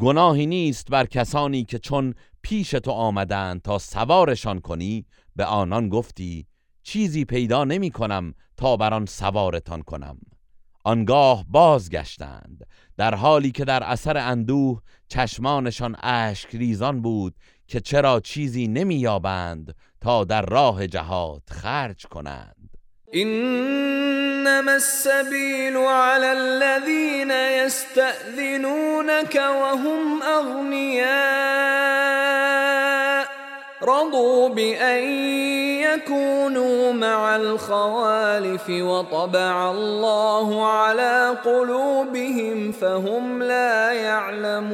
گناهی 0.00 0.46
نیست 0.46 0.90
بر 0.90 1.06
کسانی 1.06 1.64
که 1.64 1.78
چون 1.78 2.14
پیش 2.42 2.70
تو 2.70 2.90
آمدند 2.90 3.62
تا 3.62 3.78
سوارشان 3.78 4.60
کنی؟ 4.60 5.06
به 5.36 5.44
آنان 5.44 5.88
گفتی 5.88 6.46
چیزی 6.82 7.24
پیدا 7.24 7.64
نمی 7.64 7.90
کنم 7.90 8.34
تا 8.56 8.76
بر 8.76 8.94
آن 8.94 9.06
سوارتان 9.06 9.82
کنم. 9.82 10.18
آنگاه 10.84 11.44
بازگشتند. 11.48 12.66
در 12.96 13.14
حالی 13.14 13.50
که 13.50 13.64
در 13.64 13.82
اثر 13.82 14.16
اندوه 14.16 14.82
چشمانشان 15.08 15.96
اشک 16.02 16.48
ریزان 16.54 17.02
بود 17.02 17.34
که 17.66 17.80
چرا 17.80 18.20
چیزی 18.20 18.68
نمییابند 18.68 19.74
تا 20.00 20.24
در 20.24 20.42
راه 20.42 20.86
جهاد 20.86 21.42
خرج 21.50 22.06
کنند. 22.06 22.59
إنما 23.14 24.76
السبيل 24.76 25.76
على 25.76 26.32
الذين 26.32 27.30
يستأذنونك 27.30 29.34
وهم 29.34 30.22
أغنياء. 30.22 31.10
رضوا 33.82 34.48
بأن 34.48 35.02
يكونوا 35.82 36.92
مع 36.92 37.36
الخوالف 37.36 38.70
وطبع 38.70 39.70
الله 39.70 40.66
على 40.66 41.36
قلوبهم 41.44 42.72
فهم 42.72 43.42
لا 43.42 43.92
يعلمون. 43.92 44.70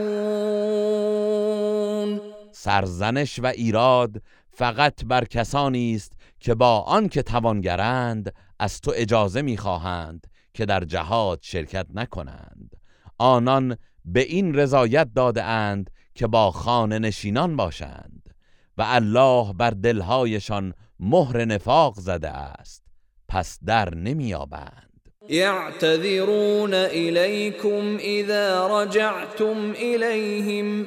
سرزنش 2.53 3.39
و 3.39 3.47
ایراد 3.47 4.23
فقط 4.57 5.05
بر 5.05 5.25
کسانی 5.25 5.95
است 5.95 6.16
که 6.47 6.55
با 6.55 6.81
آنکه 6.81 7.23
توانگرند 7.23 8.35
از 8.59 8.81
تو 8.81 8.93
اجازه 8.97 9.43
می‌خواهند 9.43 10.27
که 10.55 10.66
در 10.66 10.85
جهاد 10.85 11.39
شرکت 11.43 11.86
نکنند. 11.94 12.77
آنان 13.18 13.77
به 14.05 14.20
این 14.20 14.55
رضایت 14.55 15.09
داده 15.14 15.43
اند 15.43 15.90
که 16.14 16.27
با 16.27 16.51
خانه 16.51 16.98
نشینان 16.98 17.56
باشند 17.56 18.35
و 18.78 18.85
الله 18.86 19.52
بر 19.52 19.70
دلهایشان 19.70 20.74
مهر 21.01 21.44
نفاق 21.44 21.94
زده 22.01 22.31
است. 22.31 22.82
پس 23.28 23.59
در 23.64 23.94
نمیابند 23.94 25.09
يعتذرون 25.28 26.74
إليكم 26.74 27.97
إذا 27.97 28.66
رجعتم 28.66 29.70
إليهم 29.70 30.86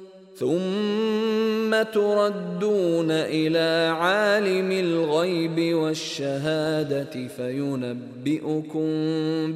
ثم 0.35 1.83
تردون 1.83 3.11
الى 3.11 3.95
عالم 3.99 4.71
الغيب 4.71 5.75
والشهاده 5.75 7.27
فينبئكم 7.27 8.89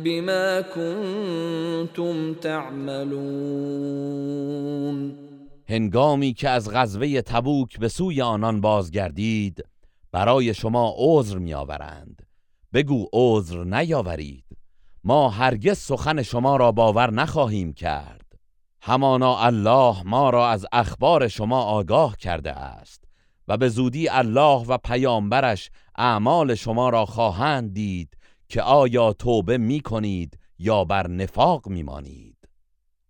بما 0.03 0.61
كنتم 0.61 2.33
تعملون 2.33 3.65
هنگامی 5.69 6.33
که 6.33 6.49
از 6.49 6.69
غزوه 6.73 7.21
تبوک 7.21 7.79
به 7.79 7.87
سوی 7.87 8.21
آنان 8.21 8.61
بازگردید 8.61 9.63
برای 10.11 10.53
شما 10.53 10.93
عذر 10.97 11.37
میآورند. 11.37 12.21
بگو 12.73 13.07
عذر 13.13 13.63
نیاورید. 13.63 14.43
ما 15.03 15.29
هرگز 15.29 15.77
سخن 15.77 16.21
شما 16.21 16.55
را 16.55 16.71
باور 16.71 17.11
نخواهیم 17.11 17.73
کرد. 17.73 18.24
همانا 18.87 19.37
الله 19.37 20.03
ما 20.03 20.29
را 20.29 20.49
از 20.49 20.65
اخبار 20.71 21.27
شما 21.27 21.61
آگاه 21.61 22.17
کرده 22.17 22.51
است 22.51 23.03
و 23.47 23.57
به 23.57 23.69
زودی 23.69 24.09
الله 24.09 24.65
و 24.67 24.77
پیامبرش 24.77 25.71
اعمال 25.95 26.55
شما 26.55 26.89
را 26.89 27.05
خواهند 27.05 27.73
دید 27.73 28.17
که 28.49 28.61
آیا 28.61 29.13
توبه 29.13 29.57
می 29.57 29.79
کنید 29.79 30.39
یا 30.59 30.83
بر 30.83 31.07
نفاق 31.07 31.67
می 31.67 31.83
مانید. 31.83 32.49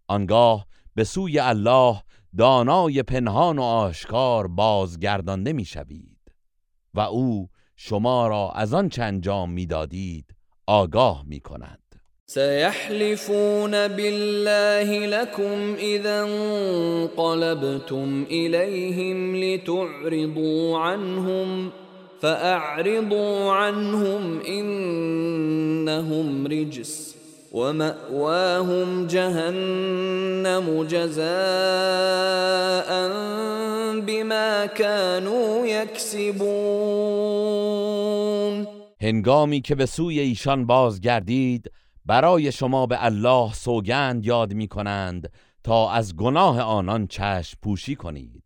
آنگاه 0.08 0.68
به 0.96 1.04
سوی 1.04 1.40
الله 1.40 2.02
دانای 2.38 3.04
پنهان 3.04 3.60
و 3.60 3.64
آشکار 3.64 4.48
بازگردانده 4.48 5.54
می 5.54 5.66
شوید 5.66 6.32
و 6.94 7.00
او 7.00 7.50
شما 7.76 8.28
را 8.28 8.52
از 8.52 8.74
آن 8.74 8.90
چه 8.90 9.04
انجام 9.04 9.52
می 9.52 9.66
دادید 9.66 10.36
آگاه 10.68 11.24
می 11.28 11.40
کند. 11.40 11.85
سيحلفون 12.28 13.88
بالله 13.88 15.06
لكم 15.06 15.76
إذا 15.80 16.24
انقلبتم 16.24 18.26
إليهم 18.32 19.36
لتعرضوا 19.36 20.78
عنهم 20.78 21.70
فأعرضوا 22.22 23.52
عنهم 23.52 24.42
إنهم 24.42 26.48
رجس 26.48 27.16
ومأواهم 27.52 29.08
جهنم 29.08 30.84
جزاء 30.84 31.26
بما 34.02 34.66
كانوا 34.66 35.68
يكسبون. 35.68 36.46
هنگامی 39.02 39.62
که 39.62 39.76
به 39.76 39.86
سوی 39.86 40.20
ایشان 40.20 40.66
بازگردید 40.66 41.72
برای 42.06 42.52
شما 42.52 42.86
به 42.86 43.06
الله 43.06 43.54
سوگند 43.54 44.26
یاد 44.26 44.54
می 44.54 44.68
کنند 44.68 45.32
تا 45.64 45.92
از 45.92 46.16
گناه 46.16 46.62
آنان 46.62 47.08
چشم 47.08 47.58
پوشی 47.62 47.96
کنید. 47.96 48.44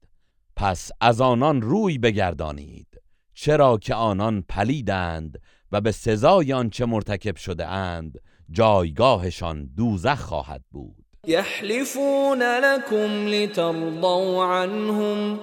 پس 0.56 0.92
از 1.02 1.22
آنان 1.22 1.62
روی 1.62 1.98
بگردانید. 1.98 2.88
چرا 3.34 3.78
که 3.78 3.96
آنان 3.96 4.44
پلیدند 4.50 5.42
و 5.72 5.82
به 5.82 5.92
سزای 5.92 6.54
آنچه 6.54 6.86
مرتکب 6.86 7.36
شده 7.36 7.68
اند 7.68 8.20
جایگاهشان 8.52 9.70
دوزخ 9.78 10.20
خواهد 10.20 10.62
بود. 10.72 11.06
یحلفون 11.28 12.44
لكم 12.44 13.28
لترضوا 13.28 14.62
عنهم. 14.62 15.40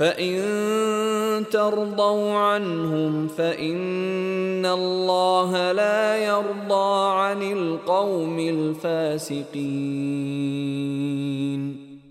فإن 0.00 1.44
ترضوا 1.52 2.38
عنهم 2.38 3.28
فإن 3.28 4.66
الله 4.66 5.72
لا 5.72 6.16
يرضى 6.16 7.12
عن 7.18 7.42
القوم 7.42 8.38
الفاسقين 8.38 9.50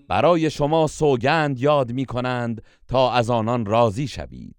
برای 0.08 0.50
شما 0.50 0.86
سوگند 0.86 1.60
یاد 1.60 1.92
می 1.92 2.04
کنند 2.04 2.62
تا 2.88 3.12
از 3.12 3.30
آنان 3.30 3.66
راضی 3.66 4.08
شوید. 4.08 4.56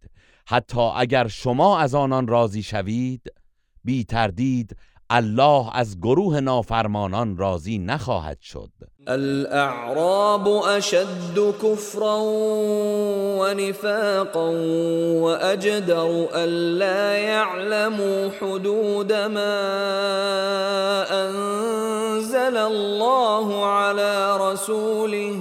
حتی 0.47 0.81
اگر 0.81 1.27
شما 1.27 1.79
از 1.79 1.95
آنان 1.95 2.27
راضی 2.27 2.63
شوید 2.63 3.21
بی 3.83 4.03
تردید 4.03 4.75
الله 5.13 5.77
از 5.77 5.99
گروه 5.99 6.39
نافرمانان 6.39 7.37
راضی 7.37 7.77
نخواهد 7.77 8.41
شد. 8.41 8.71
الاعراب 9.07 10.47
اشد 10.47 11.07
کفرا 11.63 12.19
و 13.39 13.53
نفاقا 13.57 14.51
و 15.21 15.23
اجدر 15.23 16.27
الا 16.33 17.17
يعلموا 17.17 18.29
حدود 18.41 19.13
ما 19.13 19.51
انزل 21.11 22.57
الله 22.57 23.65
على 23.65 24.37
رسوله. 24.51 25.35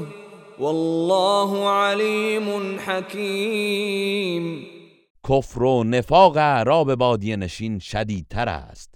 والله 0.58 1.68
علیم 1.68 2.78
حکیم 2.86 4.66
کفر 5.28 5.62
و 5.62 5.84
نفاق 5.84 6.36
اعراب 6.36 6.94
بادی 6.94 7.36
نشین 7.36 7.78
شدیدتر 7.78 8.48
است. 8.48 8.89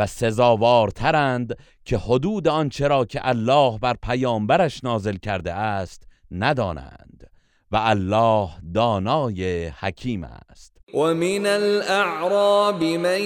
و 0.00 0.06
سزاوارترند 0.06 1.56
که 1.84 1.98
حدود 1.98 2.48
آنچه 2.48 2.88
را 2.88 3.04
که 3.04 3.20
الله 3.28 3.78
بر 3.78 3.96
پیامبرش 4.02 4.84
نازل 4.84 5.16
کرده 5.16 5.52
است 5.52 6.02
ندانند 6.30 7.30
و 7.70 7.76
الله 7.76 8.48
دانای 8.74 9.66
حکیم 9.66 10.24
است. 10.24 10.76
و 10.94 10.98
من 10.98 11.46
الاعراب 11.46 12.82
من 12.82 13.20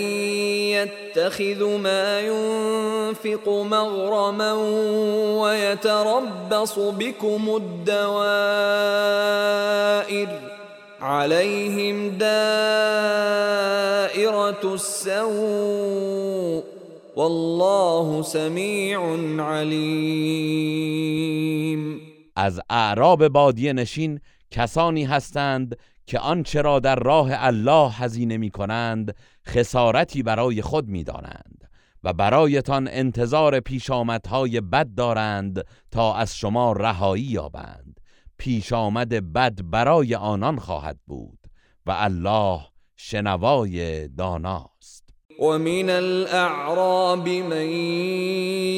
يتخذ 0.74 1.62
ما 1.62 2.20
ينفق 2.20 3.48
مغرما 3.48 4.55
ويتربص 5.42 6.78
بكم 6.78 7.48
الدوائر. 7.48 8.24
عليهم 11.01 12.19
دائرة 12.19 12.35
السوء 14.73 16.62
والله 17.16 18.23
سمیع 18.23 19.01
علیم 19.41 20.55
از 22.37 22.61
اعراب 22.71 23.29
بادیه 23.29 23.73
نشین 23.73 24.21
کسانی 24.51 25.05
هستند 25.05 25.77
که 26.07 26.19
آنچه 26.19 26.62
را 26.62 26.81
در 26.81 26.97
راه 26.97 27.29
الله 27.31 27.91
هزینه 27.91 28.37
می 28.37 28.51
کنند 28.51 29.16
خسارتی 29.47 30.23
برای 30.23 30.62
خود 30.62 30.89
می 30.89 31.05
دانند 31.05 31.71
و 32.05 32.12
برایتان 32.12 32.89
انتظار 32.89 33.61
پیشامدهای 33.61 34.61
بد 34.61 34.95
دارند 34.97 35.65
تا 35.91 36.15
از 36.15 36.37
شما 36.37 36.73
رهایی 36.73 37.23
یابند. 37.23 37.94
پیش 38.39 38.73
آمد 38.73 39.32
بد 39.32 39.59
برای 39.62 40.15
آنان 40.15 40.59
خواهد 40.59 40.98
بود 41.06 41.39
و 41.86 41.90
الله 41.90 42.61
شنوای 42.97 44.09
داناست. 44.09 45.05
ومن 45.39 45.90
الأعراب 45.90 47.28
من 47.28 47.69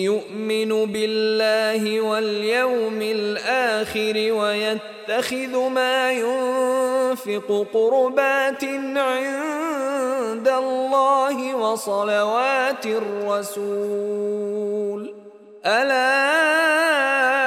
يؤمن 0.02 0.92
بالله 0.92 2.00
واليوم 2.00 3.00
الآخر 3.02 4.16
يتخذ 4.16 5.68
ما 5.68 6.12
ينفق 6.12 7.66
قربات 7.72 8.64
عند 8.96 10.48
الله 10.48 11.54
وصلوات 11.54 12.86
الرسول. 12.86 14.26
ألا 15.66 17.45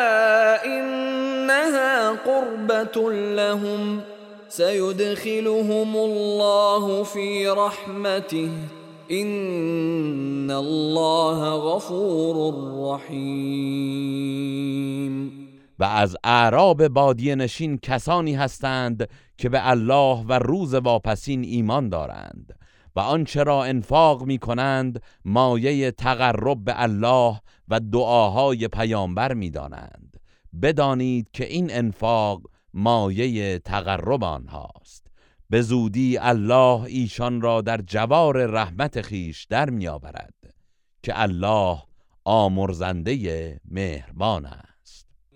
لهم 3.11 4.01
سيدخلهم 4.49 5.95
الله 5.95 7.03
في 7.03 7.47
رحمته 7.47 8.49
این 9.07 10.51
الله 10.51 11.57
غفور 11.57 12.53
رحیم 12.93 14.49
و 15.79 15.83
از 15.83 16.17
اعراب 16.23 16.87
بادی 16.87 17.35
نشین 17.35 17.77
کسانی 17.77 18.35
هستند 18.35 19.09
که 19.37 19.49
به 19.49 19.69
الله 19.69 20.25
و 20.27 20.39
روز 20.39 20.73
واپسین 20.73 21.43
ایمان 21.43 21.89
دارند 21.89 22.59
و 22.95 22.99
آنچه 22.99 23.43
را 23.43 23.63
انفاق 23.63 24.23
می 24.23 24.37
کنند 24.37 25.01
مایه 25.25 25.91
تقرب 25.91 26.65
به 26.65 26.81
الله 26.81 27.41
و 27.67 27.79
دعاهای 27.79 28.67
پیامبر 28.67 29.33
می 29.33 29.49
دانند 29.49 30.17
بدانید 30.61 31.31
که 31.33 31.45
این 31.45 31.73
انفاق 31.73 32.41
مایه 32.73 33.59
تقرب 33.59 34.23
آنهاست. 34.23 35.07
به 35.49 35.61
زودی 35.61 36.17
الله 36.17 36.81
ایشان 36.83 37.41
را 37.41 37.61
در 37.61 37.77
جوار 37.77 38.45
رحمت 38.45 39.01
خیش 39.01 39.45
در 39.45 39.69
میآورد 39.69 40.33
که 41.03 41.21
الله 41.21 41.83
آمرزنده 42.23 43.59
مهربان 43.65 44.45
است. 44.45 44.68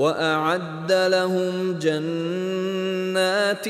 وأعد 0.00 0.92
لهم 0.92 1.78
جنات 1.78 3.68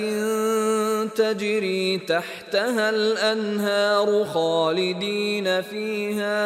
تجري 1.19 1.99
تحتها 1.99 2.91
الأنهار 2.91 4.25
خالدين 4.25 5.61
فيها 5.61 6.41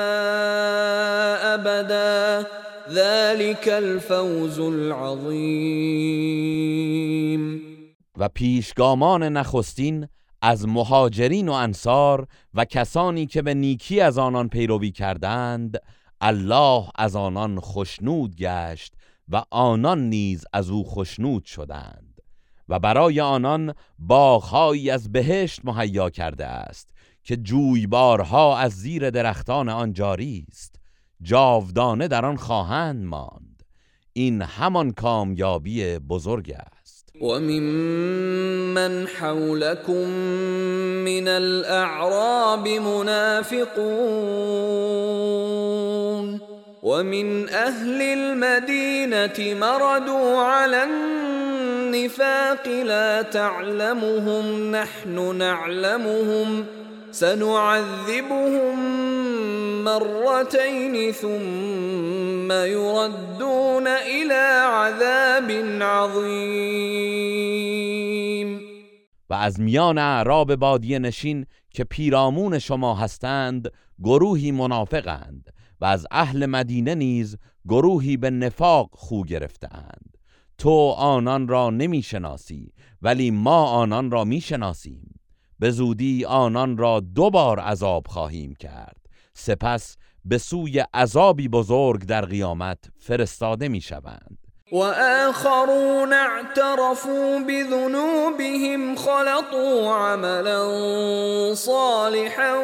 أبدا. 1.54 2.46
ذلك 2.90 3.68
الفوز 3.68 4.60
العظيم. 4.60 5.74
و 8.18 8.28
پیشگامان 8.28 9.22
نخستین 9.22 10.08
از 10.42 10.68
مهاجرین 10.68 11.48
و 11.48 11.52
انصار 11.52 12.26
و 12.54 12.64
کسانی 12.64 13.26
که 13.26 13.42
به 13.42 13.54
نیکی 13.54 14.00
از 14.00 14.18
آنان 14.18 14.48
پیروی 14.48 14.90
کردند 14.90 15.78
الله 16.20 16.84
از 16.94 17.16
آنان 17.16 17.60
خشنود 17.60 18.36
گشت 18.36 18.94
و 19.28 19.44
آنان 19.50 20.08
نیز 20.08 20.44
از 20.52 20.70
او 20.70 20.84
خشنود 20.84 21.44
شدند 21.44 22.20
و 22.68 22.78
برای 22.78 23.20
آنان 23.20 23.74
باغهایی 23.98 24.90
از 24.90 25.12
بهشت 25.12 25.60
مهیا 25.64 26.10
کرده 26.10 26.46
است 26.46 26.94
که 27.22 27.36
جویبارها 27.36 28.58
از 28.58 28.72
زیر 28.72 29.10
درختان 29.10 29.68
آن 29.68 29.92
جاری 29.92 30.46
است 30.48 30.74
جاودانه 31.22 32.08
در 32.08 32.24
آن 32.26 32.36
خواهند 32.36 33.04
ماند. 33.04 33.62
این 34.12 34.42
همان 34.42 34.92
کامیابی 34.92 35.98
بزرگ 35.98 36.54
است. 36.80 37.12
وممن 37.20 39.06
حولكم 39.06 40.08
من 41.04 41.28
الأعراب 41.28 42.68
منافقون. 42.68 43.74
ومن 46.84 47.48
أهل 47.48 48.02
المدينة 48.02 49.38
مردوا 49.60 50.36
على 50.40 50.84
النفاق 50.84 52.68
لا 52.68 53.22
تعلمهم 53.22 54.70
نحن 54.70 55.36
نعلمهم. 55.38 56.66
سنعذبهم 57.10 58.78
مرتين 59.84 61.12
ثم 61.12 62.52
يردون 62.52 63.86
إلى 63.86 64.44
عذاب 64.66 65.50
عظیم 65.82 66.54
و 69.30 69.34
از 69.34 69.60
میان 69.60 69.98
اعراب 69.98 70.54
بادی 70.54 70.98
نشین 70.98 71.46
که 71.70 71.84
پیرامون 71.84 72.58
شما 72.58 72.94
هستند 72.94 73.72
گروهی 74.04 74.52
منافقند. 74.52 75.53
و 75.84 75.86
از 75.86 76.06
اهل 76.10 76.46
مدینه 76.46 76.94
نیز 76.94 77.36
گروهی 77.68 78.16
به 78.16 78.30
نفاق 78.30 78.90
خو 78.92 79.24
گرفتهاند. 79.24 80.18
تو 80.58 80.88
آنان 80.88 81.48
را 81.48 81.70
نمی‌شناسی 81.70 82.72
ولی 83.02 83.30
ما 83.30 83.64
آنان 83.64 84.10
را 84.10 84.24
می‌شناسیم. 84.24 85.20
به 85.58 85.70
زودی 85.70 86.24
آنان 86.24 86.76
را 86.76 87.00
دوبار 87.00 87.60
عذاب 87.60 88.06
خواهیم 88.06 88.54
کرد. 88.54 89.06
سپس 89.34 89.96
به 90.24 90.38
سوی 90.38 90.78
عذابی 90.94 91.48
بزرگ 91.48 92.04
در 92.04 92.24
قیامت 92.24 92.90
فرستاده 92.98 93.68
می 93.68 93.80
و 94.72 94.78
آخرون 95.28 96.12
اعترفوا 96.12 97.38
بذنوبهم 97.48 98.96
خلطوا 98.96 99.96
عملا 99.96 100.64
صالحا 101.54 102.54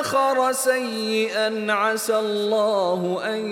آخر 0.00 0.52
سیئا 0.52 1.72
عسى 1.72 2.12
الله 2.12 3.24
ان 3.24 3.46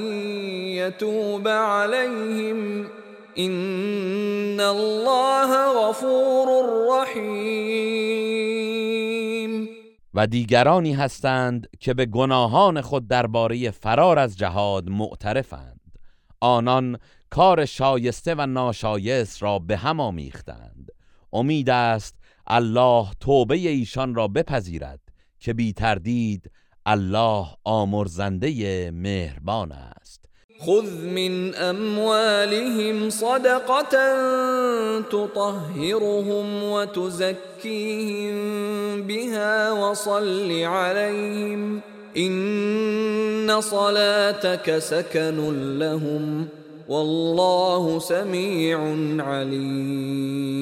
يتوب 0.69 1.49
عليهم 1.49 2.87
این 3.35 4.61
الله 4.61 5.57
غفور 5.69 6.49
رحیم 6.91 8.13
و 10.15 10.27
دیگرانی 10.27 10.93
هستند 10.93 11.69
که 11.81 11.95
به 11.95 12.07
گناهان 12.07 12.81
خود 12.81 13.09
درباره 13.09 13.71
فرار 13.71 14.19
از 14.19 14.39
جهاد 14.39 14.89
معترفند. 14.89 15.82
آنان 16.43 16.99
کار 17.31 17.65
شایسته 17.65 18.35
و 18.35 18.47
ناشایست 18.47 19.43
را 19.43 19.59
به 19.59 19.77
هم 19.77 20.01
آمیختند. 20.01 20.89
امید 21.33 21.71
است 21.71 22.15
الله 22.47 23.07
توبه 23.21 23.55
ایشان 23.55 24.15
را 24.15 24.29
بپذیرد 24.29 25.01
که 25.39 25.53
بی 25.53 25.73
تردید 25.73 26.51
الله 26.87 27.47
آمرزنده 27.65 28.91
مهربان 28.91 29.73
است. 29.73 30.25
خذ 30.61 31.05
من 31.05 31.55
اموالهم 31.55 33.11
صدقه 33.11 33.83
تطهرهم 35.03 36.63
وتزكيهم 36.63 38.37
بها 39.07 39.91
وصل 39.91 40.51
عليهم 40.51 41.83
ان 42.17 43.61
صلاتك 43.61 44.79
سكن 44.79 45.79
لهم 45.79 46.49
والله 46.89 47.99
سميع 47.99 48.79
عليم. 49.21 50.53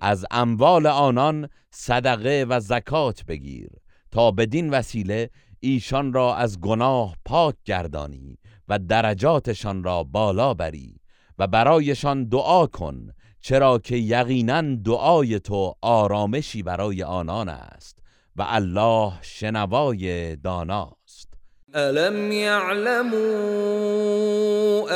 از 0.00 0.26
اموال 0.30 0.86
آنان 0.86 1.48
صدقه 1.70 2.46
و 2.48 2.60
زکات 2.60 3.24
بگیر 3.24 3.70
تا 4.10 4.30
بدین 4.30 4.70
وسیله 4.70 5.30
ایشان 5.60 6.12
را 6.12 6.34
از 6.34 6.60
گناه 6.60 7.16
پاک 7.24 7.54
گردانی 7.64 8.38
و 8.68 8.78
درجاتشان 8.78 9.84
را 9.84 10.04
بالا 10.04 10.54
بری 10.54 10.94
و 11.38 11.46
برایشان 11.46 12.24
دعا 12.24 12.66
کن 12.66 13.08
چرا 13.40 13.78
که 13.78 13.96
یقینا 13.96 14.62
دعای 14.84 15.40
تو 15.40 15.74
آرامشی 15.82 16.62
برای 16.62 17.02
آنان 17.02 17.48
است. 17.48 17.98
و 18.36 18.44
الله 18.48 19.12
شنوای 19.22 20.36
داناست. 20.36 21.30
الم 21.74 22.32
يعلموا 22.32 23.20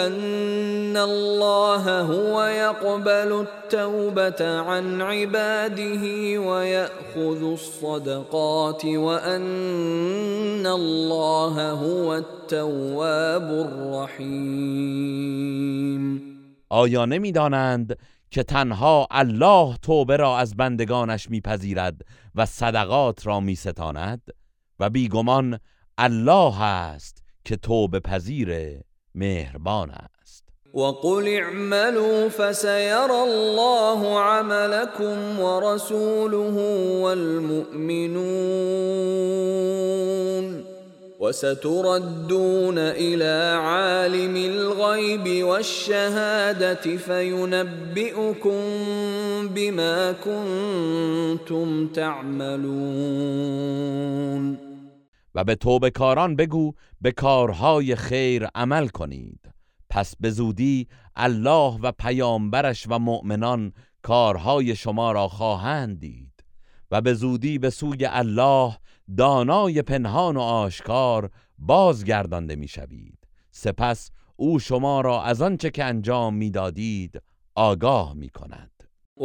ان 0.07 0.97
الله 0.97 2.01
هو 2.01 2.45
يقبل 2.45 3.33
التوبه 3.33 4.45
عن 4.45 5.01
عباده 5.01 6.03
ويأخذ 6.41 7.43
الصدقات 7.43 8.85
وان 8.85 10.67
الله 10.67 11.71
هو 11.71 12.13
التواب 12.13 13.51
الرحیم 13.51 15.15
آیا 16.71 17.05
نمی‌دانند 17.05 17.99
که 18.31 18.43
تنها 18.43 19.07
الله 19.11 19.77
توبه 19.77 20.17
را 20.17 20.39
از 20.39 20.57
بندگانش 20.57 21.31
میپذیرد 21.31 21.95
و 22.35 22.47
صدقات 22.47 23.27
را 23.27 23.41
میستاند 23.41 24.23
و 24.81 24.91
بیگمان 24.91 25.61
الله 25.99 26.63
است 26.63 27.23
که 27.45 27.57
توبه 27.57 28.01
پذیر 28.01 28.81
مهربان 29.15 29.91
است. 29.91 30.45
وقل 30.75 31.29
اعملوا 31.29 32.29
فسيرى 32.29 33.11
الله 33.11 34.19
عملكم 34.19 35.41
ورسوله 35.41 36.57
والمؤمنون. 37.03 38.25
وستردون 41.21 42.79
الى 42.79 43.59
عالم 43.63 44.37
الغيب 44.37 45.45
والشهاده 45.45 46.97
فينبئكم 46.97 48.61
بما 49.49 50.13
كنتم 50.13 51.89
تعملون. 51.89 53.35
و 55.35 55.45
به 55.45 55.55
توبه 55.55 55.91
کاران 55.91 56.37
بگو 56.37 56.73
به 57.01 57.13
کارهای 57.13 57.97
خیر 57.97 58.47
عمل 58.55 58.89
کنید. 58.89 59.41
پس 59.91 60.15
به 60.21 60.31
زودی 60.31 60.89
الله 61.17 61.79
و 61.83 61.93
پیامبرش 61.93 62.87
و 62.89 62.99
مؤمنان 62.99 63.73
کارهای 64.03 64.77
شما 64.77 65.13
را 65.13 65.29
خواهند 65.29 66.01
دید 66.01 66.45
و 66.91 67.01
به 67.01 67.15
زودی 67.15 67.59
به 67.59 67.71
سوی 67.71 68.07
الله 68.07 68.77
دانای 69.17 69.83
پنهان 69.83 70.37
و 70.37 70.41
آشکار 70.41 71.31
بازگردانده 71.59 72.57
می‌شوید. 72.57 73.19
سپس 73.51 74.11
او 74.37 74.59
شما 74.59 75.01
را 75.01 75.23
از 75.23 75.43
آنچه 75.43 75.71
که 75.71 75.85
انجام 75.85 76.35
می‌دادید 76.35 77.23
آگاه 77.55 78.15
می 78.15 78.29
کند 78.29 78.71
و 79.17 79.25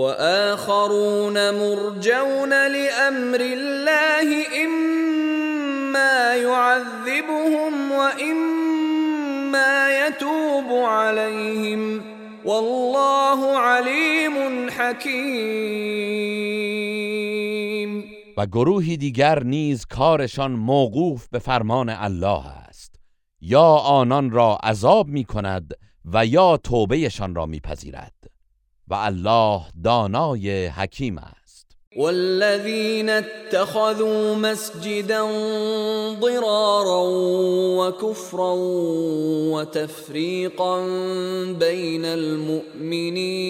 آخرون 0.53 1.49
مرجون 1.49 2.53
لأمر 2.53 3.41
الله 3.41 4.45
اما 4.55 6.35
يعذبهم 6.35 7.91
و 7.91 8.09
اما 8.21 9.89
يتوب 10.07 10.71
عليهم 10.71 12.03
والله 12.45 13.57
علیم 13.57 14.69
حکیم 14.69 16.19
و 18.39 18.45
گروهی 18.45 18.97
دیگر 18.97 19.43
نیز 19.43 19.85
کارشان 19.85 20.51
موقوف 20.51 21.27
به 21.27 21.39
فرمان 21.39 21.89
الله 21.89 22.47
است. 22.47 22.95
یا 23.41 23.65
آنان 23.75 24.31
را 24.31 24.55
عذاب 24.55 25.07
می 25.07 25.23
کند 25.23 25.73
و 26.05 26.25
یا 26.25 26.57
توبهشان 26.57 27.35
را 27.35 27.45
میپذیرد. 27.45 28.13
و 28.87 28.93
الله 28.93 29.61
دانای 29.83 30.67
حکیم 30.67 31.17
است. 31.17 31.77
والذین 31.97 33.09
اتخذوا 33.09 34.35
مسجدا 34.35 35.27
ضرارا 36.21 37.03
وكفرا 37.79 38.55
وتفريقا 39.53 40.81
بين 41.59 42.05
المؤمنين 42.05 43.49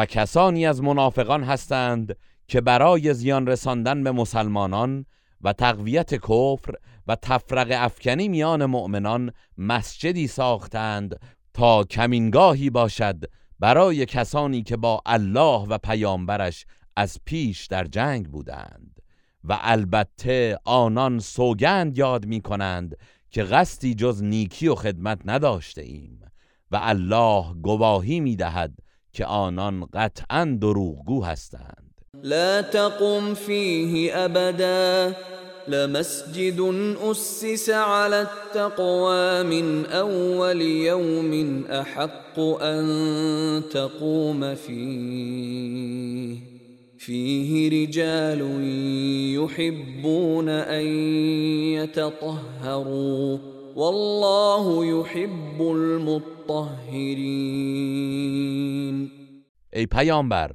و 0.00 0.06
کسانی 0.06 0.66
از 0.66 0.82
منافقان 0.82 1.44
هستند 1.44 2.16
که 2.48 2.60
برای 2.60 3.14
زیان 3.14 3.46
رساندن 3.46 4.04
به 4.04 4.12
مسلمانان 4.12 5.06
و 5.40 5.52
تقویت 5.52 6.14
کفر 6.14 6.74
و 7.06 7.16
تفرق 7.16 7.68
افکنی 7.70 8.28
میان 8.28 8.66
مؤمنان 8.66 9.32
مسجدی 9.58 10.26
ساختند 10.26 11.20
تا 11.54 11.84
کمینگاهی 11.84 12.70
باشد 12.70 13.24
برای 13.58 14.06
کسانی 14.06 14.62
که 14.62 14.76
با 14.76 15.02
الله 15.06 15.66
و 15.68 15.78
پیامبرش 15.78 16.66
از 16.96 17.18
پیش 17.24 17.66
در 17.66 17.84
جنگ 17.84 18.28
بودند. 18.28 19.00
و 19.44 19.58
البته 19.60 20.58
آنان 20.64 21.18
سوگند 21.18 21.98
یاد 21.98 22.26
می 22.26 22.40
کنند 22.40 22.96
که 23.30 23.42
قصدی 23.42 23.94
جز 23.94 24.22
نیکی 24.22 24.68
و 24.68 24.74
خدمت 24.74 25.20
نداشته 25.24 25.82
ایم 25.82 26.20
و 26.70 26.78
الله 26.82 27.54
گواهی 27.54 28.20
می 28.20 28.36
دهد 28.36 28.78
که 29.12 29.24
آنان 29.24 29.84
قطعا 29.94 30.58
دروغگو 30.60 31.24
هستند. 31.24 31.90
لا 32.22 32.62
تقم 32.62 33.34
فيه 33.34 34.16
ابدا 34.24 35.16
لمسجد 35.68 36.60
أسس 37.10 37.70
على 37.70 38.22
التقوى 38.22 39.42
من 39.42 39.86
أول 39.86 40.60
يوم 40.60 41.64
أحق 41.64 42.40
أن 42.62 43.62
تقوم 43.70 44.54
فيه. 44.54 46.36
فيه 46.98 47.68
رجال 47.68 48.40
يحبون 49.34 50.48
أن 50.48 50.86
يتطهروا 51.74 53.59
والله 53.76 54.86
يحب 54.86 55.62
المطهرين. 55.62 57.10
ای 59.72 59.86
پیامبر 59.86 60.52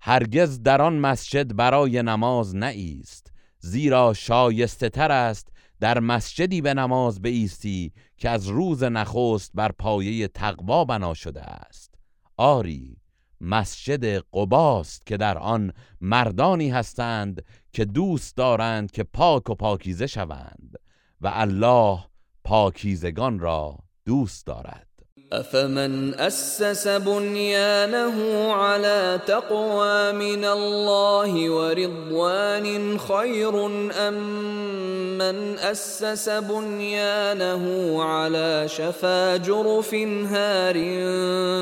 هرگز 0.00 0.62
در 0.62 0.82
آن 0.82 0.98
مسجد 0.98 1.56
برای 1.56 2.02
نماز 2.02 2.56
نایست 2.56 3.32
زیرا 3.58 4.14
شایسته 4.14 4.88
تر 4.88 5.12
است 5.12 5.48
در 5.80 6.00
مسجدی 6.00 6.60
به 6.60 6.74
نماز 6.74 7.22
بایستی 7.22 7.92
که 8.16 8.30
از 8.30 8.46
روز 8.48 8.82
نخست 8.82 9.50
بر 9.54 9.72
پایه 9.72 10.28
تقوا 10.28 10.84
بنا 10.84 11.14
شده 11.14 11.42
است. 11.42 11.94
آری 12.36 12.96
مسجد 13.40 14.04
قباست 14.32 15.06
که 15.06 15.16
در 15.16 15.38
آن 15.38 15.72
مردانی 16.00 16.70
هستند 16.70 17.44
که 17.72 17.84
دوست 17.84 18.36
دارند 18.36 18.90
که 18.90 19.02
پاک 19.04 19.50
و 19.50 19.54
پاکیزه 19.54 20.06
شوند 20.06 20.76
و 21.20 21.30
الله 21.34 21.98
پاکیزگان 22.48 23.38
را 23.38 23.74
دوست 24.06 24.46
دارد. 24.46 24.86
أفمن 25.32 26.14
أسس 26.14 26.88
بنيانه 26.88 28.52
على 28.52 29.20
تقوى 29.26 30.12
من 30.12 30.44
الله 30.44 31.50
ورضوان 31.50 32.98
خير 32.98 33.66
أم 34.08 34.14
من 35.18 35.58
أسس 35.58 36.28
بنيانه 36.28 38.02
على 38.02 38.68
شفا 38.68 39.36
جرف 39.36 39.94
هار 40.32 40.74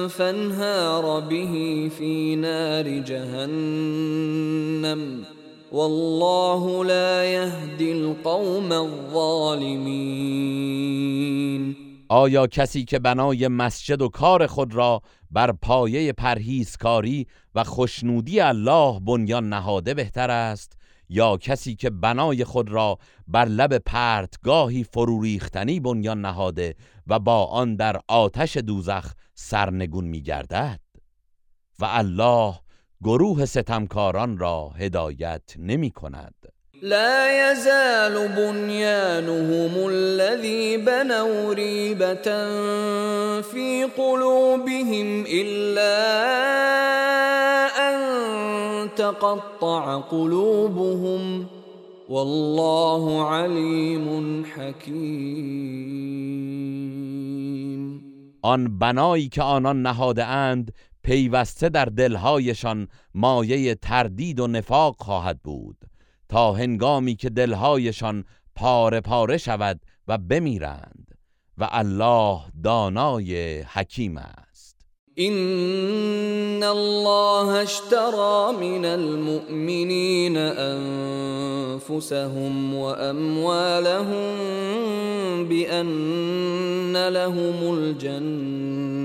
فانهار 0.09 1.21
به 1.21 1.91
في 1.99 2.37
نار 2.37 2.99
جهنم؟ 2.99 4.07
والله 5.73 6.85
لا 6.85 7.25
يهدي 7.25 7.93
القوم 7.93 8.73
الظالمين. 8.73 10.27
آیا 12.09 12.47
کسی 12.47 12.85
که 12.85 12.99
بنای 12.99 13.49
مسجد 13.49 14.03
و 14.03 14.09
کار 14.09 14.47
خود 14.47 14.75
را 14.75 15.03
بر 15.31 15.53
پایه 15.53 16.13
پرهیزکاری 16.13 17.27
و 17.55 17.65
خوشنودی 17.65 18.41
الله 18.41 19.01
بنیان 19.01 19.49
نهاده 19.49 19.95
بهتر 19.95 20.31
است 20.31 20.79
یا 21.09 21.37
کسی 21.37 21.77
که 21.77 21.91
بنای 21.91 22.45
خود 22.45 22.71
را 22.71 22.99
بر 23.29 23.45
لب 23.45 23.79
پرتگاهی 23.79 24.85
فروریختنی 24.85 25.81
بنیان 25.81 26.21
نهاده 26.21 26.75
و 27.07 27.19
با 27.19 27.45
آن 27.45 27.77
در 27.77 28.01
آتش 28.09 28.57
دوزخ 28.57 29.13
سرنگون 29.35 30.05
میگردد؟ 30.05 30.81
و 31.79 31.85
الله 31.85 32.55
گروه 33.05 33.45
ستمکاران 33.45 34.39
را 34.39 34.69
هدایت 34.69 35.55
نمی 35.59 35.91
کند. 35.91 36.35
لا 36.83 37.53
يزال 37.53 38.29
بنيانهم 38.29 39.89
الذي 39.89 40.77
بنوا 40.77 41.55
ريبة 41.55 42.23
في 43.41 43.85
قلوبهم 43.97 45.25
إلا 45.29 45.97
أن 47.89 47.99
تقطع 48.97 50.01
قلوبهم 50.01 51.47
والله 52.09 53.29
عليم 53.29 54.45
حكيم 54.45 56.07
آن 58.45 58.79
بنایی 58.79 59.29
که 59.29 59.43
آنان 59.43 59.83
نهاده 59.83 60.25
اند 60.25 60.73
پیوسته 61.07 61.69
در 61.69 61.85
دلهایشان 61.85 62.89
مایه 63.15 63.75
تردید 63.75 64.41
و 64.41 64.47
نفاق 64.47 64.97
خواهد 64.99 65.41
بود 65.43 65.77
تا 66.29 66.53
هنگامی 66.53 67.17
که 67.17 67.31
دلهایشان 67.31 68.25
پاره 68.57 69.01
پاره 69.01 69.39
شود 69.39 69.81
و 70.09 70.19
بمیرند 70.19 71.19
و 71.59 71.69
الله 71.73 72.41
دانای 72.65 73.61
حکیم 73.61 74.17
است. 74.17 74.77
ان 75.17 76.63
الله 76.63 77.49
اشترى 77.49 78.53
من 78.61 78.85
المؤمنین 78.85 80.37
انفسهم 81.57 81.95
واموالهم 82.75 84.35
بان 85.49 86.97
لهم 86.97 87.69
الجنه 87.69 88.96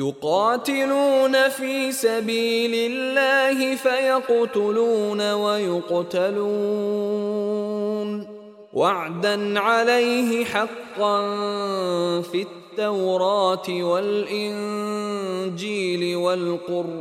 يقاتلون 0.00 1.48
في 1.48 1.92
سبيل 1.92 2.92
الله 2.92 3.76
فيقتلون 3.76 5.32
ويقتلون. 5.32 6.40
وعدا 8.72 9.60
عليه 9.60 10.44
حقا 10.44 11.20
في 12.22 12.46
التوراة 12.48 13.68
والإنجيل 13.68 14.96
والقرآن. 16.16 17.00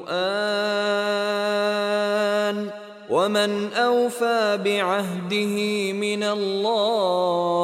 ومن 3.09 3.73
أوفى 3.73 4.59
بعهده 4.65 5.55
من 5.93 6.23
الله 6.23 7.59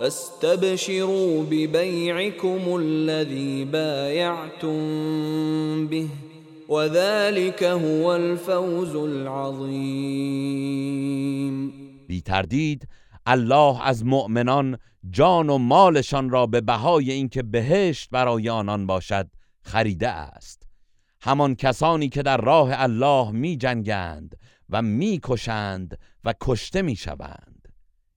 فاستبشروا 0.00 1.42
ببيعكم 1.42 2.76
الذي 2.76 3.64
بايعتم 3.64 4.78
به 5.86 6.08
وذلك 6.68 7.62
هو 7.62 8.12
الفوز 8.12 8.96
العظیم 8.96 10.38
بی 12.08 12.20
تردید 12.20 12.88
الله 13.26 13.86
از 13.86 14.04
مؤمنان 14.04 14.78
جان 15.10 15.50
و 15.50 15.58
مالشان 15.58 16.30
را 16.30 16.46
به 16.46 16.60
بهای 16.60 17.10
اینکه 17.10 17.42
بهشت 17.42 18.10
برای 18.10 18.48
آنان 18.48 18.86
باشد 18.86 19.30
خریده 19.62 20.08
است. 20.08 20.62
همان 21.20 21.54
کسانی 21.54 22.08
که 22.08 22.22
در 22.22 22.36
راه 22.36 22.70
الله 22.72 23.30
می 23.30 23.56
جنگند 23.56 24.34
و 24.70 24.82
می 24.82 25.20
کشند 25.22 25.98
و 26.24 26.34
کشته 26.40 26.82
می 26.82 26.96
شوند 26.96 27.68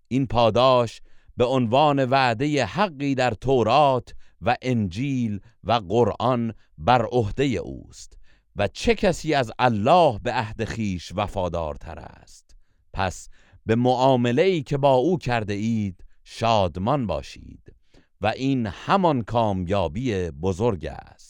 این 0.08 0.28
پاداش 0.28 1.02
به 1.42 1.48
عنوان 1.48 2.06
وعده 2.06 2.66
حقی 2.66 3.16
در 3.16 3.32
تورات 3.32 4.14
و 4.42 4.56
انجیل 4.62 5.40
و 5.64 5.72
قرآن 5.72 6.54
بر 6.78 7.06
عهده 7.06 7.44
اوست 7.44 8.18
و 8.56 8.68
چه 8.68 8.96
کسی 8.96 9.34
از 9.34 9.52
الله 9.60 10.20
به 10.20 10.32
عهد 10.34 10.64
خیش 10.64 11.12
وفادارتر 11.16 12.00
است. 12.00 12.56
پس 12.94 13.30
به 13.66 13.76
معامله 13.76 14.42
ای 14.42 14.64
که 14.64 14.78
با 14.78 14.94
او 14.94 15.18
کرده 15.18 15.54
اید 15.54 16.04
شادمان 16.24 17.08
باشید 17.08 17.76
و 18.22 18.28
این 18.28 18.66
همان 18.66 19.22
کامیابی 19.22 20.32
بزرگ 20.32 20.86
است. 20.86 21.21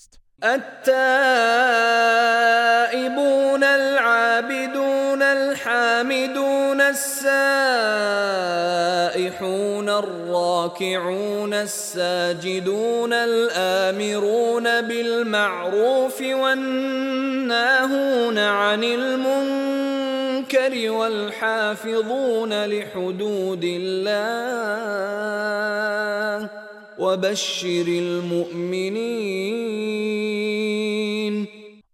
التائبون 0.44 2.04
العابدون 3.64 5.22
الحامدون 5.22 6.82
السائحون 6.82 7.22
الراكعون 9.90 11.54
الساجدون 11.54 13.14
الآمرون 13.14 14.82
بالمعروف 14.82 16.22
والناهون 16.22 18.38
عن 18.38 18.84
المنكر 18.84 20.92
والحافظون 20.92 22.66
لحدود 22.66 23.64
الله 23.64 24.22
وبشر 27.02 27.86
المؤمنين 27.88 29.08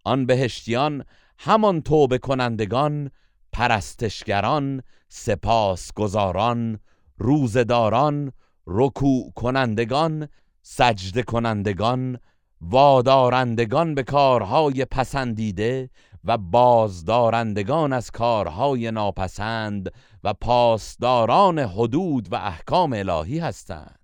آن 0.04 0.26
بهشتیان 0.26 1.04
همان 1.38 1.82
توبه 1.82 2.18
کنندگان 2.18 3.10
پرستشگران 3.52 4.82
سپاسگزاران 5.08 6.78
روزداران 7.18 8.32
رکوع 8.66 9.32
کنندگان 9.32 10.28
سجده 10.62 11.22
کنندگان 11.22 12.18
وادارندگان 12.60 13.94
به 13.94 14.02
کارهای 14.02 14.84
پسندیده 14.84 15.90
و 16.24 16.38
بازدارندگان 16.38 17.92
از 17.92 18.10
کارهای 18.10 18.90
ناپسند 18.90 19.92
و 20.24 20.34
پاسداران 20.34 21.58
حدود 21.58 22.32
و 22.32 22.34
احکام 22.34 22.92
الهی 22.92 23.38
هستند. 23.38 23.97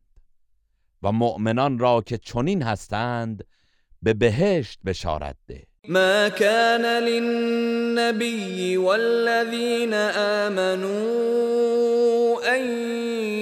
و 1.05 1.13
مؤمنان 1.13 1.79
را 1.79 2.03
که 2.07 2.19
چنین 2.19 2.63
هستند 2.63 3.45
به 4.03 4.15
بهشت 4.15 4.79
بشارت 4.85 5.37
ده. 5.49 5.67
ما 5.89 6.29
كان 6.29 6.85
للنبي 7.05 8.77
والذين 8.77 9.95
آمنوا 10.45 11.25
أن 12.57 12.63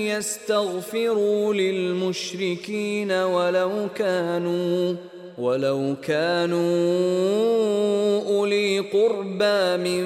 يستغفروا 0.07 1.55
للمشركين 1.55 3.13
ولو 3.13 3.89
كانوا 3.95 4.95
ولو 5.39 5.97
كانوا 6.03 6.63
أولي 8.29 8.81
قربى 8.81 9.77
من 9.77 10.05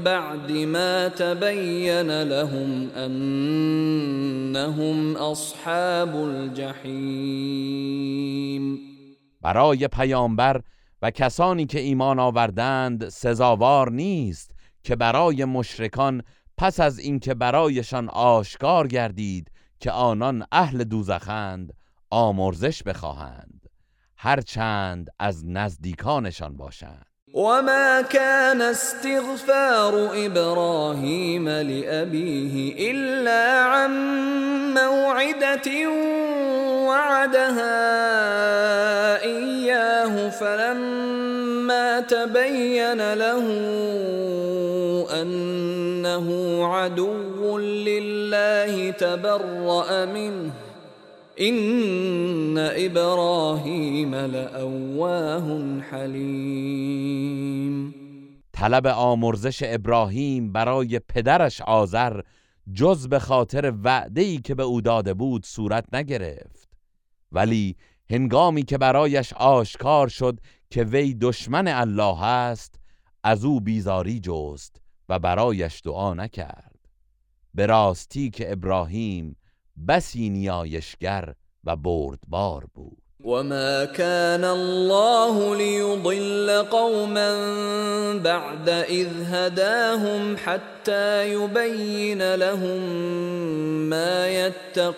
بعد 0.00 0.52
ما 0.52 1.08
تبين 1.08 2.22
لهم 2.22 2.90
أنهم 2.96 5.16
أصحاب 5.16 6.16
الجحيم 6.16 7.36
برای 9.40 9.88
پیامبر 9.88 10.60
و 11.02 11.10
کسانی 11.10 11.66
که 11.66 11.80
ایمان 11.80 12.18
آوردند 12.18 13.08
سزاوار 13.08 13.90
نیست 13.90 14.50
که 14.82 14.96
برای 14.96 15.44
مشرکان 15.44 16.22
پس 16.58 16.80
از 16.80 16.98
اینکه 16.98 17.34
برایشان 17.34 18.08
آشکار 18.08 18.86
گردید 18.86 19.50
که 19.80 19.90
آنان 19.90 20.46
اهل 20.52 20.84
دوزخند 20.84 21.72
آمرزش 22.10 22.82
بخواهند. 22.82 23.55
هرچند 24.18 25.10
از 25.18 25.46
نزدیکانشان 25.46 26.56
باشند. 26.56 27.06
وما 27.34 28.02
كان 28.02 28.62
استغفار 28.62 30.10
إبراهيم 30.26 31.48
لأبيه 31.48 32.74
إلا 32.90 33.62
عن 33.62 33.90
موعدة 34.74 35.88
وعدها 36.88 37.76
إياه 39.22 40.30
فلما 40.30 42.00
تبين 42.00 43.14
له 43.14 43.46
أنه 45.22 46.28
عدو 46.66 47.58
لله 47.58 48.90
تبرأ 48.90 50.04
منه. 50.04 50.65
این 51.38 52.58
ابراهیم 52.58 54.14
لأواه 54.14 55.58
حلیم 55.80 57.66
طلب 58.52 58.86
آمرزش 58.86 59.62
ابراهیم 59.66 60.52
برای 60.52 60.98
پدرش 60.98 61.60
آذر 61.60 62.20
جز 62.72 63.08
به 63.08 63.18
خاطر 63.18 63.74
وعده 63.84 64.38
که 64.38 64.54
به 64.54 64.62
او 64.62 64.80
داده 64.80 65.14
بود 65.14 65.46
صورت 65.46 65.94
نگرفت. 65.94 66.68
ولی 67.32 67.76
هنگامی 68.10 68.62
که 68.62 68.78
برایش 68.78 69.32
آشکار 69.32 70.08
شد 70.08 70.40
که 70.70 70.84
وی 70.84 71.14
دشمن 71.14 71.68
الله 71.68 72.24
است 72.24 72.80
از 73.24 73.44
او 73.44 73.60
بیزاری 73.60 74.20
جست 74.20 74.80
و 75.08 75.18
برایش 75.18 75.80
دعا 75.84 76.14
نکرد. 76.14 76.76
به 77.54 77.66
راستی 77.66 78.30
که 78.30 78.52
ابراهیم 78.52 79.36
بسی 79.88 80.30
نیایشگر 80.30 81.34
و 81.64 81.76
بردبار 81.76 82.64
بود. 82.74 83.02
وما 83.24 83.86
كان 83.86 84.44
الله 84.44 85.56
ليضل 85.56 86.62
قوما 86.62 87.38
بعد 88.18 88.68
إذ 88.68 89.08
هداهم 89.22 90.36
حتى 90.36 91.32
يبين 91.32 92.34
لهم 92.34 92.80
ما 93.88 94.28
يتقون 94.28 94.96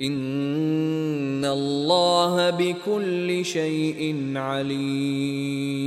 إن 0.00 1.44
الله 1.44 2.50
بكل 2.50 3.44
شيء 3.44 4.32
عليم. 4.36 5.80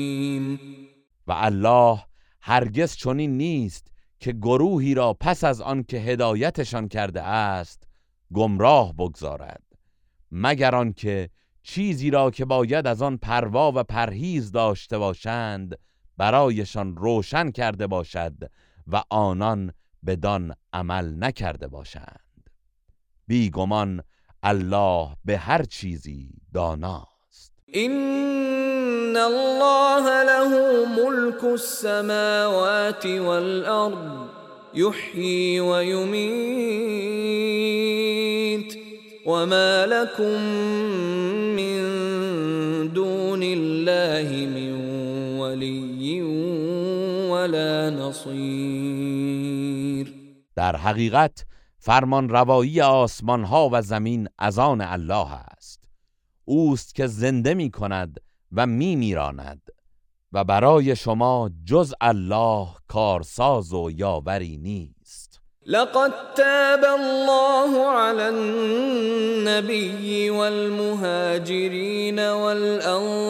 و 1.27 1.31
الله 1.31 1.99
هرگز 2.41 2.95
چنین 2.95 3.37
نیست 3.37 3.92
که 4.23 4.31
گروهی 4.31 4.93
را 4.93 5.13
پس 5.13 5.43
از 5.43 5.61
آن 5.61 5.83
که 5.83 5.97
هدایتشان 5.97 6.87
کرده 6.87 7.21
است 7.21 7.87
گمراه 8.33 8.93
بگذارد. 8.93 9.63
مگر 10.31 10.75
آنکه 10.75 11.29
چیزی 11.63 12.09
را 12.09 12.31
که 12.31 12.45
باید 12.45 12.87
از 12.87 13.01
آن 13.01 13.17
پروا 13.17 13.71
و 13.75 13.83
پرهیز 13.83 14.51
داشته 14.51 14.97
باشند 14.97 15.79
برایشان 16.17 16.95
روشن 16.95 17.51
کرده 17.51 17.87
باشد 17.87 18.51
و 18.87 19.03
آنان 19.09 19.73
بدان 20.05 20.53
عمل 20.73 21.23
نکرده 21.23 21.67
باشند. 21.67 22.49
بیگمان 23.27 24.01
الله 24.43 25.15
به 25.25 25.37
هر 25.37 25.63
چیزی 25.63 26.29
داناست 26.53 27.12
این 27.73 29.17
الله 29.17 30.23
له 30.23 30.85
ملک 30.85 31.43
السماوات 31.43 33.05
والارض. 33.05 34.27
يحيي 34.73 35.59
ويميت. 35.59 36.83
وما 39.25 39.85
لكم 39.85 40.41
من 41.55 41.83
دون 42.93 43.43
الله 43.43 44.29
من 44.45 44.73
ولي 45.39 46.21
ولا 47.31 47.89
نصير. 47.89 48.33
در 50.55 50.75
حقیقت 50.75 51.45
فرمان 51.79 52.29
روایی 52.29 52.81
آسمان 52.81 53.43
ها 53.43 53.69
و 53.71 53.81
زمین 53.81 54.27
از 54.39 54.59
آن 54.59 54.81
الله 54.81 55.27
است. 55.31 55.82
اوست 56.45 56.95
که 56.95 57.07
زنده 57.07 57.53
می 57.53 57.71
کند 57.71 58.19
و 58.51 58.67
می 58.67 58.95
میراند 58.95 59.61
و 60.33 60.43
برای 60.43 60.95
شما 60.95 61.49
جز 61.65 61.93
الله 62.01 62.67
کارساز 62.87 63.73
و 63.73 63.91
یاوری 63.91 64.57
نیست. 64.57 65.39
لقد 65.65 66.11
تاب 66.35 66.83
الله 66.83 67.87
على 67.87 68.23
النبي 68.23 69.29
والمهاجرين 70.29 72.19
والأنصار 72.31 73.29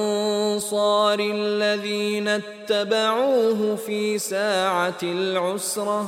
الذين 1.19 2.27
اتبعوه 2.27 3.75
في 3.75 4.17
ساعة 4.19 4.97
العسرة. 5.03 6.05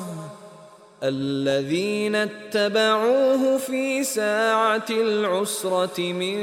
الذين 1.08 2.16
اتبعوه 2.16 3.58
في 3.58 4.04
ساعة 4.04 4.86
العسرة 4.90 6.14
من 6.14 6.38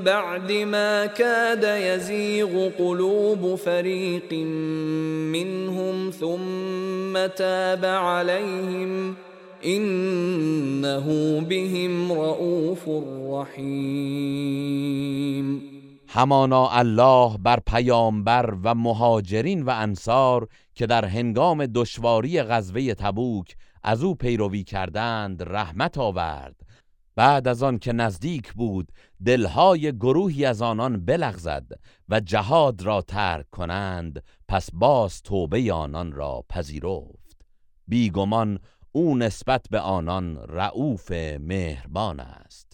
بعد 0.00 0.52
ما 0.52 1.06
كاد 1.06 1.64
يزيغ 1.64 2.70
قلوب 2.78 3.54
فريق 3.54 4.32
منهم 5.32 6.10
ثم 6.10 7.26
تاب 7.26 7.84
عليهم 7.84 9.14
إنه 9.64 11.06
بهم 11.40 12.12
رؤوف 12.12 12.88
رحيم. 13.32 14.82
همانا 16.14 16.78
الله 16.80 17.38
بر 17.38 17.60
پیامبر 17.66 18.54
و 18.64 18.74
مهاجرین 18.74 19.62
و 19.62 19.70
انصار 19.70 20.48
که 20.74 20.86
در 20.86 21.04
هنگام 21.04 21.66
دشواری 21.66 22.42
غزوه 22.42 22.94
تبوک 22.94 23.56
از 23.84 24.02
او 24.02 24.14
پیروی 24.14 24.64
کردند 24.64 25.42
رحمت 25.42 25.98
آورد. 25.98 26.56
بعد 27.16 27.48
از 27.48 27.62
آن 27.62 27.78
که 27.78 27.92
نزدیک 27.92 28.52
بود 28.52 28.92
دلهای 29.24 29.92
گروهی 29.92 30.44
از 30.44 30.62
آنان 30.62 31.04
بلغزد 31.04 31.66
و 32.08 32.20
جهاد 32.20 32.82
را 32.82 33.02
ترک 33.02 33.50
کنند 33.50 34.24
پس 34.48 34.68
باز 34.72 35.22
توبه 35.22 35.72
آنان 35.72 36.12
را 36.12 36.44
پذیرفت. 36.48 37.36
بیگمان 37.88 38.58
او 38.92 39.16
نسبت 39.16 39.66
به 39.70 39.80
آنان 39.80 40.36
رعوف 40.36 41.12
مهربان 41.40 42.20
است. 42.20 42.71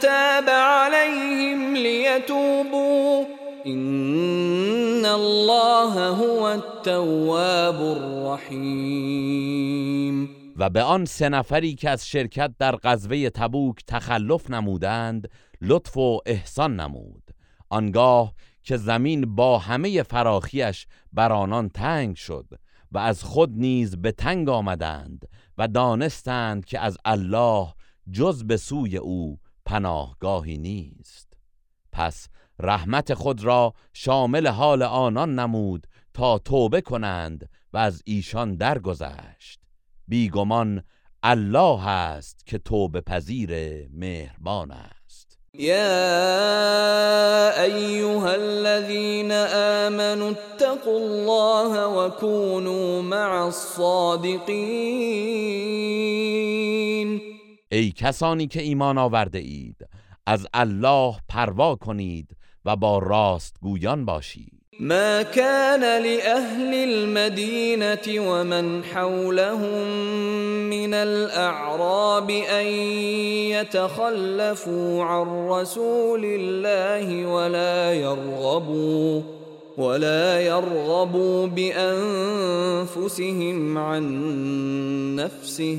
تاب 0.00 0.48
عليهم 0.48 1.76
ليتوبوا. 1.76 3.24
إن 3.66 5.06
الله 5.06 6.08
هو 6.08 6.46
التواب 6.46 7.80
الرحيم. 7.80 9.58
و 10.56 10.70
به 10.70 10.82
آن 10.82 11.04
سه 11.04 11.28
نفری 11.28 11.74
که 11.74 11.90
از 11.90 12.06
شرکت 12.06 12.50
در 12.58 12.76
غزوه 12.76 13.30
تبوک 13.30 13.84
تخلف 13.86 14.50
نمودند 14.50 15.30
لطف 15.62 15.96
و 15.96 16.20
احسان 16.26 16.80
نمود. 16.80 17.22
آنگاه 17.70 18.34
که 18.62 18.76
زمین 18.76 19.34
با 19.34 19.58
همه 19.58 20.02
فراخیش 20.02 20.86
بر 21.12 21.32
آنان 21.32 21.68
تنگ 21.68 22.16
شد 22.16 22.46
و 22.92 22.98
از 22.98 23.24
خود 23.24 23.50
نیز 23.52 23.96
به 23.96 24.12
تنگ 24.12 24.48
آمدند 24.48 25.28
و 25.58 25.68
دانستند 25.68 26.64
که 26.64 26.80
از 26.80 26.98
الله 27.04 27.68
جز 28.12 28.44
به 28.44 28.56
سوی 28.56 28.96
او 28.96 29.38
پناهگاهی 29.68 30.58
نیست. 30.58 31.32
پس 31.92 32.28
رحمت 32.58 33.14
خود 33.14 33.44
را 33.44 33.74
شامل 33.92 34.46
حال 34.46 34.82
آنان 34.82 35.38
نمود 35.38 35.86
تا 36.14 36.38
توبه 36.38 36.80
کنند 36.80 37.48
و 37.72 37.76
از 37.78 38.02
ایشان 38.06 38.56
درگذشت. 38.56 39.60
بیگمان 40.08 40.82
الله 41.22 41.88
است 41.88 42.46
که 42.46 42.58
توبه 42.58 43.00
پذیر 43.00 43.50
مهربان 43.92 44.70
است. 44.70 45.38
يا 45.54 46.02
ايها 47.62 48.30
الذين 48.30 49.32
امنوا 49.32 50.30
اتقوا 50.30 50.98
الله 50.98 51.86
وكونوا 51.86 53.02
مع 53.02 53.46
الصادقين 53.46 54.48
ای 57.70 57.92
کسانی 57.92 58.46
که 58.46 58.62
ایمان 58.62 58.98
آورده 58.98 59.38
اید 59.38 59.86
از 60.26 60.46
الله 60.54 61.14
پروا 61.28 61.74
کنید 61.76 62.36
و 62.64 62.76
با 62.76 62.98
راست 62.98 63.56
گویان 63.60 64.04
باشید. 64.04 64.52
ما 64.80 65.22
كان 65.22 65.80
لأهل 65.80 66.74
المدينة 66.74 68.20
ومن 68.20 68.84
حولهم 68.84 69.86
من 70.70 70.94
الأعراب 70.94 72.30
أن 72.30 72.66
يتخلفوا 73.50 75.04
عن 75.04 75.48
رسول 75.48 76.24
الله 76.24 77.26
ولا 77.26 77.94
يرغبوا 77.94 79.22
ولا 79.78 80.40
يرغبوا 80.40 81.46
بأنفسهم 81.46 82.98
عن 83.78 84.04
نفسه. 85.16 85.78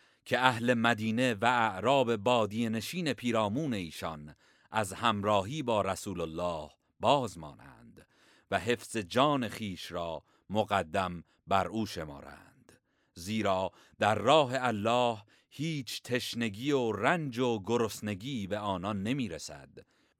که 0.25 0.39
اهل 0.39 0.73
مدینه 0.73 1.33
و 1.33 1.45
اعراب 1.45 2.15
بادی 2.15 2.69
نشین 2.69 3.13
پیرامون 3.13 3.73
ایشان 3.73 4.35
از 4.71 4.93
همراهی 4.93 5.63
با 5.63 5.81
رسول 5.81 6.21
الله 6.21 6.69
باز 6.99 7.37
مانند 7.37 8.07
و 8.51 8.59
حفظ 8.59 8.97
جان 8.97 9.47
خیش 9.47 9.91
را 9.91 10.23
مقدم 10.49 11.23
بر 11.47 11.67
او 11.67 11.85
شمارند. 11.85 12.79
زیرا 13.13 13.71
در 13.99 14.15
راه 14.15 14.51
الله 14.53 15.17
هیچ 15.49 16.01
تشنگی 16.01 16.71
و 16.71 16.91
رنج 16.91 17.39
و 17.39 17.63
گرسنگی 17.63 18.47
به 18.47 18.59
آنان 18.59 19.03
نمی 19.03 19.29
رسد 19.29 19.69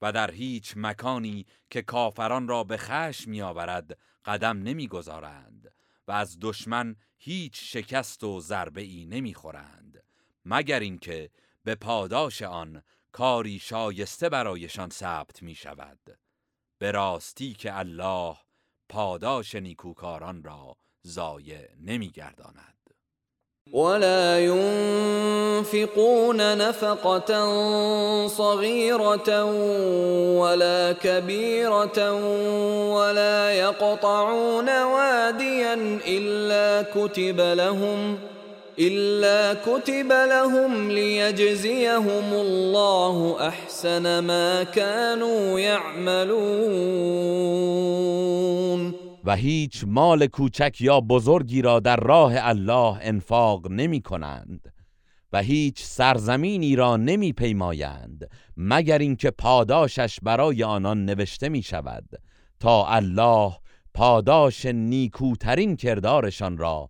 و 0.02 0.12
در 0.12 0.32
هیچ 0.32 0.74
مکانی 0.76 1.46
که 1.70 1.82
کافران 1.82 2.48
را 2.48 2.64
به 2.64 2.78
خشم 2.78 3.32
میآورد 3.32 3.98
قدم 4.26 4.58
نمی‌گذارند 4.58 5.74
و 6.08 6.12
از 6.12 6.38
دشمن 6.42 6.96
هیچ 7.18 7.74
شکست 7.74 8.24
و 8.24 8.40
ضربه 8.40 8.82
ای 8.82 9.06
نمی‌خورند. 9.06 9.81
مگر 10.46 10.80
اینکه 10.80 11.30
به 11.64 11.76
پاداش 11.76 12.42
آن 12.42 12.84
کاری 13.12 13.60
شایسته 13.60 14.30
برایشان 14.30 14.90
ثبت 14.90 15.44
می 15.44 15.56
شود 15.56 16.00
به 16.80 16.92
راستی 16.92 17.54
که 17.54 17.80
الله 17.80 18.38
پاداش 18.90 19.56
نیکوکاران 19.56 20.44
را 20.44 20.78
ضایع 21.08 21.68
نمیگرداند. 21.80 22.78
ولا 23.74 24.40
ينفقون 24.40 26.42
نفقة 26.42 27.48
صغيرة 28.28 29.44
ولا 30.40 30.94
كبيرة 30.94 32.14
ولا 32.94 33.54
يقطعون 33.54 34.84
واديا 34.84 36.00
إلا 36.08 36.84
كتب 36.84 37.40
لهم 37.40 38.20
إلا 38.80 39.54
كتب 39.54 40.12
لهم 40.12 40.92
ليجزيهم 40.92 42.34
الله 42.34 43.48
أحسن 43.48 44.20
ما 44.20 44.64
كانوا 44.64 45.60
يعملون. 45.60 47.02
و 49.24 49.36
هیچ 49.36 49.84
مال 49.88 50.28
کوچک 50.28 50.78
یا 50.82 51.02
بزرگی 51.02 51.62
را 51.62 51.80
در 51.80 51.96
راه 51.96 52.34
الله 52.36 52.98
انفاق 53.02 53.72
نمی 53.72 54.02
کنند 54.02 54.74
و 55.34 55.42
هیچ 55.42 55.84
سرزمینی 55.84 56.76
را 56.76 56.98
نمی 56.98 57.34
پیمایند 57.34 58.30
مگر 58.58 58.98
اینکه 58.98 59.32
پاداشش 59.32 60.20
برای 60.24 60.64
آنان 60.64 61.06
نوشته 61.06 61.50
می 61.50 61.62
شود 61.62 62.06
تا 62.60 62.88
الله 62.88 63.54
پاداش 63.94 64.66
نیکوترین 64.66 65.76
کردارشان 65.76 66.58
را 66.58 66.90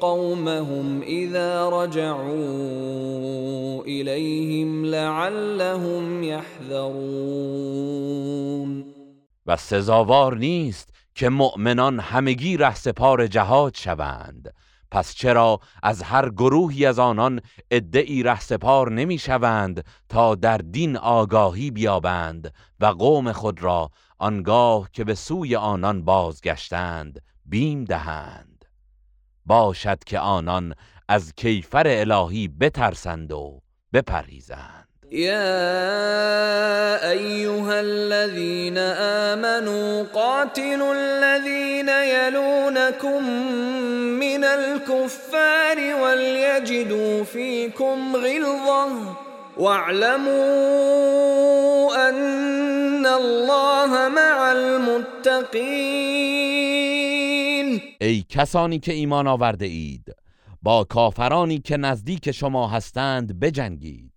قومهم 0.00 1.02
إذا 1.02 1.68
رجعوا 1.68 2.28
إليهم 3.82 4.84
لعلهم 4.84 6.24
يحذرون 6.24 7.68
و 9.46 9.56
سزاوار 9.56 10.38
نیست 10.38 10.88
که 11.14 11.28
مؤمنان 11.28 12.00
همگی 12.00 12.56
رهسپار 12.56 13.26
جهاد 13.26 13.74
شوند. 13.74 14.54
پس 14.90 15.14
چرا 15.14 15.60
از 15.82 16.02
هر 16.02 16.30
گروهی 16.30 16.86
از 16.86 16.98
آنان 16.98 17.40
ادعی 17.70 18.22
رهسپار 18.22 18.92
نمی 18.92 19.18
شوند 19.18 19.84
تا 20.08 20.34
در 20.34 20.58
دین 20.58 20.96
آگاهی 20.96 21.70
بیابند 21.70 22.54
و 22.80 22.86
قوم 22.86 23.32
خود 23.32 23.62
را 23.62 23.90
آنگاه 24.18 24.88
که 24.92 25.04
به 25.04 25.14
سوی 25.14 25.56
آنان 25.56 26.04
بازگشتند 26.04 27.22
بیم 27.46 27.84
دهند. 27.84 28.64
باشد 29.46 30.04
که 30.04 30.18
آنان 30.18 30.74
از 31.08 31.32
کیفر 31.36 31.86
الهی 31.86 32.48
بترسند 32.48 33.32
و 33.32 33.60
بپریزند 33.92 34.88
يا 35.10 35.36
ايها 37.10 37.80
الذين 37.80 38.78
امنوا 38.78 40.04
قاتلوا 40.14 40.94
الذين 40.94 41.88
يلونكم 41.88 43.30
من 44.20 44.44
الكفار 44.44 45.94
وليجدوا 46.02 47.24
فيكم 47.24 48.16
غلظه 48.16 49.27
واعلموا 49.58 50.38
ان 52.08 53.06
الله 53.06 54.08
مع 54.08 54.50
المتقين. 54.50 55.68
ای 58.00 58.24
کسانی 58.28 58.78
که 58.78 58.92
ایمان 58.92 59.26
آورده 59.26 59.66
اید 59.66 60.14
با 60.62 60.84
کافرانی 60.84 61.58
که 61.58 61.76
نزدیک 61.76 62.30
شما 62.30 62.68
هستند 62.68 63.40
بجنگید 63.40 64.12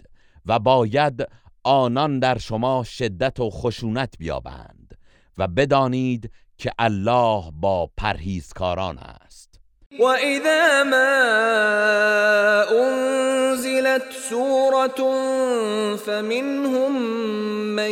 و 0.46 0.60
باید 0.60 1.28
آنان 1.64 2.20
در 2.20 2.38
شما 2.38 2.84
شدت 2.84 3.40
و 3.40 3.50
خشونت 3.50 4.14
بیابند 4.20 4.98
و 5.38 5.48
بدانید 5.48 6.32
که 6.58 6.72
الله 6.80 7.44
با 7.54 7.90
پرهیزکاران 7.98 8.98
است. 8.98 9.31
وإذا 10.00 10.84
ما 10.84 11.14
أنزلت 12.72 14.04
سورة 14.30 15.02
فمنهم 15.96 17.02
من 17.76 17.92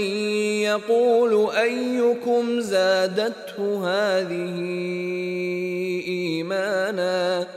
يقول 0.64 1.56
أيكم 1.56 2.60
زادته 2.60 3.88
هذه 3.88 4.56
إيمانا 6.08 7.48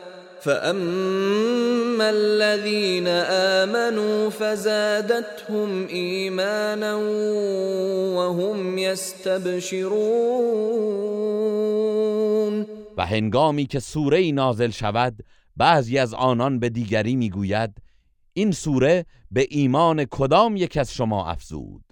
فاما 0.44 2.04
الذين 2.04 3.06
امنوا 3.08 4.30
فزادتهم 4.30 5.86
ایمانا 5.86 6.98
وهم 8.16 8.78
يستبشرون 8.78 9.86
و 12.96 13.06
هنگامی 13.06 13.66
که 13.66 13.80
سوره 13.80 14.32
نازل 14.32 14.70
شود 14.70 15.24
بعضی 15.56 15.98
از 15.98 16.14
آنان 16.14 16.58
به 16.58 16.68
دیگری 16.68 17.16
می‌گوید 17.16 17.82
این 18.32 18.52
سوره 18.52 19.06
به 19.30 19.46
ایمان 19.50 20.04
کدام 20.04 20.56
یک 20.56 20.76
از 20.76 20.94
شما 20.94 21.26
افزود؟ 21.26 21.84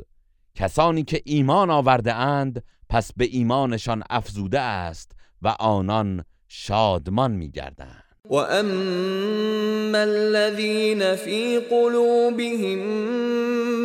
کسانی 0.54 1.02
که 1.02 1.22
ایمان 1.24 1.70
آورده 1.70 2.14
اند 2.14 2.64
پس 2.88 3.10
به 3.16 3.24
ایمانشان 3.24 4.02
افزوده 4.10 4.60
است 4.60 5.12
و 5.42 5.48
آنان 5.48 6.24
شادمان 6.48 7.30
میگردند. 7.30 8.09
واما 8.30 10.02
الذين 10.02 11.16
في 11.16 11.58
قلوبهم 11.58 12.78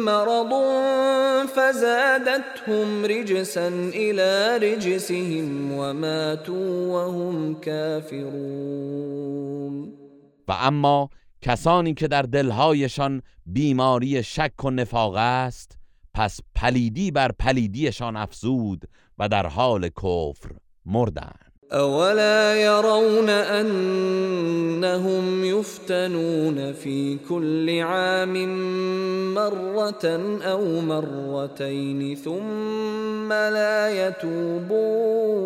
مرض 0.05 0.53
فزادتهم 1.47 3.05
رجسا 3.05 3.67
الى 3.93 4.57
رجسهم 4.61 5.71
وماتوا 5.71 6.93
وهم 6.93 7.55
كافرون 7.55 9.05
و 10.47 10.51
اما 10.51 11.09
کسانی 11.41 11.93
که 11.93 12.07
در 12.07 12.21
دلهایشان 12.21 13.21
بیماری 13.45 14.23
شک 14.23 14.65
و 14.65 14.69
نفاق 14.69 15.15
است 15.15 15.77
پس 16.13 16.39
پلیدی 16.55 17.11
بر 17.11 17.31
پلیدیشان 17.31 18.15
افزود 18.15 18.85
و 19.19 19.29
در 19.29 19.47
حال 19.47 19.89
کفر 19.89 20.49
مردند. 20.85 21.54
اولا 21.73 22.55
يرون 22.55 23.29
انهم 23.29 25.25
يفتنون 25.45 26.73
في 26.73 27.17
كل 27.29 27.79
عام 27.79 28.33
مره 29.33 30.05
أو 30.43 30.81
مرتين 30.81 32.15
ثم 32.15 33.33
لا 33.33 34.07
يتوبون 34.07 35.45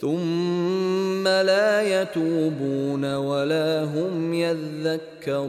ثم 0.00 1.28
لا 1.28 2.02
يتوبون 2.02 3.14
ولا 3.14 3.84
هم 3.84 4.34
يذكرون 4.34 5.48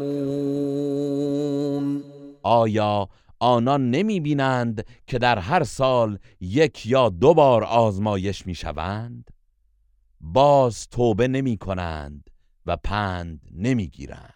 آیا 2.46 3.08
آنان 3.40 3.92
نمی 3.92 4.20
بینند 4.20 4.86
که 5.08 5.20
در 5.20 5.40
هر 5.40 5.64
سال 5.64 6.18
یک 6.42 6.86
یا 6.86 7.10
دو 7.10 7.34
بار 7.34 7.64
آزمایش 7.64 8.48
می 8.48 8.56
شوند 8.56 9.30
باز 10.22 10.88
توبه 10.88 11.28
نمی 11.28 11.58
کنند 11.58 12.30
و 12.66 12.78
پند 12.78 13.42
نمی 13.56 13.88
گیرند 13.88 14.34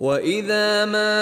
اذا 0.00 0.86
ما 0.86 1.16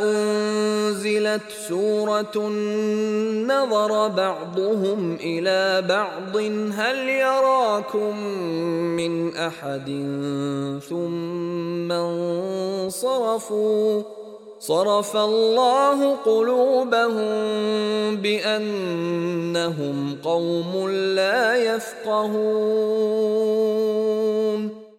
انزلت 0.00 1.50
سورة 1.68 2.48
نظر 3.46 4.08
بعضهم 4.08 5.16
الى 5.20 5.82
بعض 5.88 6.36
هل 6.72 7.08
يراكم 7.08 8.18
من 8.96 9.36
احد 9.36 9.86
ثم 10.88 11.92
انصرفوا 11.92 14.02
صرف 14.58 15.16
الله 15.16 16.16
قلوبهم 16.24 17.26
بأنهم 18.22 20.14
قوم 20.14 20.88
لا 20.90 21.56
يفقهون 21.56 23.06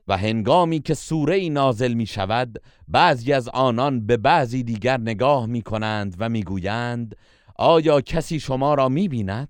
و 0.08 0.18
هنگامی 0.18 0.80
که 0.80 0.94
سوره 0.94 1.50
نازل 1.50 1.94
می 1.94 2.06
شود 2.06 2.62
بعضی 2.88 3.34
از 3.34 3.50
آنان 3.50 4.06
به 4.06 4.18
بعضی 4.18 4.64
دیگر 4.64 4.98
نگاه 4.98 5.46
می 5.46 5.62
کنند 5.62 6.16
و 6.20 6.30
می 6.30 6.44
گویند 6.44 7.16
آیا 7.56 8.02
کسی 8.02 8.40
شما 8.40 8.74
را 8.74 8.90
می 8.90 9.08
بیند؟ 9.08 9.50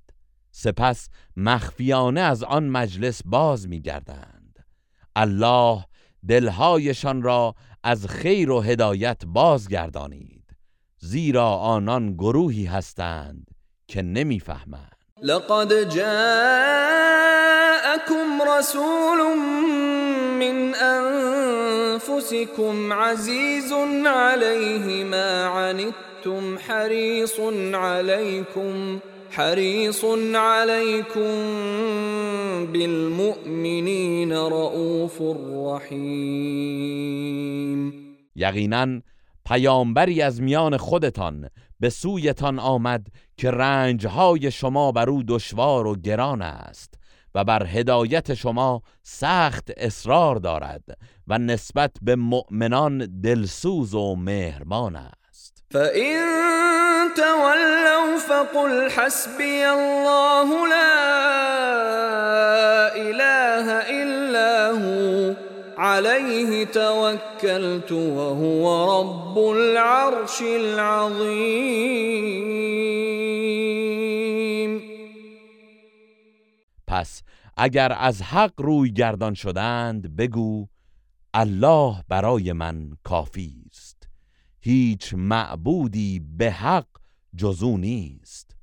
سپس 0.51 1.09
مخفیانه 1.37 2.21
از 2.21 2.43
آن 2.43 2.69
مجلس 2.69 3.21
باز 3.25 3.67
می 3.67 3.81
گردند 3.81 4.65
الله 5.15 5.85
دلهایشان 6.27 7.21
را 7.21 7.55
از 7.83 8.07
خیر 8.07 8.51
و 8.51 8.61
هدایت 8.61 9.25
بازگردانید 9.25 10.43
زیرا 10.99 11.47
آنان 11.47 12.13
گروهی 12.13 12.65
هستند 12.65 13.47
که 13.87 14.01
نمی‌فهمند. 14.01 14.97
لقد 15.21 15.89
جاءكم 15.89 16.07
رسول 18.57 19.37
من 20.39 20.75
انفسكم 21.95 22.93
عزيز 22.93 23.73
عليه 24.05 25.03
ما 25.03 25.45
عنتم 25.45 26.57
حريص 26.57 27.39
عليكم 27.73 28.99
حريص 29.31 30.05
عليكم 30.35 31.31
بالمؤمنين 32.71 34.33
رؤوف 34.33 35.21
رحیم 35.71 37.17
یقینا 38.35 39.01
پیامبری 39.45 40.21
از 40.21 40.41
میان 40.41 40.77
خودتان 40.77 41.49
به 41.79 41.89
سویتان 41.89 42.59
آمد 42.59 43.07
که 43.37 43.51
رنجهای 43.51 44.51
شما 44.51 44.91
بر 44.91 45.09
او 45.09 45.23
دشوار 45.23 45.87
و 45.87 45.95
گران 45.95 46.41
است 46.41 46.93
و 47.35 47.43
بر 47.43 47.65
هدایت 47.65 48.33
شما 48.33 48.81
سخت 49.03 49.71
اصرار 49.77 50.35
دارد 50.35 50.83
و 51.27 51.37
نسبت 51.37 51.91
به 52.01 52.15
مؤمنان 52.15 53.21
دلسوز 53.21 53.93
و 53.93 54.15
مهربان 54.15 54.95
است 54.95 55.16
فَإِن 55.77 56.17
تَوَلَّوْا 57.13 58.17
فَقُلْ 58.17 58.91
حَسْبِيَ 58.91 59.69
اللَّهُ 59.69 60.67
لَا 60.67 60.89
إِلَٰهَ 62.97 63.67
إِلَّا 64.01 64.71
هُوَ 64.73 65.35
عَلَيْهِ 65.77 66.65
تَوَكَّلْتُ 66.65 67.91
وَهُوَ 67.91 68.65
رَبُّ 68.99 69.37
الْعَرْشِ 69.37 70.41
الْعَظِيمِ. 70.41 71.37
پس 76.87 77.21
اگر 77.57 77.93
از 77.99 78.21
حق 78.21 78.53
روی 78.57 78.91
گردان 78.93 79.33
شدند 79.33 80.15
بگو 80.15 80.67
الله 81.33 81.95
برای 82.09 82.53
من 82.53 82.97
کافی 83.03 83.66
هیچ 84.67 85.13
معبودی 85.13 86.19
به 86.19 86.51
حق 86.51 86.87
جزو 87.35 87.77
نیست. 87.77 88.55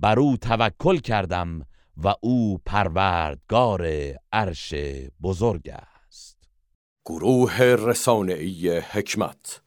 بر 0.00 0.18
او 0.18 0.36
توکل 0.36 0.98
کردم 0.98 1.66
و 1.96 2.14
او 2.20 2.58
پروردگار 2.66 3.86
عرش 4.32 4.74
بزرگ 5.22 5.68
است. 5.68 6.38
گروه 7.04 7.58
رسانه‌ای 7.62 8.78
حکمت 8.78 9.60